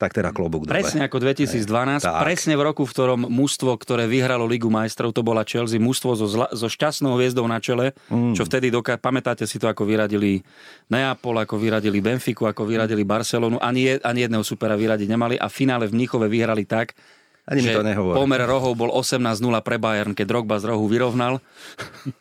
tak 0.02 0.18
teda 0.18 0.34
klobúk 0.34 0.66
dole. 0.66 0.82
Presne 0.82 1.06
ako 1.06 1.22
2012, 1.22 1.62
Hej. 2.02 2.22
presne 2.26 2.54
v 2.58 2.62
roku, 2.66 2.82
v 2.82 2.90
ktorom 2.90 3.30
mužstvo, 3.30 3.70
ktoré 3.78 4.10
vyhralo 4.10 4.50
Ligu 4.50 4.66
majstrov, 4.66 5.14
to 5.14 5.22
bola 5.22 5.46
Chelsea, 5.46 5.78
mužstvo 5.78 6.18
so, 6.18 6.26
zla, 6.26 6.50
so 6.50 6.66
šťastnou 6.66 7.14
hviezdou 7.14 7.46
na 7.46 7.62
čele, 7.62 7.94
mm. 8.10 8.34
čo 8.34 8.42
vtedy 8.42 8.74
doká... 8.74 8.98
pamätáte 8.98 9.46
si 9.46 9.62
to, 9.62 9.70
ako 9.70 9.86
vyradili 9.86 10.42
Neapol, 10.90 11.38
ako 11.38 11.54
vyradili 11.54 12.02
Benfiku, 12.02 12.50
ako 12.50 12.66
vyradili 12.66 13.06
Barcelonu, 13.06 13.62
ani, 13.62 14.02
ani 14.02 14.26
jedného 14.26 14.42
supera 14.42 14.74
vyradiť 14.74 15.06
nemali 15.06 15.35
vyhrali 15.36 15.40
a 15.40 15.46
v 15.48 15.54
finále 15.54 15.84
v 15.86 15.92
Mníchove 15.92 16.26
vyhrali 16.28 16.64
tak, 16.64 16.96
ani 17.46 17.62
že 17.62 17.70
mi 17.70 17.78
to 17.78 17.86
nehovorí. 17.86 18.18
pomer 18.18 18.42
rohov 18.42 18.74
bol 18.74 18.90
18-0 18.90 19.38
pre 19.62 19.78
Bayern, 19.78 20.18
keď 20.18 20.26
Drogba 20.26 20.58
z 20.58 20.66
rohu 20.66 20.90
vyrovnal. 20.90 21.38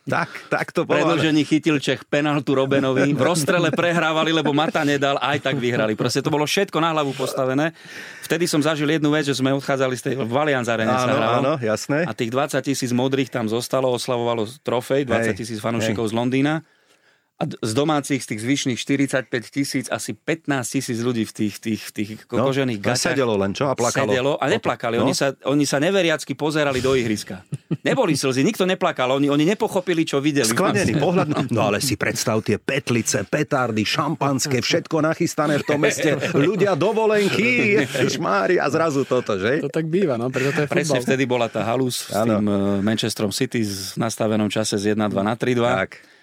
Tak, 0.06 0.30
tak 0.54 0.70
to 0.70 0.86
bolo. 0.86 1.02
Predlžení 1.02 1.46
chytil 1.46 1.82
Čech 1.82 2.06
penaltu 2.06 2.54
Robenovi. 2.54 3.10
V 3.14 3.22
rozstrele 3.22 3.74
prehrávali, 3.74 4.30
lebo 4.34 4.54
Mata 4.54 4.86
nedal, 4.86 5.18
aj 5.18 5.42
tak 5.42 5.58
vyhrali. 5.58 5.98
Proste 5.98 6.22
to 6.22 6.30
bolo 6.30 6.46
všetko 6.46 6.78
na 6.78 6.94
hlavu 6.94 7.14
postavené. 7.18 7.74
Vtedy 8.22 8.46
som 8.46 8.62
zažil 8.62 8.86
jednu 8.86 9.10
vec, 9.14 9.26
že 9.26 9.34
sme 9.38 9.54
odchádzali 9.58 9.96
z 9.98 10.02
tej 10.06 10.14
Valianz 10.26 10.70
Arene 10.70 10.94
áno, 10.94 11.18
áno, 11.18 11.54
jasné. 11.58 12.06
A 12.06 12.14
tých 12.14 12.30
20 12.34 12.58
tisíc 12.66 12.94
modrých 12.94 13.34
tam 13.34 13.50
zostalo, 13.50 13.90
oslavovalo 13.94 14.46
trofej, 14.62 15.10
20 15.10 15.38
tisíc 15.38 15.58
fanúšikov 15.58 16.06
z 16.10 16.14
Londýna 16.14 16.62
a 17.36 17.44
z 17.52 17.72
domácich, 17.76 18.24
z 18.24 18.28
tých 18.32 18.42
zvyšných 18.48 18.80
45 18.80 19.28
tisíc, 19.52 19.86
asi 19.92 20.16
15 20.16 20.48
tisíc 20.72 21.04
ľudí 21.04 21.28
v 21.28 21.34
tých, 21.36 21.56
tých, 21.60 21.82
tých 21.92 22.10
no, 22.32 22.48
kožených 22.48 22.80
no, 22.80 22.86
gaťach. 22.88 23.12
Sedelo 23.12 23.36
len, 23.36 23.52
čo? 23.52 23.68
A 23.68 23.76
plakalo. 23.76 24.08
Sedelo 24.08 24.34
a 24.40 24.46
neplakali. 24.48 24.96
No? 24.96 25.04
Oni, 25.04 25.12
sa, 25.12 25.36
oni 25.44 25.68
sa 25.68 25.84
neveriacky 25.84 26.32
pozerali 26.32 26.80
do 26.80 26.96
ihriska. 26.96 27.44
Neboli 27.84 28.16
slzy, 28.16 28.40
nikto 28.40 28.64
neplakal. 28.64 29.20
Oni, 29.20 29.28
oni 29.28 29.44
nepochopili, 29.44 30.08
čo 30.08 30.24
videli. 30.24 30.48
Sklenený 30.48 30.96
pohľad. 31.04 31.52
No 31.52 31.68
ale 31.68 31.84
si 31.84 32.00
predstav 32.00 32.40
tie 32.40 32.56
petlice, 32.56 33.28
petardy, 33.28 33.84
šampanské, 33.84 34.64
všetko 34.64 35.04
nachystané 35.04 35.60
v 35.60 35.66
tom 35.68 35.84
meste. 35.84 36.16
Ľudia 36.32 36.80
dovolenky, 36.80 37.84
šmári 38.16 38.64
a 38.64 38.72
zrazu 38.72 39.04
toto, 39.04 39.36
že? 39.36 39.60
To 39.60 39.68
tak 39.68 39.92
býva, 39.92 40.16
no, 40.16 40.32
preto 40.32 40.56
to 40.56 40.60
je 40.64 40.68
Presne 40.72 41.04
vtedy 41.04 41.28
bola 41.28 41.52
tá 41.52 41.68
halus 41.68 42.08
s 42.08 42.16
ano. 42.16 42.40
tým 42.40 42.48
eh, 42.48 42.56
Manchesterom 42.80 43.36
City 43.36 43.68
v 43.68 44.00
nastavenom 44.00 44.48
čase 44.48 44.80
z 44.80 44.96
1-2 44.96 45.20
na 45.20 45.36
3-2. 45.36 45.84
Tak 45.84 46.16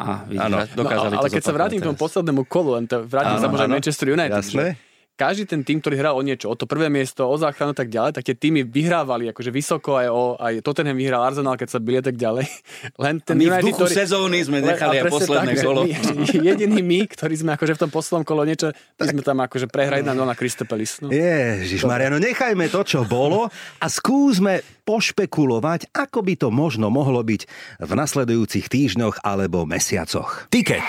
a 0.00 0.24
vidíš, 0.24 0.72
dokázali 0.72 1.12
no, 1.12 1.18
ale 1.20 1.28
to 1.28 1.34
keď 1.36 1.44
sa 1.44 1.52
vrátim 1.52 1.78
k 1.78 1.84
tomu 1.84 1.98
poslednému 2.00 2.42
kolu, 2.48 2.80
len 2.80 2.84
to 2.88 3.04
vrátim 3.04 3.36
ano, 3.36 3.44
sa 3.44 3.48
možno 3.52 3.68
Manchester 3.76 4.08
United. 4.16 4.40
Jasné 4.40 4.89
každý 5.20 5.44
ten 5.44 5.60
tým, 5.60 5.84
ktorý 5.84 6.00
hral 6.00 6.16
o 6.16 6.24
niečo, 6.24 6.48
o 6.48 6.56
to 6.56 6.64
prvé 6.64 6.88
miesto, 6.88 7.28
o 7.28 7.36
záchranu 7.36 7.76
tak 7.76 7.92
ďalej, 7.92 8.16
tak 8.16 8.24
tie 8.24 8.32
týmy 8.32 8.64
vyhrávali 8.64 9.28
akože 9.28 9.52
vysoko 9.52 10.00
aj 10.00 10.08
o, 10.08 10.40
aj 10.40 10.64
Tottenham 10.64 10.96
vyhral 10.96 11.20
Arsenal, 11.20 11.60
keď 11.60 11.68
sa 11.76 11.78
byli 11.78 12.00
tak 12.00 12.16
ďalej. 12.16 12.48
Len 13.04 13.20
ten 13.20 13.36
my 13.36 13.44
United, 13.52 13.60
v 13.60 13.64
duchu 13.68 13.78
ktorý... 13.84 13.92
sezóny 14.00 14.38
sme 14.40 14.58
nechali 14.64 14.96
aj 15.04 15.12
posledné 15.12 15.52
tak, 15.52 15.64
kolo. 15.68 15.80
My, 15.84 16.24
jediný 16.48 16.80
my, 16.80 17.00
ktorí 17.04 17.34
sme 17.36 17.50
akože 17.60 17.76
v 17.76 17.80
tom 17.84 17.90
poslednom 17.92 18.24
kolo 18.24 18.48
niečo, 18.48 18.72
my 18.72 19.04
sme 19.12 19.20
tam 19.20 19.38
akože 19.44 19.68
prehrali 19.68 20.00
na 20.00 20.16
na 20.16 20.32
Kristopelis. 20.32 21.04
No. 21.04 21.12
Ježiš 21.12 21.84
Mariano, 21.84 22.16
nechajme 22.16 22.72
to, 22.72 22.80
čo 22.86 23.04
bolo 23.04 23.52
a 23.52 23.86
skúsme 23.92 24.64
pošpekulovať, 24.88 25.92
ako 25.92 26.18
by 26.24 26.34
to 26.40 26.48
možno 26.48 26.88
mohlo 26.88 27.20
byť 27.20 27.42
v 27.82 27.92
nasledujúcich 27.92 28.72
týždňoch 28.72 29.20
alebo 29.20 29.68
mesiacoch. 29.68 30.48
Tiket. 30.48 30.86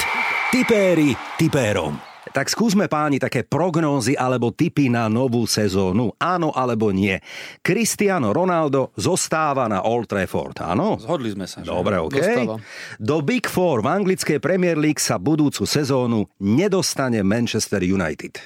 Tipéri 0.52 1.16
tipérom. 1.40 2.11
Tak 2.32 2.48
skúsme 2.48 2.88
páni 2.88 3.20
také 3.20 3.44
prognózy 3.44 4.16
alebo 4.16 4.56
typy 4.56 4.88
na 4.88 5.12
novú 5.12 5.44
sezónu. 5.44 6.16
Áno 6.16 6.56
alebo 6.56 6.96
nie. 6.96 7.20
Cristiano 7.60 8.32
Ronaldo 8.32 8.96
zostáva 8.96 9.68
na 9.68 9.84
Old 9.84 10.08
Trafford, 10.08 10.64
áno? 10.64 10.96
Zhodli 10.96 11.36
sme 11.36 11.44
sa. 11.44 11.60
Že? 11.60 11.68
Dobre, 11.68 12.00
OK. 12.00 12.16
Dostáva. 12.16 12.56
Do 13.04 13.20
Big 13.20 13.52
Four 13.52 13.84
v 13.84 13.88
anglickej 13.92 14.40
Premier 14.40 14.80
League 14.80 15.04
sa 15.04 15.20
budúcu 15.20 15.68
sezónu 15.68 16.32
nedostane 16.40 17.20
Manchester 17.20 17.84
United. 17.84 18.40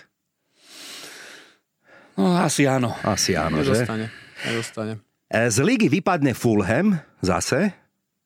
No, 2.18 2.42
asi 2.42 2.66
áno. 2.66 2.96
Asi 3.06 3.38
áno, 3.38 3.62
nedostane. 3.62 4.10
že? 4.10 4.50
Nedostane. 4.50 4.94
Z 5.30 5.58
ligy 5.62 5.94
vypadne 5.94 6.34
Fulham 6.34 6.98
zase. 7.22 7.76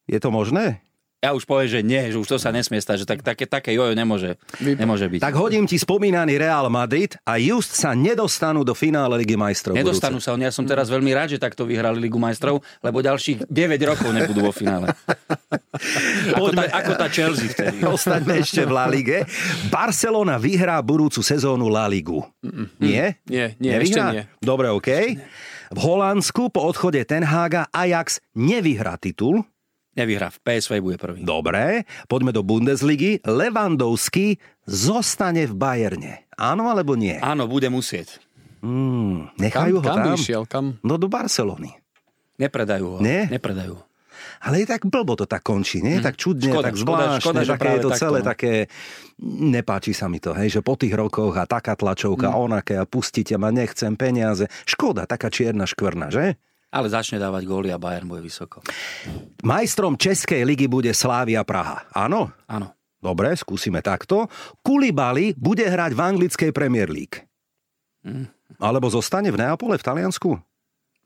Je 0.08 0.20
to 0.24 0.32
možné? 0.32 0.80
Ja 1.20 1.36
už 1.36 1.44
poviem, 1.44 1.68
že 1.68 1.80
nie, 1.84 2.16
že 2.16 2.18
už 2.18 2.28
to 2.32 2.38
sa 2.40 2.56
nesmie 2.56 2.80
stať, 2.80 3.04
že 3.04 3.06
tak, 3.06 3.20
také, 3.20 3.44
také 3.44 3.76
jojo 3.76 3.92
nemôže, 3.92 4.40
nemôže 4.64 5.12
byť. 5.12 5.20
Tak 5.20 5.36
hodím 5.36 5.68
ti 5.68 5.76
spomínaný 5.76 6.40
Real 6.40 6.72
Madrid 6.72 7.20
a 7.28 7.36
just 7.36 7.76
sa 7.76 7.92
nedostanú 7.92 8.64
do 8.64 8.72
finále 8.72 9.20
Ligy 9.20 9.36
majstrov. 9.36 9.76
Nedostanú 9.76 10.24
budúce. 10.24 10.32
sa, 10.32 10.40
ja 10.40 10.52
som 10.56 10.64
teraz 10.64 10.88
veľmi 10.88 11.12
rád, 11.12 11.36
že 11.36 11.40
takto 11.44 11.68
vyhrali 11.68 12.00
Ligu 12.00 12.16
majstrov, 12.16 12.64
lebo 12.80 13.04
ďalších 13.04 13.52
9 13.52 13.52
rokov 13.84 14.10
nebudú 14.16 14.48
vo 14.48 14.56
finále. 14.56 14.96
ako, 16.40 16.56
tá, 16.56 16.64
ako 16.72 16.92
tá 16.96 17.08
Chelsea 17.12 17.52
vtedy. 17.52 17.84
Ostaňme 18.00 18.40
ešte 18.40 18.64
v 18.64 18.72
La 18.72 18.88
Lige. 18.88 19.28
Barcelona 19.68 20.40
vyhrá 20.40 20.80
budúcu 20.80 21.20
sezónu 21.20 21.68
La 21.68 21.92
Ligu. 21.92 22.24
Nie? 22.80 23.20
Nie, 23.28 23.60
nie, 23.60 23.76
ešte 23.76 24.00
nie. 24.08 24.24
Dobre, 24.40 24.72
OK. 24.72 25.20
V 25.70 25.80
Holandsku 25.84 26.48
po 26.50 26.66
odchode 26.66 27.04
Tenhága 27.04 27.68
Ajax 27.76 28.24
nevyhrá 28.34 28.96
titul, 28.98 29.44
Nevyhrá. 30.00 30.32
V 30.32 30.40
PSV 30.40 30.80
bude 30.80 30.96
prvý. 30.96 31.28
Dobre, 31.28 31.84
poďme 32.08 32.32
do 32.32 32.40
Bundesligy. 32.40 33.20
Levandovský 33.28 34.40
zostane 34.64 35.44
v 35.44 35.54
Bajerne. 35.60 36.24
Áno 36.40 36.72
alebo 36.72 36.96
nie? 36.96 37.20
Áno, 37.20 37.52
bude 37.52 37.68
musieť. 37.68 38.24
Mm, 38.64 39.36
nechajú 39.36 39.80
kam, 39.80 39.84
ho 39.84 39.88
kam 39.88 39.98
tam? 40.00 40.16
Išiel, 40.16 40.44
kam? 40.48 40.66
No 40.84 40.96
do 40.96 41.12
Barcelony. 41.12 41.76
Nepredajú 42.40 42.96
ho. 42.96 42.98
Nie? 43.04 43.28
Nepredajú 43.28 43.76
ho. 43.76 43.84
Ale 44.40 44.64
je 44.64 44.68
tak 44.72 44.88
blbo 44.88 45.20
to 45.20 45.28
tak 45.28 45.44
končí, 45.44 45.84
nie? 45.84 46.00
Mm. 46.00 46.04
Tak 46.04 46.16
čudne, 46.16 46.52
škoda, 46.52 46.68
tak 46.72 46.76
zvláštne, 46.80 47.20
škoda, 47.20 47.42
škoda, 47.44 47.54
také 47.56 47.70
je 47.76 47.80
to 47.84 47.92
celé 47.96 48.20
také... 48.24 48.54
Nepáči 49.20 49.92
sa 49.92 50.08
mi 50.08 50.24
to, 50.24 50.32
hej, 50.32 50.60
že 50.60 50.62
po 50.64 50.80
tých 50.80 50.96
rokoch 50.96 51.36
a 51.36 51.44
taká 51.44 51.76
tlačovka, 51.76 52.32
mm. 52.32 52.36
onaké 52.40 52.76
a 52.80 52.88
pustíte 52.88 53.36
ma, 53.36 53.52
nechcem 53.52 54.00
peniaze. 54.00 54.48
Škoda, 54.64 55.04
taká 55.04 55.28
čierna 55.28 55.68
škvrna, 55.68 56.08
že? 56.08 56.40
Ale 56.70 56.86
začne 56.86 57.18
dávať 57.18 57.50
góly 57.50 57.74
a 57.74 57.82
Bayern 57.82 58.06
bude 58.06 58.22
vysoko. 58.22 58.62
Majstrom 59.42 59.98
Českej 59.98 60.46
ligy 60.46 60.70
bude 60.70 60.94
Slávia 60.94 61.42
Praha. 61.42 61.90
Áno? 61.98 62.30
Áno. 62.46 62.78
Dobre, 63.00 63.32
skúsime 63.34 63.80
takto. 63.80 64.28
Kulibali 64.62 65.34
bude 65.34 65.64
hrať 65.66 65.92
v 65.96 66.02
anglickej 66.04 66.52
Premier 66.52 66.92
League. 66.92 67.26
Mm. 68.04 68.28
Alebo 68.60 68.92
zostane 68.92 69.32
v 69.32 69.40
Neapole 69.40 69.80
v 69.80 69.86
Taliansku? 69.88 70.30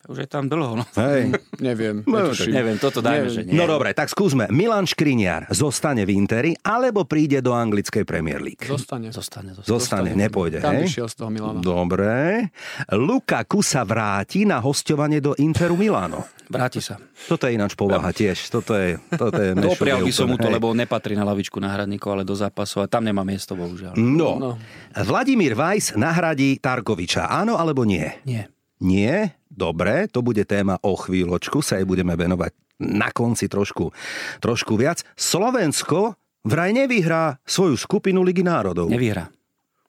Už 0.03 0.17
je 0.19 0.27
tam 0.27 0.51
dlho, 0.51 0.83
no. 0.83 0.85
Hej. 0.99 1.31
Neviem. 1.63 2.03
No, 2.03 2.35
neviem, 2.35 2.75
toto 2.75 2.99
dajme, 2.99 3.31
neviem. 3.31 3.35
že 3.35 3.41
nie. 3.47 3.55
No 3.55 3.63
dobre, 3.71 3.95
tak 3.95 4.11
skúsme. 4.11 4.51
Milan 4.51 4.83
Škriniar 4.83 5.47
zostane 5.47 6.03
v 6.03 6.19
Interi, 6.19 6.51
alebo 6.59 7.07
príde 7.07 7.39
do 7.39 7.55
anglickej 7.55 8.03
Premier 8.03 8.43
League? 8.43 8.67
Zostane. 8.67 9.15
Zostane, 9.15 9.55
zostane. 9.55 9.71
zostane 9.71 10.11
nepôjde, 10.11 10.59
Tam 10.59 10.75
hej? 10.75 10.91
z 10.91 11.15
toho 11.15 11.31
Milana. 11.31 11.63
Dobre. 11.63 12.51
Lukaku 12.91 13.63
sa 13.63 13.87
vráti 13.87 14.43
na 14.43 14.59
hostovanie 14.59 15.23
do 15.23 15.39
Interu 15.39 15.79
Milano. 15.79 16.27
Vráti 16.51 16.83
sa. 16.83 16.99
Toto 17.31 17.47
je 17.47 17.55
ináč 17.55 17.79
povaha 17.79 18.11
tiež. 18.11 18.51
Toto 18.51 18.75
je, 18.75 18.99
toto 19.15 19.39
je 19.39 19.55
Doprial 19.71 20.03
by 20.03 20.11
som 20.11 20.27
mu 20.27 20.35
to, 20.35 20.51
lebo 20.51 20.75
nepatrí 20.75 21.15
na 21.15 21.23
lavičku 21.23 21.63
náhradníkov, 21.63 22.19
ale 22.19 22.23
do 22.27 22.35
zápasu 22.35 22.83
a 22.83 22.91
tam 22.91 23.07
nemá 23.07 23.23
miesto, 23.23 23.55
bohužiaľ. 23.55 23.95
No. 23.95 24.35
no. 24.35 24.51
Vladimír 24.91 25.55
Vajs 25.55 25.95
nahradí 25.95 26.59
Tarkoviča. 26.59 27.31
Áno 27.31 27.55
alebo 27.55 27.87
nie? 27.87 28.11
Nie. 28.27 28.51
Nie? 28.83 29.39
Dobre, 29.53 30.09
to 30.09 30.25
bude 30.25 30.41
téma 30.49 30.81
o 30.81 30.97
chvíľočku, 30.97 31.61
sa 31.61 31.77
jej 31.77 31.85
budeme 31.85 32.17
venovať 32.17 32.57
na 32.81 33.13
konci 33.13 33.45
trošku, 33.45 33.93
trošku 34.41 34.73
viac. 34.73 35.05
Slovensko 35.13 36.17
vraj 36.41 36.73
nevyhrá 36.73 37.37
svoju 37.45 37.77
skupinu 37.77 38.25
Ligy 38.25 38.41
národov. 38.41 38.89
Nevyhrá. 38.89 39.29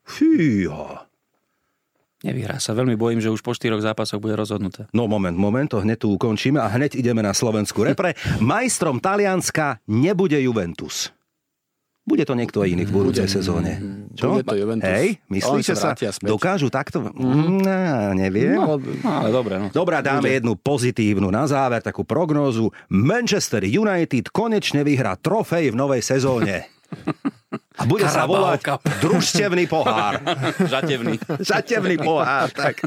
Fíha. 0.04 1.08
Nevyhrá 2.24 2.56
sa. 2.56 2.72
Veľmi 2.72 2.96
bojím, 2.96 3.20
že 3.20 3.28
už 3.28 3.44
po 3.44 3.52
štyroch 3.52 3.84
zápasoch 3.84 4.20
bude 4.20 4.32
rozhodnuté. 4.32 4.88
No 4.96 5.04
moment, 5.04 5.36
moment, 5.36 5.68
to 5.68 5.84
hneď 5.84 6.00
tu 6.00 6.16
ukončíme 6.16 6.56
a 6.56 6.72
hneď 6.72 6.96
ideme 6.96 7.20
na 7.20 7.36
Slovensku 7.36 7.84
repre. 7.84 8.16
Majstrom 8.40 9.00
Talianska 9.00 9.80
nebude 9.88 10.40
Juventus. 10.40 11.12
Bude 12.04 12.28
to 12.28 12.36
niekto 12.36 12.60
iný 12.68 12.84
v 12.84 12.92
budúcej 12.92 13.24
sezóne. 13.24 13.80
Čo? 14.12 14.36
Bude 14.36 14.44
to 14.44 14.60
Juventus. 14.60 14.84
Hej, 14.84 15.24
myslíš, 15.32 15.64
že 15.72 15.76
sa 15.76 15.96
dokážu 16.20 16.68
takto? 16.68 17.00
Mm, 17.00 17.64
no, 17.64 18.12
neviem. 18.12 18.60
No, 18.60 18.76
no, 18.76 19.08
ale 19.08 19.32
dobre. 19.32 19.56
No. 19.56 19.72
Dobrá, 19.72 20.04
dáme 20.04 20.28
Bude. 20.28 20.36
jednu 20.36 20.52
pozitívnu 20.60 21.32
na 21.32 21.48
záver, 21.48 21.80
takú 21.80 22.04
prognózu. 22.04 22.68
Manchester 22.92 23.64
United 23.64 24.28
konečne 24.36 24.84
vyhrá 24.84 25.16
trofej 25.16 25.72
v 25.72 25.76
novej 25.80 26.04
sezóne. 26.04 26.68
A 27.74 27.88
bude 27.88 28.04
Carabao 28.06 28.12
sa 28.12 28.24
volať 28.28 28.60
Cup. 28.62 28.80
družstevný 29.00 29.64
pohár. 29.66 30.20
Žatevný. 30.76 31.18
Žatevný 31.40 31.96
pohár, 31.98 32.52
tak. 32.52 32.84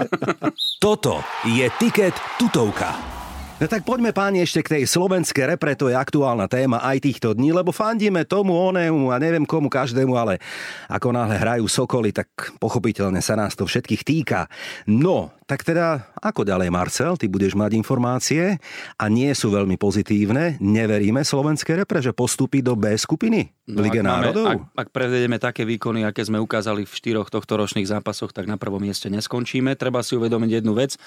Toto 0.77 1.25
je 1.43 1.65
Tiket 1.81 2.15
tutovka. 2.37 3.17
No 3.57 3.65
tak 3.65 3.89
poďme 3.89 4.13
páni 4.13 4.45
ešte 4.45 4.61
k 4.61 4.71
tej 4.77 4.83
slovenskej 4.85 5.57
repre, 5.57 5.73
to 5.73 5.89
je 5.89 5.97
aktuálna 5.97 6.45
téma 6.45 6.77
aj 6.77 7.01
týchto 7.01 7.33
dní, 7.33 7.57
lebo 7.57 7.73
fandíme 7.73 8.21
tomu, 8.21 8.53
onému 8.53 9.09
a 9.09 9.17
neviem 9.17 9.49
komu 9.49 9.65
každému, 9.65 10.13
ale 10.13 10.37
ako 10.85 11.09
náhle 11.09 11.41
hrajú 11.41 11.65
Sokoly, 11.65 12.13
tak 12.13 12.53
pochopiteľne 12.61 13.17
sa 13.17 13.33
nás 13.33 13.57
to 13.57 13.65
všetkých 13.65 14.05
týka. 14.05 14.45
No, 14.85 15.33
tak 15.47 15.63
teda, 15.63 16.11
ako 16.19 16.43
ďalej 16.43 16.67
Marcel, 16.67 17.15
ty 17.15 17.31
budeš 17.31 17.55
mať 17.55 17.79
informácie 17.79 18.59
a 18.99 19.05
nie 19.07 19.31
sú 19.31 19.47
veľmi 19.47 19.79
pozitívne. 19.79 20.59
Neveríme 20.59 21.23
slovenskej 21.23 21.87
repre, 21.87 22.03
že 22.03 22.11
postupí 22.11 22.59
do 22.59 22.75
B 22.75 22.91
skupiny 22.99 23.55
no, 23.71 23.79
Lige 23.79 24.03
národov? 24.03 24.67
Ak, 24.75 24.87
ak 24.87 24.87
prevedeme 24.91 25.39
také 25.39 25.63
výkony, 25.63 26.03
aké 26.03 26.27
sme 26.27 26.43
ukázali 26.43 26.83
v 26.83 26.91
štyroch 26.91 27.31
tohto 27.31 27.55
ročných 27.55 27.87
zápasoch, 27.87 28.35
tak 28.35 28.43
na 28.43 28.59
prvom 28.59 28.83
mieste 28.83 29.07
neskončíme. 29.07 29.79
Treba 29.79 30.03
si 30.03 30.19
uvedomiť 30.19 30.51
jednu 30.59 30.75
vec 30.75 30.99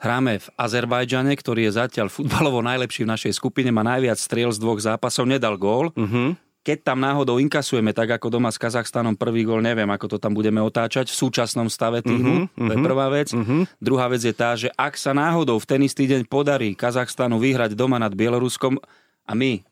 Hráme 0.00 0.40
v 0.40 0.46
Azerbajdžane, 0.56 1.34
ktorý 1.36 1.68
je 1.68 1.76
zatiaľ 1.76 2.08
futbalovo 2.08 2.64
najlepší 2.64 3.04
v 3.04 3.12
našej 3.12 3.32
skupine, 3.36 3.68
má 3.68 3.84
najviac 3.84 4.16
striel 4.16 4.48
z 4.48 4.62
dvoch 4.62 4.80
zápasov, 4.80 5.28
nedal 5.28 5.60
gól. 5.60 5.92
Uh-huh. 5.92 6.38
Keď 6.60 6.84
tam 6.84 7.00
náhodou 7.00 7.40
inkasujeme, 7.40 7.96
tak 7.96 8.20
ako 8.20 8.36
doma 8.36 8.52
s 8.52 8.60
Kazachstanom 8.60 9.16
prvý 9.16 9.48
gól, 9.48 9.64
neviem, 9.64 9.88
ako 9.88 10.16
to 10.16 10.16
tam 10.20 10.36
budeme 10.36 10.60
otáčať 10.60 11.08
v 11.08 11.16
súčasnom 11.16 11.72
stave 11.72 12.04
týmu. 12.04 12.52
Uh-huh, 12.52 12.68
to 12.68 12.72
je 12.76 12.78
prvá 12.84 13.08
vec. 13.08 13.32
Uh-huh. 13.32 13.64
Druhá 13.80 14.12
vec 14.12 14.20
je 14.20 14.34
tá, 14.36 14.52
že 14.60 14.68
ak 14.76 15.00
sa 15.00 15.16
náhodou 15.16 15.56
v 15.56 15.64
ten 15.64 15.80
istý 15.80 16.04
deň 16.04 16.28
podarí 16.28 16.76
Kazachstanu 16.76 17.40
vyhrať 17.40 17.72
doma 17.72 17.96
nad 17.96 18.12
Bieloruskom 18.12 18.76
a 19.24 19.32
my 19.32 19.64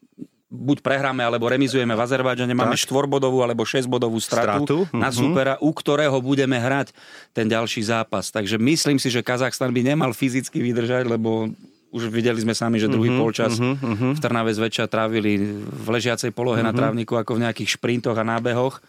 buď 0.48 0.80
prehráme 0.80 1.20
alebo 1.20 1.44
remizujeme 1.44 1.92
v 1.92 2.00
Azerbajdžane, 2.00 2.56
máme 2.56 2.72
štvorbodovú 2.80 3.44
alebo 3.44 3.68
šesťbodovú 3.68 4.16
stratu, 4.16 4.64
stratu? 4.64 4.76
na 4.96 5.12
uh-huh. 5.12 5.20
supera, 5.28 5.54
u 5.60 5.68
ktorého 5.76 6.16
budeme 6.24 6.56
hrať 6.56 6.96
ten 7.36 7.44
ďalší 7.44 7.84
zápas. 7.84 8.32
Takže 8.32 8.56
myslím 8.56 8.96
si, 8.96 9.12
že 9.12 9.20
Kazachstan 9.20 9.76
by 9.76 9.92
nemal 9.92 10.16
fyzicky 10.16 10.64
vydržať, 10.64 11.04
lebo 11.04 11.52
už 11.88 12.12
videli 12.12 12.36
sme 12.40 12.52
sami, 12.52 12.76
že 12.76 12.90
druhý 12.90 13.08
uh-huh, 13.08 13.22
polčas 13.24 13.56
uh-huh, 13.56 14.12
v 14.12 14.20
Trnave 14.20 14.52
zväčša 14.52 14.92
trávili 14.92 15.40
v 15.60 15.86
ležiacej 15.88 16.36
polohe 16.36 16.60
uh-huh. 16.60 16.68
na 16.68 16.76
trávniku 16.76 17.16
ako 17.16 17.40
v 17.40 17.48
nejakých 17.48 17.80
šprintoch 17.80 18.16
a 18.16 18.24
nábehoch. 18.24 18.80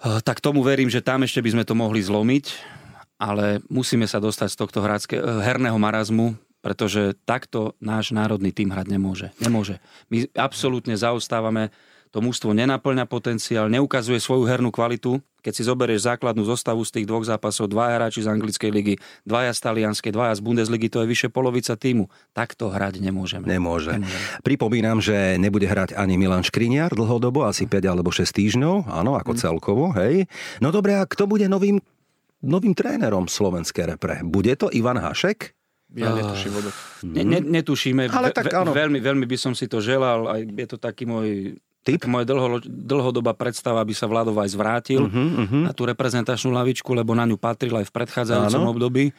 Eh, 0.00 0.20
tak 0.24 0.40
tomu 0.40 0.64
verím, 0.64 0.88
že 0.88 1.04
tam 1.04 1.26
ešte 1.28 1.44
by 1.44 1.50
sme 1.52 1.64
to 1.68 1.76
mohli 1.76 2.00
zlomiť, 2.00 2.44
ale 3.20 3.60
musíme 3.68 4.08
sa 4.08 4.16
dostať 4.16 4.48
z 4.48 4.56
tohto 4.56 4.78
hrácké, 4.80 5.20
eh, 5.20 5.24
herného 5.44 5.76
marazmu, 5.76 6.40
pretože 6.64 7.12
takto 7.28 7.76
náš 7.84 8.16
národný 8.16 8.48
tým 8.48 8.72
hrať 8.72 8.86
nemôže. 8.88 9.28
Nemôže. 9.44 9.76
My 10.08 10.24
absolútne 10.32 10.96
zaostávame, 10.96 11.68
to 12.10 12.18
mústvo 12.18 12.50
nenaplňa 12.50 13.06
potenciál, 13.06 13.70
neukazuje 13.70 14.18
svoju 14.18 14.46
hernú 14.46 14.74
kvalitu. 14.74 15.22
Keď 15.40 15.52
si 15.56 15.62
zoberieš 15.64 16.04
základnú 16.04 16.44
zostavu 16.44 16.84
z 16.84 17.00
tých 17.00 17.06
dvoch 17.08 17.24
zápasov, 17.24 17.72
dvaja 17.72 17.96
hráči 17.96 18.20
z 18.20 18.28
anglickej 18.28 18.70
ligy, 18.74 18.94
dvaja 19.24 19.56
z 19.56 19.60
talianskej, 19.64 20.12
dvaja 20.12 20.36
z 20.36 20.44
Bundesligy, 20.44 20.92
to 20.92 21.00
je 21.00 21.08
vyše 21.08 21.32
polovica 21.32 21.80
týmu. 21.80 22.12
Takto 22.36 22.68
hrať 22.68 23.00
nemôžeme. 23.00 23.48
Nemôže. 23.48 23.96
Nemôžeme. 23.96 24.44
Pripomínam, 24.44 25.00
že 25.00 25.40
nebude 25.40 25.64
hrať 25.64 25.96
ani 25.96 26.20
Milan 26.20 26.44
Škriniar 26.44 26.92
dlhodobo, 26.92 27.48
asi 27.48 27.64
5 27.64 27.72
alebo 27.88 28.12
6 28.12 28.28
týždňov, 28.28 28.92
áno, 28.92 29.16
ako 29.16 29.32
hmm. 29.32 29.40
celkovo, 29.40 29.84
hej. 29.96 30.28
No 30.60 30.68
dobre, 30.68 31.00
a 31.00 31.08
kto 31.08 31.24
bude 31.24 31.48
novým 31.48 31.80
novým 32.40 32.72
trénerom 32.72 33.28
slovenskej 33.28 33.96
repre? 33.96 34.24
Bude 34.24 34.56
to 34.56 34.72
Ivan 34.72 34.96
Hašek? 34.96 35.52
Ja 35.90 36.14
netuším 36.14 36.50
vôbec. 36.54 36.74
Ne, 37.02 37.22
ne, 37.26 37.40
netušíme. 37.42 38.14
Ale 38.14 38.30
tak 38.30 38.54
áno. 38.54 38.70
Veľmi, 38.70 39.02
veľmi 39.02 39.26
by 39.26 39.36
som 39.36 39.52
si 39.58 39.66
to 39.66 39.82
želal. 39.82 40.30
Aj 40.30 40.38
je 40.38 40.66
to 40.70 40.78
taký 40.78 41.02
môj 41.02 41.58
Typ? 41.80 42.04
Moja 42.04 42.28
dlho, 42.28 42.60
dlhodobá 42.68 43.32
predstava, 43.32 43.80
aby 43.80 43.96
sa 43.96 44.04
Vladov 44.04 44.36
aj 44.36 44.52
zvrátil 44.52 45.08
uh-huh, 45.08 45.48
uh-huh. 45.48 45.62
na 45.64 45.72
tú 45.72 45.88
reprezentačnú 45.88 46.52
lavičku, 46.52 46.92
lebo 46.92 47.16
na 47.16 47.24
ňu 47.24 47.40
patril 47.40 47.72
aj 47.80 47.88
v 47.88 47.92
predchádzajúcom 47.96 48.62
Áno. 48.68 48.72
období, 48.76 49.16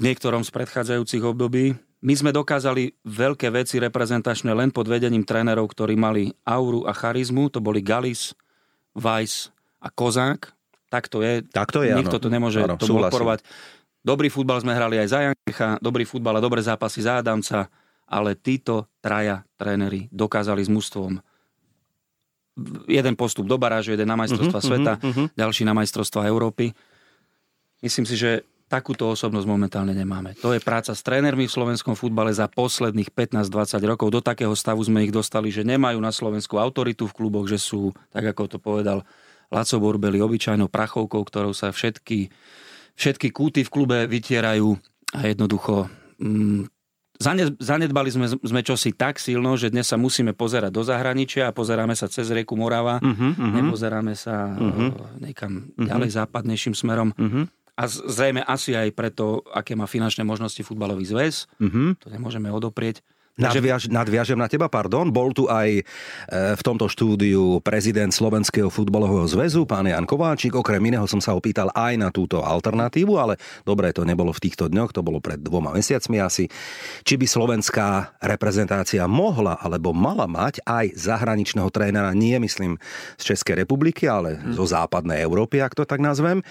niektorom 0.00 0.40
z 0.40 0.50
predchádzajúcich 0.56 1.20
období. 1.20 1.76
My 2.02 2.16
sme 2.16 2.32
dokázali 2.32 2.96
veľké 3.04 3.52
veci 3.52 3.76
reprezentačné 3.76 4.56
len 4.56 4.72
pod 4.72 4.88
vedením 4.88 5.22
trénerov, 5.22 5.68
ktorí 5.68 5.94
mali 5.94 6.32
auru 6.48 6.88
a 6.88 6.96
charizmu. 6.96 7.52
To 7.52 7.60
boli 7.60 7.84
Galis, 7.84 8.32
Weiss 8.96 9.52
a 9.78 9.92
Kozák. 9.92 10.48
Tak 10.88 11.12
to 11.12 11.20
je. 11.20 11.44
Tak 11.44 11.70
to 11.76 11.84
je, 11.84 11.92
Nikto 11.92 12.18
áno. 12.18 12.24
to 12.24 12.28
nemôže 12.32 12.60
áno, 12.64 12.80
tomu 12.80 13.04
odporovať. 13.04 13.44
Dobrý 14.02 14.32
futbal 14.32 14.58
sme 14.64 14.74
hrali 14.74 14.98
aj 14.98 15.08
za 15.12 15.20
Jankecha, 15.28 15.78
dobrý 15.78 16.02
futbal 16.02 16.40
a 16.40 16.42
dobré 16.42 16.58
zápasy 16.58 17.06
za 17.06 17.22
Adamca, 17.22 17.70
ale 18.08 18.34
títo 18.34 18.90
traja 18.98 19.46
tréneri 19.54 20.10
dokázali 20.10 20.66
s 20.66 20.72
mužstvom 20.72 21.22
jeden 22.88 23.14
postup 23.16 23.48
do 23.48 23.56
barážu, 23.56 23.96
jeden 23.96 24.08
na 24.08 24.18
majstrovstva 24.18 24.60
uh-huh, 24.60 24.70
sveta, 24.76 24.92
uh-huh. 25.00 25.26
ďalší 25.32 25.62
na 25.64 25.72
majstrovstva 25.72 26.28
Európy. 26.28 26.76
Myslím 27.80 28.04
si, 28.04 28.14
že 28.14 28.44
takúto 28.68 29.12
osobnosť 29.12 29.44
momentálne 29.44 29.92
nemáme. 29.92 30.32
To 30.40 30.56
je 30.56 30.60
práca 30.60 30.96
s 30.96 31.04
trénermi 31.04 31.44
v 31.44 31.52
slovenskom 31.52 31.92
futbale 31.92 32.32
za 32.32 32.48
posledných 32.48 33.12
15-20 33.12 33.84
rokov. 33.84 34.08
Do 34.08 34.24
takého 34.24 34.56
stavu 34.56 34.80
sme 34.80 35.04
ich 35.04 35.12
dostali, 35.12 35.52
že 35.52 35.60
nemajú 35.60 36.00
na 36.00 36.08
Slovensku 36.08 36.56
autoritu 36.56 37.04
v 37.04 37.12
kluboch, 37.12 37.44
že 37.44 37.60
sú, 37.60 37.92
tak 38.08 38.32
ako 38.32 38.48
to 38.48 38.56
povedal 38.56 39.04
Laco 39.52 39.76
Borbeli, 39.76 40.24
obyčajnou 40.24 40.72
prachovkou, 40.72 41.20
ktorou 41.20 41.52
sa 41.52 41.68
všetky 41.68 42.32
všetky 42.96 43.32
kúty 43.32 43.60
v 43.64 43.72
klube 43.72 43.98
vytierajú 44.08 44.76
a 45.16 45.28
jednoducho 45.28 45.88
mm, 46.20 46.68
zanedbali 47.60 48.10
sme, 48.10 48.26
sme 48.30 48.60
čosi 48.64 48.94
tak 48.96 49.20
silno, 49.20 49.54
že 49.54 49.70
dnes 49.70 49.88
sa 49.88 50.00
musíme 50.00 50.32
pozerať 50.32 50.72
do 50.72 50.82
zahraničia 50.82 51.50
a 51.50 51.56
pozeráme 51.56 51.92
sa 51.94 52.10
cez 52.10 52.30
rieku 52.32 52.56
Morava, 52.58 52.98
uh-huh, 52.98 53.12
uh-huh. 53.12 53.52
nepozeráme 53.62 54.16
sa 54.16 54.52
uh-huh. 54.56 55.20
niekam 55.20 55.72
uh-huh. 55.72 55.86
ďalej 55.86 56.10
západnejším 56.18 56.74
smerom. 56.74 57.14
Uh-huh. 57.14 57.46
A 57.72 57.88
zrejme 57.88 58.44
asi 58.44 58.76
aj 58.76 58.92
preto, 58.92 59.40
aké 59.48 59.72
má 59.72 59.88
finančné 59.88 60.24
možnosti 60.28 60.60
futbalový 60.60 61.08
zväz, 61.08 61.48
uh-huh. 61.56 61.96
to 61.96 62.08
nemôžeme 62.12 62.52
odoprieť 62.52 63.00
Nadviaž, 63.32 63.88
nadviažem 63.88 64.36
na 64.36 64.44
teba, 64.44 64.68
pardon. 64.68 65.08
Bol 65.08 65.32
tu 65.32 65.48
aj 65.48 65.80
e, 65.80 65.82
v 66.52 66.60
tomto 66.60 66.84
štúdiu 66.84 67.64
prezident 67.64 68.12
Slovenského 68.12 68.68
futbalového 68.68 69.24
zväzu, 69.24 69.64
pán 69.64 69.88
Jan 69.88 70.04
Kováčik. 70.04 70.52
Okrem 70.52 70.84
iného 70.84 71.08
som 71.08 71.16
sa 71.16 71.32
opýtal 71.32 71.72
aj 71.72 71.96
na 71.96 72.12
túto 72.12 72.44
alternatívu, 72.44 73.16
ale 73.16 73.40
dobre, 73.64 73.88
to 73.96 74.04
nebolo 74.04 74.36
v 74.36 74.42
týchto 74.44 74.68
dňoch, 74.68 74.92
to 74.92 75.00
bolo 75.00 75.24
pred 75.24 75.40
dvoma 75.40 75.72
mesiacmi 75.72 76.20
asi. 76.20 76.44
Či 77.08 77.16
by 77.16 77.24
slovenská 77.24 78.20
reprezentácia 78.20 79.08
mohla 79.08 79.56
alebo 79.56 79.96
mala 79.96 80.28
mať 80.28 80.60
aj 80.68 80.92
zahraničného 80.92 81.72
trénera, 81.72 82.12
nie 82.12 82.36
myslím 82.36 82.76
z 83.16 83.32
Českej 83.32 83.64
republiky, 83.64 84.12
ale 84.12 84.36
hm. 84.36 84.60
zo 84.60 84.68
západnej 84.68 85.24
Európy, 85.24 85.64
ak 85.64 85.72
to 85.72 85.88
tak 85.88 86.04
nazvem. 86.04 86.44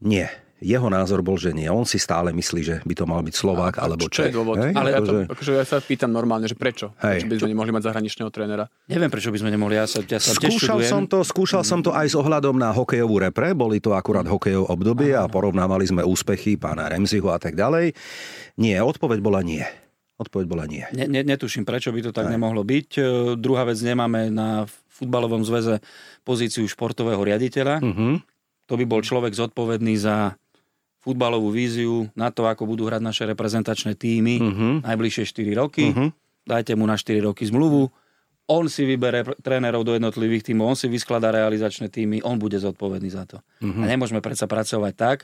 Nie 0.00 0.45
jeho 0.66 0.90
názor 0.90 1.22
bol, 1.22 1.38
že 1.38 1.54
nie. 1.54 1.70
On 1.70 1.86
si 1.86 2.02
stále 2.02 2.34
myslí, 2.34 2.60
že 2.66 2.74
by 2.82 2.94
to 2.98 3.04
mal 3.06 3.22
byť 3.22 3.34
Slovák 3.38 3.78
a, 3.78 3.86
alebo 3.86 4.10
Čech. 4.10 4.28
Čo 4.28 4.30
je 4.30 4.34
dôvod? 4.34 4.56
Hej? 4.58 4.72
Ale 4.74 4.88
ja, 4.90 5.00
to, 5.00 5.30
akože 5.30 5.50
ja 5.54 5.62
sa 5.62 5.78
pýtam 5.78 6.10
normálne, 6.10 6.50
že 6.50 6.58
prečo? 6.58 6.90
Hej. 6.98 7.22
Prečo 7.22 7.30
by 7.30 7.36
sme 7.38 7.50
nemohli 7.54 7.70
mať 7.70 7.82
zahraničného 7.86 8.30
trénera? 8.34 8.64
Neviem, 8.90 9.10
prečo 9.14 9.30
by 9.30 9.38
sme 9.38 9.50
nemohli. 9.54 9.78
Ja 9.78 9.86
sa, 9.86 10.02
ja 10.02 10.18
sa 10.18 10.34
skúšal 10.34 10.82
som 10.82 11.06
to, 11.06 11.22
skúšal 11.22 11.62
som 11.62 11.80
to 11.86 11.94
aj 11.94 12.10
s 12.10 12.16
ohľadom 12.18 12.58
na 12.58 12.74
hokejovú 12.74 13.22
repre. 13.22 13.54
Boli 13.54 13.78
to 13.78 13.94
akurát 13.94 14.26
hokejov 14.26 14.66
obdobie 14.66 15.14
a 15.14 15.30
porovnávali 15.30 15.86
sme 15.86 16.02
úspechy 16.02 16.58
pána 16.58 16.90
Remziho 16.90 17.30
a 17.30 17.38
tak 17.38 17.54
ďalej. 17.54 17.94
Nie, 18.58 18.82
odpoveď 18.82 19.22
bola 19.22 19.46
nie. 19.46 19.62
Odpoveď 20.16 20.46
bola 20.48 20.64
nie. 20.64 20.80
Ne, 20.96 21.04
ne, 21.04 21.20
netuším, 21.20 21.68
prečo 21.68 21.92
by 21.92 22.00
to 22.00 22.10
tak 22.10 22.26
Aj. 22.26 22.32
nemohlo 22.32 22.64
byť. 22.64 22.88
E, 22.96 23.00
druhá 23.36 23.68
vec, 23.68 23.76
nemáme 23.84 24.32
na 24.32 24.64
futbalovom 24.96 25.44
zväze 25.44 25.84
pozíciu 26.24 26.64
športového 26.64 27.20
riaditeľa. 27.20 27.84
Uh-huh. 27.84 28.16
To 28.66 28.74
by 28.80 28.84
bol 28.88 29.04
človek 29.04 29.36
zodpovedný 29.36 29.94
za 30.00 30.40
futbalovú 31.06 31.54
víziu 31.54 32.10
na 32.18 32.34
to, 32.34 32.50
ako 32.50 32.66
budú 32.66 32.90
hrať 32.90 32.98
naše 32.98 33.22
reprezentačné 33.30 33.94
týmy 33.94 34.42
uh-huh. 34.42 34.74
najbližšie 34.82 35.22
4 35.30 35.62
roky. 35.62 35.94
Uh-huh. 35.94 36.10
Dajte 36.42 36.74
mu 36.74 36.82
na 36.82 36.98
4 36.98 37.22
roky 37.22 37.46
zmluvu. 37.46 37.86
On 38.50 38.66
si 38.66 38.82
vybere 38.82 39.22
trénerov 39.38 39.86
do 39.86 39.94
jednotlivých 39.94 40.50
týmov, 40.50 40.74
on 40.74 40.78
si 40.78 40.90
vyskladá 40.90 41.30
realizačné 41.30 41.90
týmy, 41.90 42.22
on 42.26 42.38
bude 42.38 42.58
zodpovedný 42.58 43.10
za 43.10 43.22
to. 43.26 43.38
Uh-huh. 43.62 43.82
A 43.82 43.90
nemôžeme 43.90 44.18
predsa 44.18 44.50
pracovať 44.50 44.92
tak, 44.98 45.18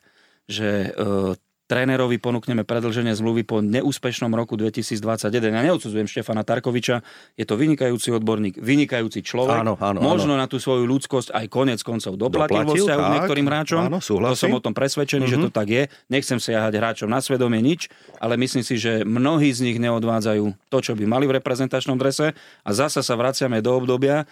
že 0.46 0.94
uh, 0.94 1.34
trénerovi 1.72 2.20
ponúkneme 2.20 2.68
predlženie 2.68 3.16
zmluvy 3.16 3.48
po 3.48 3.64
neúspešnom 3.64 4.28
roku 4.36 4.60
2021. 4.60 5.32
Ja 5.32 5.62
neodsudzujem 5.64 6.04
Štefana 6.04 6.44
Tarkoviča, 6.44 7.00
je 7.40 7.48
to 7.48 7.56
vynikajúci 7.56 8.12
odborník, 8.12 8.60
vynikajúci 8.60 9.24
človek. 9.24 9.64
Áno, 9.64 9.80
áno, 9.80 10.04
Možno 10.04 10.36
áno. 10.36 10.44
na 10.44 10.46
tú 10.52 10.60
svoju 10.60 10.84
ľudskosť 10.84 11.32
aj 11.32 11.46
konec 11.48 11.80
koncov 11.80 12.20
doplatil, 12.20 12.68
vo 12.68 12.76
Doplatil, 12.76 12.84
vzťahu 12.84 13.00
k 13.00 13.08
tak. 13.08 13.14
niektorým 13.16 13.46
hráčom. 13.48 13.82
Áno, 13.88 13.98
to 14.04 14.04
súhlasím. 14.04 14.52
som 14.52 14.52
o 14.52 14.60
tom 14.60 14.74
presvedčený, 14.76 15.24
mm-hmm. 15.24 15.40
že 15.40 15.46
to 15.48 15.50
tak 15.50 15.68
je. 15.72 15.82
Nechcem 16.12 16.36
siahať 16.36 16.72
hráčom 16.76 17.08
na 17.08 17.24
svedomie 17.24 17.64
nič, 17.64 17.88
ale 18.20 18.36
myslím 18.36 18.60
si, 18.60 18.76
že 18.76 19.00
mnohí 19.08 19.48
z 19.48 19.64
nich 19.64 19.80
neodvádzajú 19.80 20.68
to, 20.68 20.78
čo 20.84 20.92
by 20.92 21.08
mali 21.08 21.24
v 21.24 21.40
reprezentačnom 21.40 21.96
drese 21.96 22.36
a 22.36 22.70
zasa 22.76 23.00
sa 23.00 23.16
vraciame 23.16 23.64
do 23.64 23.72
obdobia, 23.72 24.28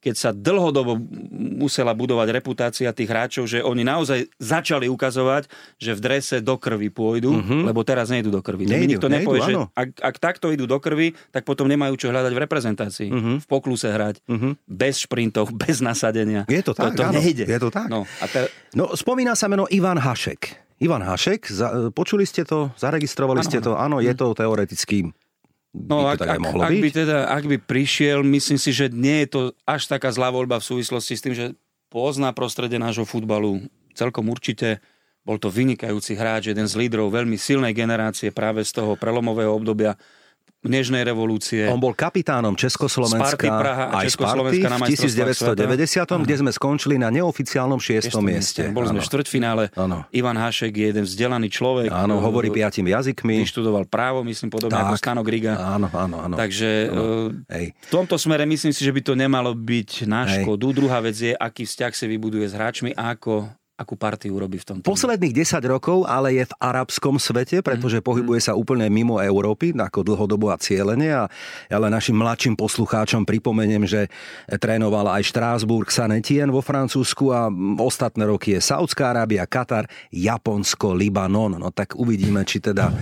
keď 0.00 0.14
sa 0.16 0.30
dlhodobo 0.32 0.96
musela 1.60 1.92
budovať 1.92 2.28
reputácia 2.32 2.88
tých 2.90 3.08
hráčov, 3.12 3.44
že 3.44 3.60
oni 3.60 3.84
naozaj 3.84 4.32
začali 4.40 4.88
ukazovať, 4.88 5.46
že 5.76 5.92
v 5.92 6.00
drese 6.00 6.36
do 6.40 6.56
krvi 6.56 6.88
pôjdu, 6.88 7.36
mm-hmm. 7.36 7.68
lebo 7.68 7.84
teraz 7.84 8.08
nejdu 8.08 8.32
do 8.32 8.40
krvi. 8.40 8.64
Nejdu, 8.64 8.96
nikto 8.96 9.08
nejdu, 9.12 9.28
nepovie, 9.28 9.40
že 9.44 9.54
áno. 9.60 9.68
ak, 9.76 10.00
ak 10.00 10.16
takto 10.16 10.48
idú 10.48 10.64
do 10.64 10.80
krvi, 10.80 11.12
tak 11.28 11.44
potom 11.44 11.68
nemajú 11.68 12.00
čo 12.00 12.08
hľadať 12.08 12.32
v 12.32 12.40
reprezentácii. 12.40 13.08
Mm-hmm. 13.12 13.36
V 13.44 13.46
pokluse 13.46 13.92
hrať. 13.92 14.24
Mm-hmm. 14.24 14.52
Bez 14.64 15.04
šprintov, 15.04 15.52
bez 15.62 15.84
nasadenia. 15.84 16.48
Je 16.48 16.64
to 16.64 16.72
tak, 16.72 16.96
To, 16.96 17.04
to 17.04 17.04
áno. 17.12 17.20
nejde. 17.20 17.44
Je 17.44 17.58
to 17.60 17.68
tak. 17.68 17.92
No, 17.92 18.08
a 18.08 18.24
te, 18.24 18.48
No, 18.72 18.96
spomína 18.96 19.36
sa 19.36 19.52
meno 19.52 19.68
Ivan 19.68 20.00
Hašek. 20.00 20.72
Ivan 20.80 21.04
Hašek, 21.04 21.44
za, 21.52 21.92
počuli 21.92 22.24
ste 22.24 22.40
to, 22.40 22.72
zaregistrovali 22.80 23.44
Áno, 23.44 23.48
ste 23.52 23.60
to, 23.60 23.76
áno, 23.76 24.00
je 24.00 24.16
to 24.16 24.32
teoreticky 24.32 25.12
No, 25.70 26.02
by 26.02 26.14
ak, 26.14 26.18
to 26.18 26.22
tak 26.26 26.30
aj 26.34 26.38
ak, 26.38 26.42
mohlo 26.42 26.60
ak, 26.66 26.72
byť. 26.74 26.82
by 26.82 26.90
teda, 26.90 27.18
ak 27.30 27.44
by 27.46 27.56
prišiel, 27.62 28.18
myslím 28.26 28.58
si, 28.58 28.70
že 28.74 28.90
nie 28.90 29.22
je 29.22 29.28
to 29.30 29.40
až 29.62 29.86
taká 29.86 30.10
zlá 30.10 30.34
voľba 30.34 30.58
v 30.58 30.66
súvislosti 30.66 31.14
s 31.14 31.22
tým, 31.22 31.34
že 31.34 31.54
pozná 31.90 32.34
prostredie 32.34 32.78
nášho 32.78 33.06
futbalu 33.06 33.70
celkom 33.94 34.26
určite. 34.30 34.82
Bol 35.22 35.38
to 35.38 35.52
vynikajúci 35.52 36.16
hráč, 36.16 36.50
jeden 36.50 36.66
z 36.66 36.74
lídrov 36.74 37.12
veľmi 37.12 37.36
silnej 37.36 37.76
generácie 37.76 38.34
práve 38.34 38.66
z 38.66 38.72
toho 38.82 38.98
prelomového 38.98 39.52
obdobia 39.52 39.94
Nežnej 40.60 41.08
revolúcie. 41.08 41.64
On 41.72 41.80
bol 41.80 41.96
kapitánom 41.96 42.52
Československa 42.52 43.32
Sparty 43.32 43.48
Praha 43.48 43.96
a 43.96 44.04
aj 44.04 44.12
Sparty 44.12 44.60
na 44.60 44.76
v 44.76 44.84
majstrovstvách 44.84 45.56
1990, 45.56 46.26
kde 46.28 46.34
sme 46.36 46.50
skončili 46.52 47.00
na 47.00 47.08
neoficiálnom 47.08 47.80
šiestom 47.80 48.20
mieste. 48.20 48.68
Bol 48.68 48.84
sme 48.84 49.00
v 49.00 49.06
štvrťfinále. 49.08 49.72
Áno. 49.72 50.04
Ivan 50.12 50.36
Hašek 50.36 50.76
je 50.76 50.86
jeden 50.92 51.04
vzdelaný 51.08 51.48
človek. 51.48 51.88
Áno, 51.88 52.20
hovorí 52.20 52.52
Eh, 52.52 52.60
piatim 52.60 52.84
jazykmi. 52.92 53.40
Vyštudoval 53.40 53.88
právo, 53.88 54.20
myslím, 54.20 54.52
podobne 54.52 54.76
Tak. 54.76 54.92
ako 54.92 54.94
Stano 55.00 55.22
Griga. 55.24 55.56
Áno, 55.56 55.88
áno, 55.96 56.20
áno. 56.20 56.34
Takže 56.36 56.68
eh, 56.92 57.56
Hej. 57.56 57.66
v 57.72 57.88
tomto 57.88 58.20
smere 58.20 58.44
myslím 58.44 58.76
si, 58.76 58.84
že 58.84 58.92
by 58.92 59.00
to 59.00 59.16
nemalo 59.16 59.56
byť 59.56 60.04
na 60.04 60.28
Hej. 60.28 60.44
škodu. 60.44 60.66
Druhá 60.76 61.00
vec 61.00 61.16
je, 61.16 61.32
aký 61.32 61.64
vzťah 61.64 61.92
si 61.96 62.04
vybuduje 62.04 62.50
s 62.50 62.52
hráčmi 62.52 62.92
a 62.92 63.16
ako, 63.16 63.48
akú 63.80 63.96
partiu 63.96 64.36
urobí 64.36 64.60
v 64.60 64.64
tom. 64.68 64.76
týme. 64.84 64.92
Posledných 64.92 65.32
10 65.32 65.64
rokov 65.64 66.04
ale 66.04 66.36
je 66.36 66.44
v 66.44 66.54
arabskom 66.60 67.16
svete, 67.16 67.64
pretože 67.64 68.04
pohybuje 68.04 68.44
sa 68.44 68.52
úplne 68.52 68.84
mimo 68.92 69.16
Európy, 69.16 69.72
ako 69.72 70.04
dlhodobo 70.04 70.52
a 70.52 70.60
cieľene. 70.60 71.08
A 71.16 71.22
ja 71.72 71.76
len 71.80 71.88
našim 71.88 72.12
mladším 72.12 72.60
poslucháčom 72.60 73.24
pripomeniem, 73.24 73.88
že 73.88 74.12
trénoval 74.60 75.08
aj 75.16 75.32
Štrásburg, 75.32 75.88
Sanetien 75.88 76.52
vo 76.52 76.60
Francúzsku 76.60 77.32
a 77.32 77.48
ostatné 77.80 78.28
roky 78.28 78.52
je 78.52 78.60
Saudská 78.60 79.16
Arábia, 79.16 79.48
Katar, 79.48 79.88
Japonsko, 80.12 80.92
Libanon. 80.92 81.56
No 81.56 81.72
tak 81.72 81.96
uvidíme, 81.96 82.44
či 82.44 82.60
teda 82.60 82.92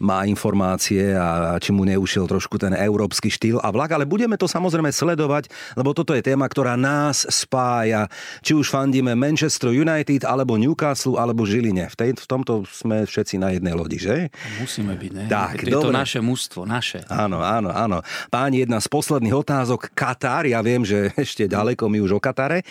má 0.00 0.24
informácie 0.26 1.14
a 1.14 1.58
či 1.58 1.70
mu 1.70 1.86
neušiel 1.86 2.26
trošku 2.26 2.56
ten 2.58 2.74
európsky 2.74 3.28
štýl 3.30 3.58
a 3.60 3.68
vlak, 3.70 3.94
ale 3.94 4.08
budeme 4.08 4.38
to 4.38 4.46
samozrejme 4.50 4.90
sledovať, 4.90 5.50
lebo 5.78 5.94
toto 5.94 6.14
je 6.14 6.22
téma, 6.24 6.46
ktorá 6.46 6.78
nás 6.78 7.26
spája. 7.28 8.06
Či 8.40 8.54
už 8.54 8.70
fandíme 8.70 9.12
Manchester 9.18 9.74
United, 9.74 10.26
alebo 10.26 10.58
Newcastle, 10.58 11.18
alebo 11.18 11.42
Žiline. 11.46 11.90
V, 11.90 11.96
tej, 11.96 12.10
v 12.18 12.26
tomto 12.26 12.66
sme 12.68 13.04
všetci 13.04 13.38
na 13.38 13.54
jednej 13.54 13.74
lodi, 13.74 13.98
že? 13.98 14.30
Musíme 14.58 14.94
byť, 14.94 15.10
ne? 15.14 15.24
Tak, 15.26 15.66
je 15.66 15.72
to 15.72 15.90
dobre. 15.90 15.96
naše 15.96 16.20
mužstvo, 16.22 16.66
naše. 16.66 17.02
Áno, 17.10 17.42
áno, 17.42 17.70
áno. 17.70 17.98
Páni, 18.30 18.64
jedna 18.64 18.78
z 18.78 18.88
posledných 18.88 19.34
otázok. 19.34 19.92
Katar, 19.92 20.46
ja 20.46 20.60
viem, 20.62 20.82
že 20.86 21.10
ešte 21.24 21.46
ďaleko 21.50 21.86
my 21.90 21.98
už 22.02 22.18
o 22.18 22.20
Katare. 22.20 22.62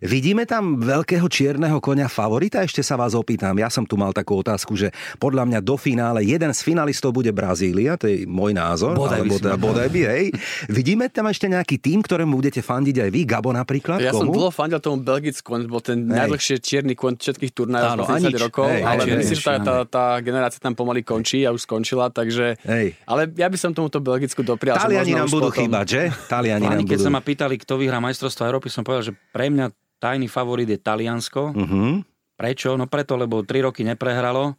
Vidíme 0.00 0.48
tam 0.48 0.80
veľkého 0.80 1.26
čierneho 1.28 1.78
konia 1.82 2.08
favorita? 2.08 2.64
Ešte 2.64 2.80
sa 2.80 2.96
vás 2.96 3.12
opýtam. 3.12 3.56
Ja 3.58 3.68
som 3.68 3.84
tu 3.84 4.00
mal 4.00 4.16
takú 4.16 4.40
otázku, 4.40 4.76
že 4.76 4.92
podľa 5.20 5.44
mňa 5.48 5.60
do 5.60 5.76
finále 5.76 6.24
jeden 6.24 6.52
z 6.56 6.60
finalistov 6.80 7.12
bude 7.12 7.28
Brazília, 7.28 8.00
to 8.00 8.08
je 8.08 8.24
môj 8.24 8.56
názor. 8.56 8.96
Bodaj 8.96 9.20
by 9.20 9.28
alebo 9.28 9.36
si 9.36 9.44
teda 9.44 9.56
bodaj 9.60 9.88
by, 9.92 10.00
hej. 10.08 10.24
Vidíme 10.72 11.12
tam 11.12 11.28
ešte 11.28 11.44
nejaký 11.44 11.76
tým, 11.76 12.00
ktorému 12.00 12.40
budete 12.40 12.64
fandiť 12.64 12.96
aj 13.04 13.10
vy? 13.12 13.20
Gabo 13.28 13.52
napríklad? 13.52 14.00
Ja 14.00 14.16
som 14.16 14.24
Komu? 14.24 14.40
dlho 14.40 14.48
fandil 14.48 14.80
tomu 14.80 15.04
Belgicku, 15.04 15.52
on 15.52 15.68
bol 15.68 15.84
ten 15.84 16.08
Hej. 16.08 16.16
najdlhšie 16.24 16.56
čierny 16.56 16.96
kôň 16.96 17.20
všetkých 17.20 17.52
turnajov 17.52 18.00
Áno, 18.00 18.08
po 18.08 18.08
a 18.08 18.16
30 18.16 18.32
nič. 18.32 18.40
rokov, 18.40 18.66
Hej, 18.72 18.80
ale 18.80 19.00
myslím, 19.12 19.36
že 19.36 19.44
tá, 19.44 19.54
tá, 19.60 19.76
tá 19.84 20.04
generácia 20.24 20.56
tam 20.56 20.72
pomaly 20.72 21.04
končí 21.04 21.44
a 21.44 21.52
už 21.52 21.68
skončila, 21.68 22.08
takže... 22.08 22.56
Hej. 22.64 22.96
Ale 23.04 23.28
ja 23.36 23.52
by 23.52 23.56
som 23.60 23.76
tomuto 23.76 24.00
Belgicku 24.00 24.40
doprial. 24.40 24.80
Taliani 24.80 25.12
nám 25.12 25.28
budú 25.28 25.52
potom- 25.52 25.60
chýbať, 25.60 25.84
že? 25.84 26.02
Taliani 26.32 26.64
nám 26.64 26.88
keď 26.88 26.96
budú. 26.96 27.04
sa 27.04 27.10
ma 27.12 27.20
pýtali, 27.20 27.60
kto 27.60 27.76
vyhrá 27.76 28.00
majstrovstvo 28.00 28.48
Európy, 28.48 28.72
som 28.72 28.80
povedal, 28.80 29.12
že 29.12 29.14
pre 29.28 29.52
mňa 29.52 29.68
tajný 30.00 30.32
favorit 30.32 30.64
je 30.64 30.80
Taliansko. 30.80 31.52
Mhm. 31.52 32.08
Prečo? 32.40 32.72
No 32.72 32.88
preto, 32.88 33.20
lebo 33.20 33.44
3 33.44 33.68
roky 33.68 33.84
neprehralo 33.84 34.56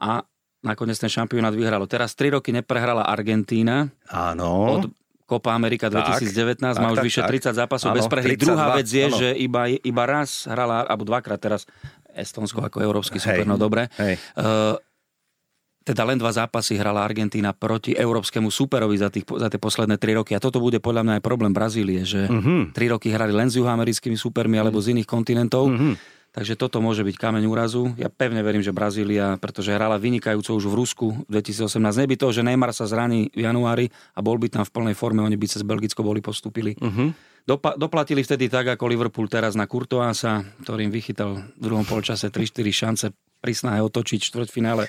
a 0.00 0.24
nakoniec 0.60 0.96
ten 0.96 1.08
šampionát 1.08 1.50
vyhralo. 1.50 1.84
Teraz 1.84 2.12
3 2.12 2.30
roky 2.32 2.50
neprehrala 2.50 3.02
Argentína 3.02 3.88
Áno. 4.06 4.48
od 4.70 4.82
Copa 5.24 5.52
America 5.52 5.86
Tak. 5.86 6.20
2019, 6.20 6.58
Tak, 6.58 6.74
má 6.76 6.90
už 6.90 6.98
tak, 6.98 7.06
vyše 7.06 7.22
tak. 7.22 7.30
30 7.30 7.54
zápasov 7.56 7.88
Áno, 7.88 7.96
bez 7.96 8.06
prehry. 8.06 8.34
32, 8.34 8.44
Druhá 8.44 8.66
vec 8.74 8.88
je, 8.88 9.04
áno. 9.04 9.16
že 9.16 9.28
iba, 9.36 9.62
iba 9.70 10.02
raz 10.04 10.44
hrala, 10.44 10.82
alebo 10.82 11.02
dvakrát 11.02 11.38
teraz 11.38 11.64
Estonsko 12.10 12.60
ako 12.60 12.78
európsky 12.78 13.16
super, 13.16 13.44
no 13.44 13.54
dobre. 13.54 13.86
Hej. 13.96 14.18
Uh, 14.34 14.74
teda 15.80 16.04
len 16.04 16.18
dva 16.18 16.28
zápasy 16.28 16.76
hrala 16.76 17.00
Argentína 17.00 17.50
proti 17.50 17.94
európskemu 17.94 18.46
superovi 18.46 18.96
za, 18.96 19.08
tých, 19.08 19.24
za 19.24 19.48
tie 19.48 19.56
posledné 19.56 19.96
tri 19.96 20.12
roky. 20.12 20.34
A 20.34 20.42
toto 20.42 20.58
bude 20.58 20.76
podľa 20.76 21.02
mňa 21.02 21.14
aj 21.16 21.22
problém 21.22 21.50
Brazílie, 21.50 22.02
že 22.02 22.26
Mhm. 22.26 22.74
tri 22.74 22.86
roky 22.86 23.08
hrali 23.08 23.30
len 23.30 23.46
s 23.46 23.56
juhoamerickými 23.56 24.14
supermi 24.14 24.58
alebo 24.58 24.76
z 24.76 24.92
iných 24.92 25.08
kontinentov. 25.08 25.70
Mhm. 25.70 26.19
Takže 26.30 26.54
toto 26.54 26.78
môže 26.78 27.02
byť 27.02 27.16
kameň 27.18 27.44
úrazu. 27.50 27.90
Ja 27.98 28.06
pevne 28.06 28.46
verím, 28.46 28.62
že 28.62 28.70
Brazília, 28.70 29.34
pretože 29.42 29.74
hrala 29.74 29.98
vynikajúco 29.98 30.54
už 30.54 30.70
v 30.70 30.74
Rusku 30.78 31.06
v 31.26 31.42
2018. 31.42 32.06
Neby 32.06 32.14
to, 32.14 32.30
že 32.30 32.46
Neymar 32.46 32.70
sa 32.70 32.86
zraní 32.86 33.34
v 33.34 33.50
januári 33.50 33.90
a 34.14 34.22
bol 34.22 34.38
by 34.38 34.46
tam 34.46 34.62
v 34.62 34.70
plnej 34.70 34.94
forme, 34.94 35.26
oni 35.26 35.34
by 35.34 35.46
cez 35.50 35.66
Belgicko 35.66 36.06
boli 36.06 36.22
postúpili. 36.22 36.78
Mhm. 36.78 37.30
Dopa- 37.50 37.74
doplatili 37.74 38.22
vtedy 38.22 38.46
tak, 38.46 38.78
ako 38.78 38.84
Liverpool 38.86 39.26
teraz 39.26 39.58
na 39.58 39.66
Courtoisa, 39.66 40.44
ktorým 40.62 40.92
vychytal 40.92 41.40
v 41.58 41.60
druhom 41.60 41.82
polčase 41.82 42.30
3-4 42.30 42.70
šance 42.70 43.06
pri 43.42 43.52
snahe 43.56 43.80
otočiť 43.82 44.30
štvrťfinále. 44.30 44.86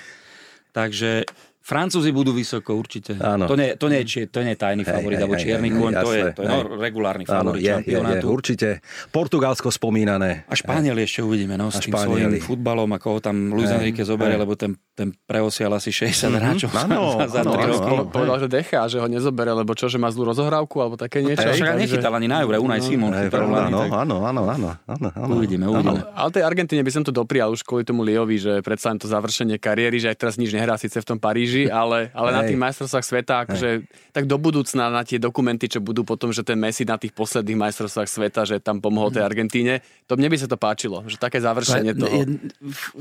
Takže 0.70 1.26
Francúzi 1.62 2.10
budú 2.10 2.30
vysoko 2.30 2.74
určite. 2.74 3.14
Áno. 3.16 3.46
To 3.46 3.54
nie, 3.54 3.74
to 3.74 3.86
nie, 3.86 4.02
je 4.02 4.06
či- 4.06 4.26
to 4.26 4.42
nie 4.42 4.52
je 4.52 4.60
tajný 4.60 4.82
Hej, 4.82 4.90
favorit, 4.92 5.14
hej, 5.14 5.22
alebo 5.22 5.34
hej, 5.34 5.42
čierny 5.42 5.68
hej, 5.68 5.78
kôň, 5.78 5.92
to 5.96 6.10
je, 6.10 6.24
to 6.32 6.42
je 6.42 6.48
hej. 6.48 6.52
no, 6.52 6.76
regulárny 6.76 7.24
Áno, 7.24 7.54
favorit 7.54 7.62
je, 7.62 7.74
je, 7.86 8.18
určite. 8.24 8.68
Portugalsko 9.08 9.68
spomínané. 9.68 10.42
A 10.44 10.54
Španieli 10.54 11.00
ešte 11.00 11.20
uvidíme, 11.20 11.54
no, 11.54 11.68
s 11.68 11.78
tým 11.78 11.94
Španieli. 11.94 12.36
svojím 12.36 12.42
futbalom, 12.42 12.90
ako 12.90 13.06
ho 13.08 13.20
tam 13.20 13.36
Luis 13.50 13.68
Hej, 13.68 13.78
Enrique 13.78 14.02
zoberie, 14.02 14.34
hej. 14.34 14.42
lebo 14.42 14.52
ten, 14.54 14.74
ten 14.92 15.14
preosial 15.20 15.70
asi 15.70 15.88
60 15.88 16.28
hráčov 16.32 16.68
za, 16.68 16.82
Áno, 16.82 17.16
za, 17.16 17.26
za 17.30 17.40
áno, 17.40 17.52
3 17.52 17.60
áno, 17.60 17.70
roky. 17.70 17.90
áno. 17.92 18.02
Povedal, 18.08 18.36
že 18.38 18.48
decha, 18.48 18.80
že 18.86 18.98
ho 18.98 19.06
nezobere, 19.06 19.52
lebo 19.52 19.70
čo, 19.72 19.86
že 19.86 19.96
má 19.96 20.08
zlú 20.08 20.26
rozohrávku, 20.26 20.76
alebo 20.76 20.96
také 20.96 21.20
niečo. 21.20 21.44
Však 21.44 21.62
takže- 21.68 21.78
nechytal 21.78 22.12
ani 22.12 22.26
na 22.26 22.42
Eure, 22.42 22.58
Unai 22.58 22.80
Simon 22.80 23.12
Hej, 23.12 23.30
hlavne, 23.30 23.68
no, 23.68 23.78
tak 23.78 23.90
áno, 23.94 24.16
áno, 24.22 24.42
áno, 24.44 24.68
áno, 24.82 25.08
áno. 25.08 25.32
Uvidíme, 25.32 25.64
áno. 25.64 25.78
uvidíme. 25.78 26.00
Ale 26.12 26.28
tej 26.30 26.42
Argentíne 26.42 26.82
by 26.82 26.90
som 26.90 27.02
to 27.02 27.12
doprial 27.12 27.48
už 27.48 27.62
kvôli 27.62 27.84
tomu 27.84 28.02
Liovi, 28.02 28.34
že 28.36 28.58
predsa 28.60 28.88
len 28.88 28.98
to 28.98 29.06
završenie 29.06 29.56
kariéry, 29.56 29.96
že 29.96 30.08
aj 30.08 30.16
teraz 30.18 30.34
nič 30.34 30.50
nehrá 30.50 30.74
síce 30.74 30.96
v 30.96 31.06
tom 31.06 31.18
Paríži, 31.18 31.51
ale, 31.68 32.12
ale 32.12 32.30
na 32.32 32.42
tých 32.46 32.58
majstrovstvách 32.58 33.06
sveta, 33.06 33.34
akože 33.46 33.68
tak 34.12 34.24
do 34.24 34.36
budúcna 34.40 34.88
na 34.88 35.02
tie 35.02 35.20
dokumenty, 35.20 35.68
čo 35.68 35.80
budú 35.82 36.02
potom, 36.06 36.32
že 36.32 36.46
ten 36.46 36.56
Messi 36.56 36.86
na 36.88 36.96
tých 36.96 37.12
posledných 37.12 37.58
majstrovstvách 37.58 38.08
sveta, 38.08 38.40
že 38.48 38.56
tam 38.62 38.80
pomohol 38.80 39.12
tej 39.12 39.24
Argentíne, 39.26 39.84
to 40.08 40.16
mne 40.16 40.32
by 40.32 40.36
sa 40.38 40.48
to 40.48 40.56
páčilo, 40.56 41.04
že 41.04 41.20
také 41.20 41.38
završenie 41.42 41.92
toho. 41.96 42.16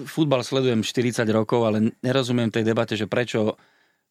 Futbal 0.09 0.43
sledujem 0.43 0.83
40 0.83 1.23
rokov, 1.31 1.63
ale 1.63 1.95
nerozumiem 2.03 2.51
tej 2.51 2.67
debate, 2.67 2.99
že 2.99 3.07
prečo 3.07 3.55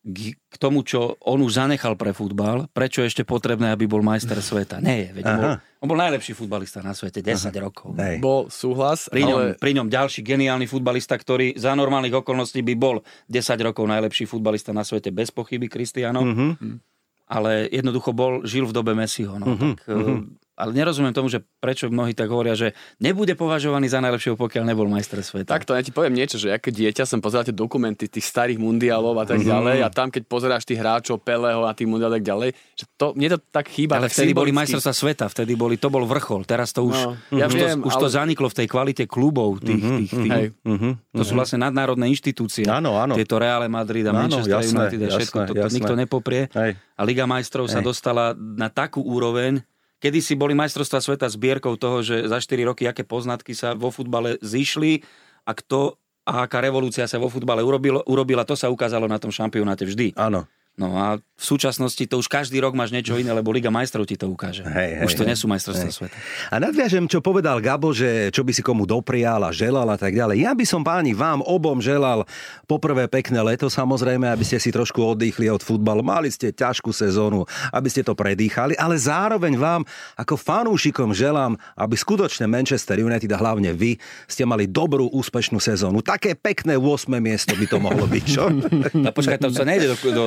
k 0.00 0.34
k 0.50 0.56
tomu, 0.58 0.82
čo 0.82 1.14
on 1.22 1.38
už 1.46 1.62
zanechal 1.62 1.94
pre 1.94 2.10
futbal, 2.10 2.66
prečo 2.74 3.06
je 3.06 3.12
ešte 3.14 3.22
potrebné, 3.22 3.70
aby 3.70 3.86
bol 3.86 4.02
majster 4.02 4.34
sveta. 4.42 4.82
Nie 4.82 5.06
je, 5.06 5.08
veď 5.14 5.24
on 5.30 5.36
bol, 5.38 5.46
Aha. 5.46 5.56
on 5.78 5.86
bol 5.86 5.98
najlepší 6.02 6.32
futbalista 6.34 6.82
na 6.82 6.90
svete, 6.90 7.22
10 7.22 7.54
rokov. 7.62 7.94
Hej. 7.94 8.18
Bol 8.18 8.50
súhlas, 8.50 9.06
Pri 9.06 9.22
ňom, 9.22 9.38
ale 9.38 9.44
pri 9.54 9.78
ňom 9.78 9.86
ďalší 9.86 10.26
geniálny 10.26 10.66
futbalista, 10.66 11.14
ktorý 11.14 11.54
za 11.54 11.70
normálnych 11.78 12.18
okolností 12.18 12.66
by 12.66 12.74
bol 12.74 13.06
10 13.30 13.54
rokov 13.62 13.86
najlepší 13.86 14.26
futbalista 14.26 14.74
na 14.74 14.82
svete, 14.82 15.14
bez 15.14 15.30
pochyby, 15.30 15.70
Cristiano. 15.70 16.26
Mhm. 16.26 16.82
Ale 17.30 17.70
jednoducho 17.70 18.10
bol, 18.10 18.42
žil 18.42 18.66
v 18.66 18.74
dobe 18.74 18.90
Messiho. 18.98 19.38
No, 19.38 19.54
tak, 19.54 19.86
eh, 19.86 20.26
ale 20.60 20.76
nerozumiem 20.76 21.16
tomu, 21.16 21.32
že 21.32 21.40
prečo 21.40 21.88
mnohí 21.88 22.12
tak 22.12 22.28
hovoria, 22.28 22.52
že 22.52 22.76
nebude 23.00 23.32
považovaný 23.32 23.88
za 23.88 24.04
najlepšieho, 24.04 24.36
pokiaľ 24.36 24.64
nebol 24.68 24.86
majster 24.92 25.24
sveta. 25.24 25.48
Tak 25.48 25.64
to 25.64 25.72
ja 25.72 25.80
ti 25.80 25.88
poviem 25.88 26.12
niečo, 26.12 26.36
že 26.36 26.52
ja 26.52 26.60
keď 26.60 26.72
dieťa 26.84 27.04
som 27.08 27.24
pozeral 27.24 27.48
tie 27.48 27.56
dokumenty 27.56 28.12
tých 28.12 28.28
starých 28.28 28.60
mundiálov 28.60 29.16
a 29.16 29.24
tak 29.24 29.40
mm-hmm. 29.40 29.52
ďalej 29.56 29.78
a 29.80 29.88
tam 29.88 30.12
keď 30.12 30.22
pozeráš 30.28 30.68
tých 30.68 30.76
hráčov 30.76 31.24
Peleho 31.24 31.64
a 31.64 31.72
tých 31.72 31.88
mundiálov 31.88 32.20
tak 32.20 32.26
ďalej, 32.28 32.50
že 32.76 32.84
to, 33.00 33.16
mne 33.16 33.28
to 33.32 33.38
tak 33.40 33.66
chýba. 33.72 33.96
Ale 33.96 34.12
vtedy 34.12 34.36
boli 34.36 34.52
majstrovstvá 34.52 34.92
sveta, 34.92 35.24
vtedy 35.32 35.56
boli, 35.56 35.80
to 35.80 35.88
bol 35.88 36.04
vrchol, 36.04 36.44
teraz 36.44 36.76
to 36.76 36.84
už, 36.84 36.96
no, 37.00 37.38
ja 37.40 37.48
už, 37.48 37.54
viem, 37.56 37.78
to, 37.80 37.88
už 37.88 37.94
ale... 37.96 38.02
to 38.04 38.08
zaniklo 38.12 38.46
v 38.52 38.56
tej 38.60 38.66
kvalite 38.68 39.04
klubov. 39.08 39.62
Tých, 39.64 39.80
mm-hmm, 39.80 39.98
tých, 40.04 40.10
tých, 40.12 40.48
mm-hmm, 40.60 40.92
to 41.16 41.22
sú 41.24 41.32
vlastne 41.32 41.62
nadnárodné 41.64 42.10
inštitúcie. 42.12 42.68
Áno, 42.68 43.00
áno. 43.00 43.16
Tieto 43.16 43.40
Real 43.40 43.64
Madrid 43.70 44.04
a 44.04 44.12
Manchester 44.12 44.60
jasné, 44.60 44.76
United 44.76 44.98
a 45.00 45.08
všetko, 45.16 45.36
jasné, 45.38 45.48
to, 45.48 45.52
to 45.54 45.64
jasné. 45.64 45.76
nikto 45.80 45.94
nepoprie. 45.96 46.42
Hej. 46.52 46.70
A 46.98 47.02
Liga 47.06 47.24
majstrov 47.24 47.70
Hej. 47.70 47.78
sa 47.78 47.80
dostala 47.80 48.36
na 48.36 48.68
takú 48.68 49.00
úroveň, 49.00 49.62
Kedy 50.00 50.18
si 50.24 50.34
boli 50.34 50.56
majstrovstvá 50.56 51.04
sveta 51.04 51.28
zbierkou 51.28 51.76
toho, 51.76 52.00
že 52.00 52.24
za 52.24 52.40
4 52.40 52.64
roky 52.64 52.88
aké 52.88 53.04
poznatky 53.04 53.52
sa 53.52 53.76
vo 53.76 53.92
futbale 53.92 54.40
zišli 54.40 55.04
a 55.44 55.52
kto 55.52 56.00
a 56.24 56.44
aká 56.44 56.60
revolúcia 56.60 57.08
sa 57.08 57.16
vo 57.16 57.32
futbale 57.32 57.64
urobilo, 57.64 58.04
urobila, 58.06 58.44
to 58.44 58.54
sa 58.54 58.68
ukázalo 58.68 59.08
na 59.08 59.18
tom 59.18 59.32
šampionáte 59.32 59.88
vždy. 59.88 60.14
Áno. 60.14 60.46
No 60.78 60.96
a 60.96 61.20
v 61.20 61.44
súčasnosti 61.44 62.04
to 62.04 62.20
už 62.20 62.28
každý 62.28 62.60
rok 62.60 62.76
máš 62.76 62.92
niečo 62.92 63.16
iné, 63.16 63.32
lebo 63.32 63.48
Liga 63.48 63.72
majstrov 63.72 64.04
ti 64.04 64.16
to 64.16 64.28
ukáže. 64.28 64.60
Hej, 64.60 65.00
hej, 65.00 65.06
už 65.08 65.12
to 65.16 65.24
hej, 65.24 65.28
nie 65.32 65.36
sú 65.36 65.48
majstrovstvá 65.48 65.88
sveta. 65.88 66.16
A 66.52 66.56
nadviažem, 66.60 67.08
čo 67.08 67.24
povedal 67.24 67.64
Gabo, 67.64 67.96
že 67.96 68.28
čo 68.28 68.44
by 68.44 68.52
si 68.52 68.60
komu 68.60 68.84
doprial 68.84 69.40
a 69.44 69.52
želal 69.52 69.88
a 69.88 69.96
tak 69.96 70.12
ďalej. 70.12 70.40
Ja 70.44 70.52
by 70.52 70.64
som 70.68 70.84
páni 70.84 71.16
vám 71.16 71.40
obom 71.44 71.80
želal 71.80 72.28
poprvé 72.68 73.08
pekné 73.08 73.40
leto 73.40 73.72
samozrejme, 73.72 74.28
aby 74.28 74.44
ste 74.44 74.60
si 74.60 74.68
trošku 74.68 75.00
oddychli 75.00 75.48
od 75.48 75.64
futbalu. 75.64 76.04
Mali 76.04 76.28
ste 76.28 76.52
ťažkú 76.52 76.92
sezónu, 76.92 77.48
aby 77.72 77.88
ste 77.88 78.04
to 78.04 78.12
predýchali, 78.12 78.76
ale 78.76 79.00
zároveň 79.00 79.56
vám 79.56 79.82
ako 80.20 80.36
fanúšikom 80.36 81.16
želám, 81.16 81.56
aby 81.76 81.96
skutočne 81.96 82.48
Manchester 82.48 83.00
United 83.00 83.32
a 83.32 83.40
hlavne 83.40 83.72
vy 83.72 83.96
ste 84.28 84.44
mali 84.44 84.68
dobrú, 84.68 85.08
úspešnú 85.08 85.56
sezónu. 85.56 86.04
Také 86.04 86.36
pekné 86.36 86.76
8. 86.76 87.08
miesto 87.16 87.56
by 87.56 87.64
to 87.68 87.76
mohlo 87.80 88.04
byť, 88.04 88.24
čo? 88.28 88.44
No 89.00 89.16
počkaj, 89.16 89.40
to 89.40 89.48
sa 89.48 89.64
nejde 89.64 89.92
do, 89.92 89.96
do 90.12 90.26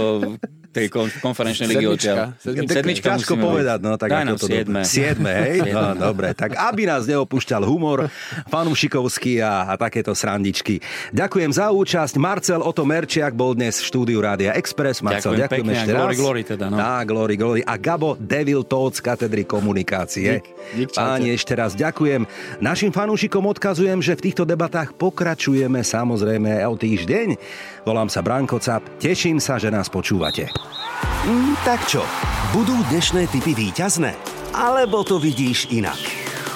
tej 0.74 0.90
konferenčnej 1.22 1.70
ligy 1.70 1.86
odtiaľ. 1.86 2.34
Sedmička. 2.42 2.74
Sedmička 2.74 3.08
ťažko 3.14 3.34
povedať, 3.38 3.80
no 3.86 3.94
tak 3.94 4.10
Daj 4.10 4.24
ako 4.26 4.38
to 4.42 4.48
siedme. 4.50 4.82
Siedme, 4.82 5.32
hej? 5.32 5.58
No, 5.74 5.98
dobre, 5.98 6.38
tak 6.38 6.54
aby 6.54 6.86
nás 6.86 7.10
neopúšťal 7.10 7.66
humor 7.66 8.06
fanúšikovský 8.50 9.42
a, 9.42 9.70
a 9.70 9.74
takéto 9.78 10.14
srandičky. 10.14 10.82
Ďakujem 11.14 11.50
za 11.50 11.74
účasť. 11.74 12.14
Marcel 12.22 12.62
Oto 12.62 12.86
Merčiak 12.86 13.34
bol 13.34 13.58
dnes 13.58 13.82
v 13.82 13.86
štúdiu 13.90 14.22
Rádia 14.22 14.54
Express. 14.54 15.02
Marcel, 15.02 15.34
ďakujem, 15.34 15.66
ďakujem 15.66 15.68
ešte 15.74 15.92
glory, 15.92 16.14
raz. 16.14 16.22
Glory 16.22 16.42
teda, 16.46 16.66
no. 16.70 16.78
Á, 16.78 17.02
glory, 17.06 17.36
glory. 17.38 17.62
A 17.66 17.74
Gabo 17.82 18.14
Devil 18.22 18.64
Tots 18.66 18.94
z 18.94 19.02
katedry 19.02 19.44
komunikácie. 19.50 20.40
Dík, 20.40 20.46
dík, 20.78 20.90
Páni, 20.94 21.34
ešte 21.34 21.58
raz 21.58 21.74
ďakujem. 21.74 22.30
Našim 22.62 22.94
fanúšikom 22.94 23.42
odkazujem, 23.50 23.98
že 24.00 24.14
v 24.14 24.30
týchto 24.30 24.46
debatách 24.46 24.94
pokračujeme 24.94 25.82
samozrejme 25.82 26.62
o 26.70 26.78
týždeň. 26.78 27.28
Volám 27.84 28.08
sa 28.08 28.24
Branko 28.24 28.64
Cap. 28.64 28.80
Teším 28.96 29.44
sa, 29.44 29.60
že 29.60 29.68
nás 29.68 29.92
počúvate. 29.92 30.48
Mm, 31.28 31.56
tak 31.68 31.84
čo, 31.84 32.04
budú 32.56 32.80
dnešné 32.88 33.28
typy 33.28 33.52
výťazné? 33.52 34.16
Alebo 34.56 35.04
to 35.04 35.20
vidíš 35.20 35.68
inak? 35.72 36.00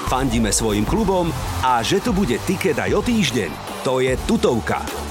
Fandíme 0.07 0.55
svojim 0.55 0.87
klubom 0.87 1.27
a 1.67 1.83
že 1.83 1.99
tu 1.99 2.15
bude 2.15 2.39
tiket 2.47 2.79
aj 2.79 2.91
o 2.95 3.01
týždeň, 3.03 3.51
to 3.83 3.99
je 3.99 4.15
tutovka. 4.23 5.06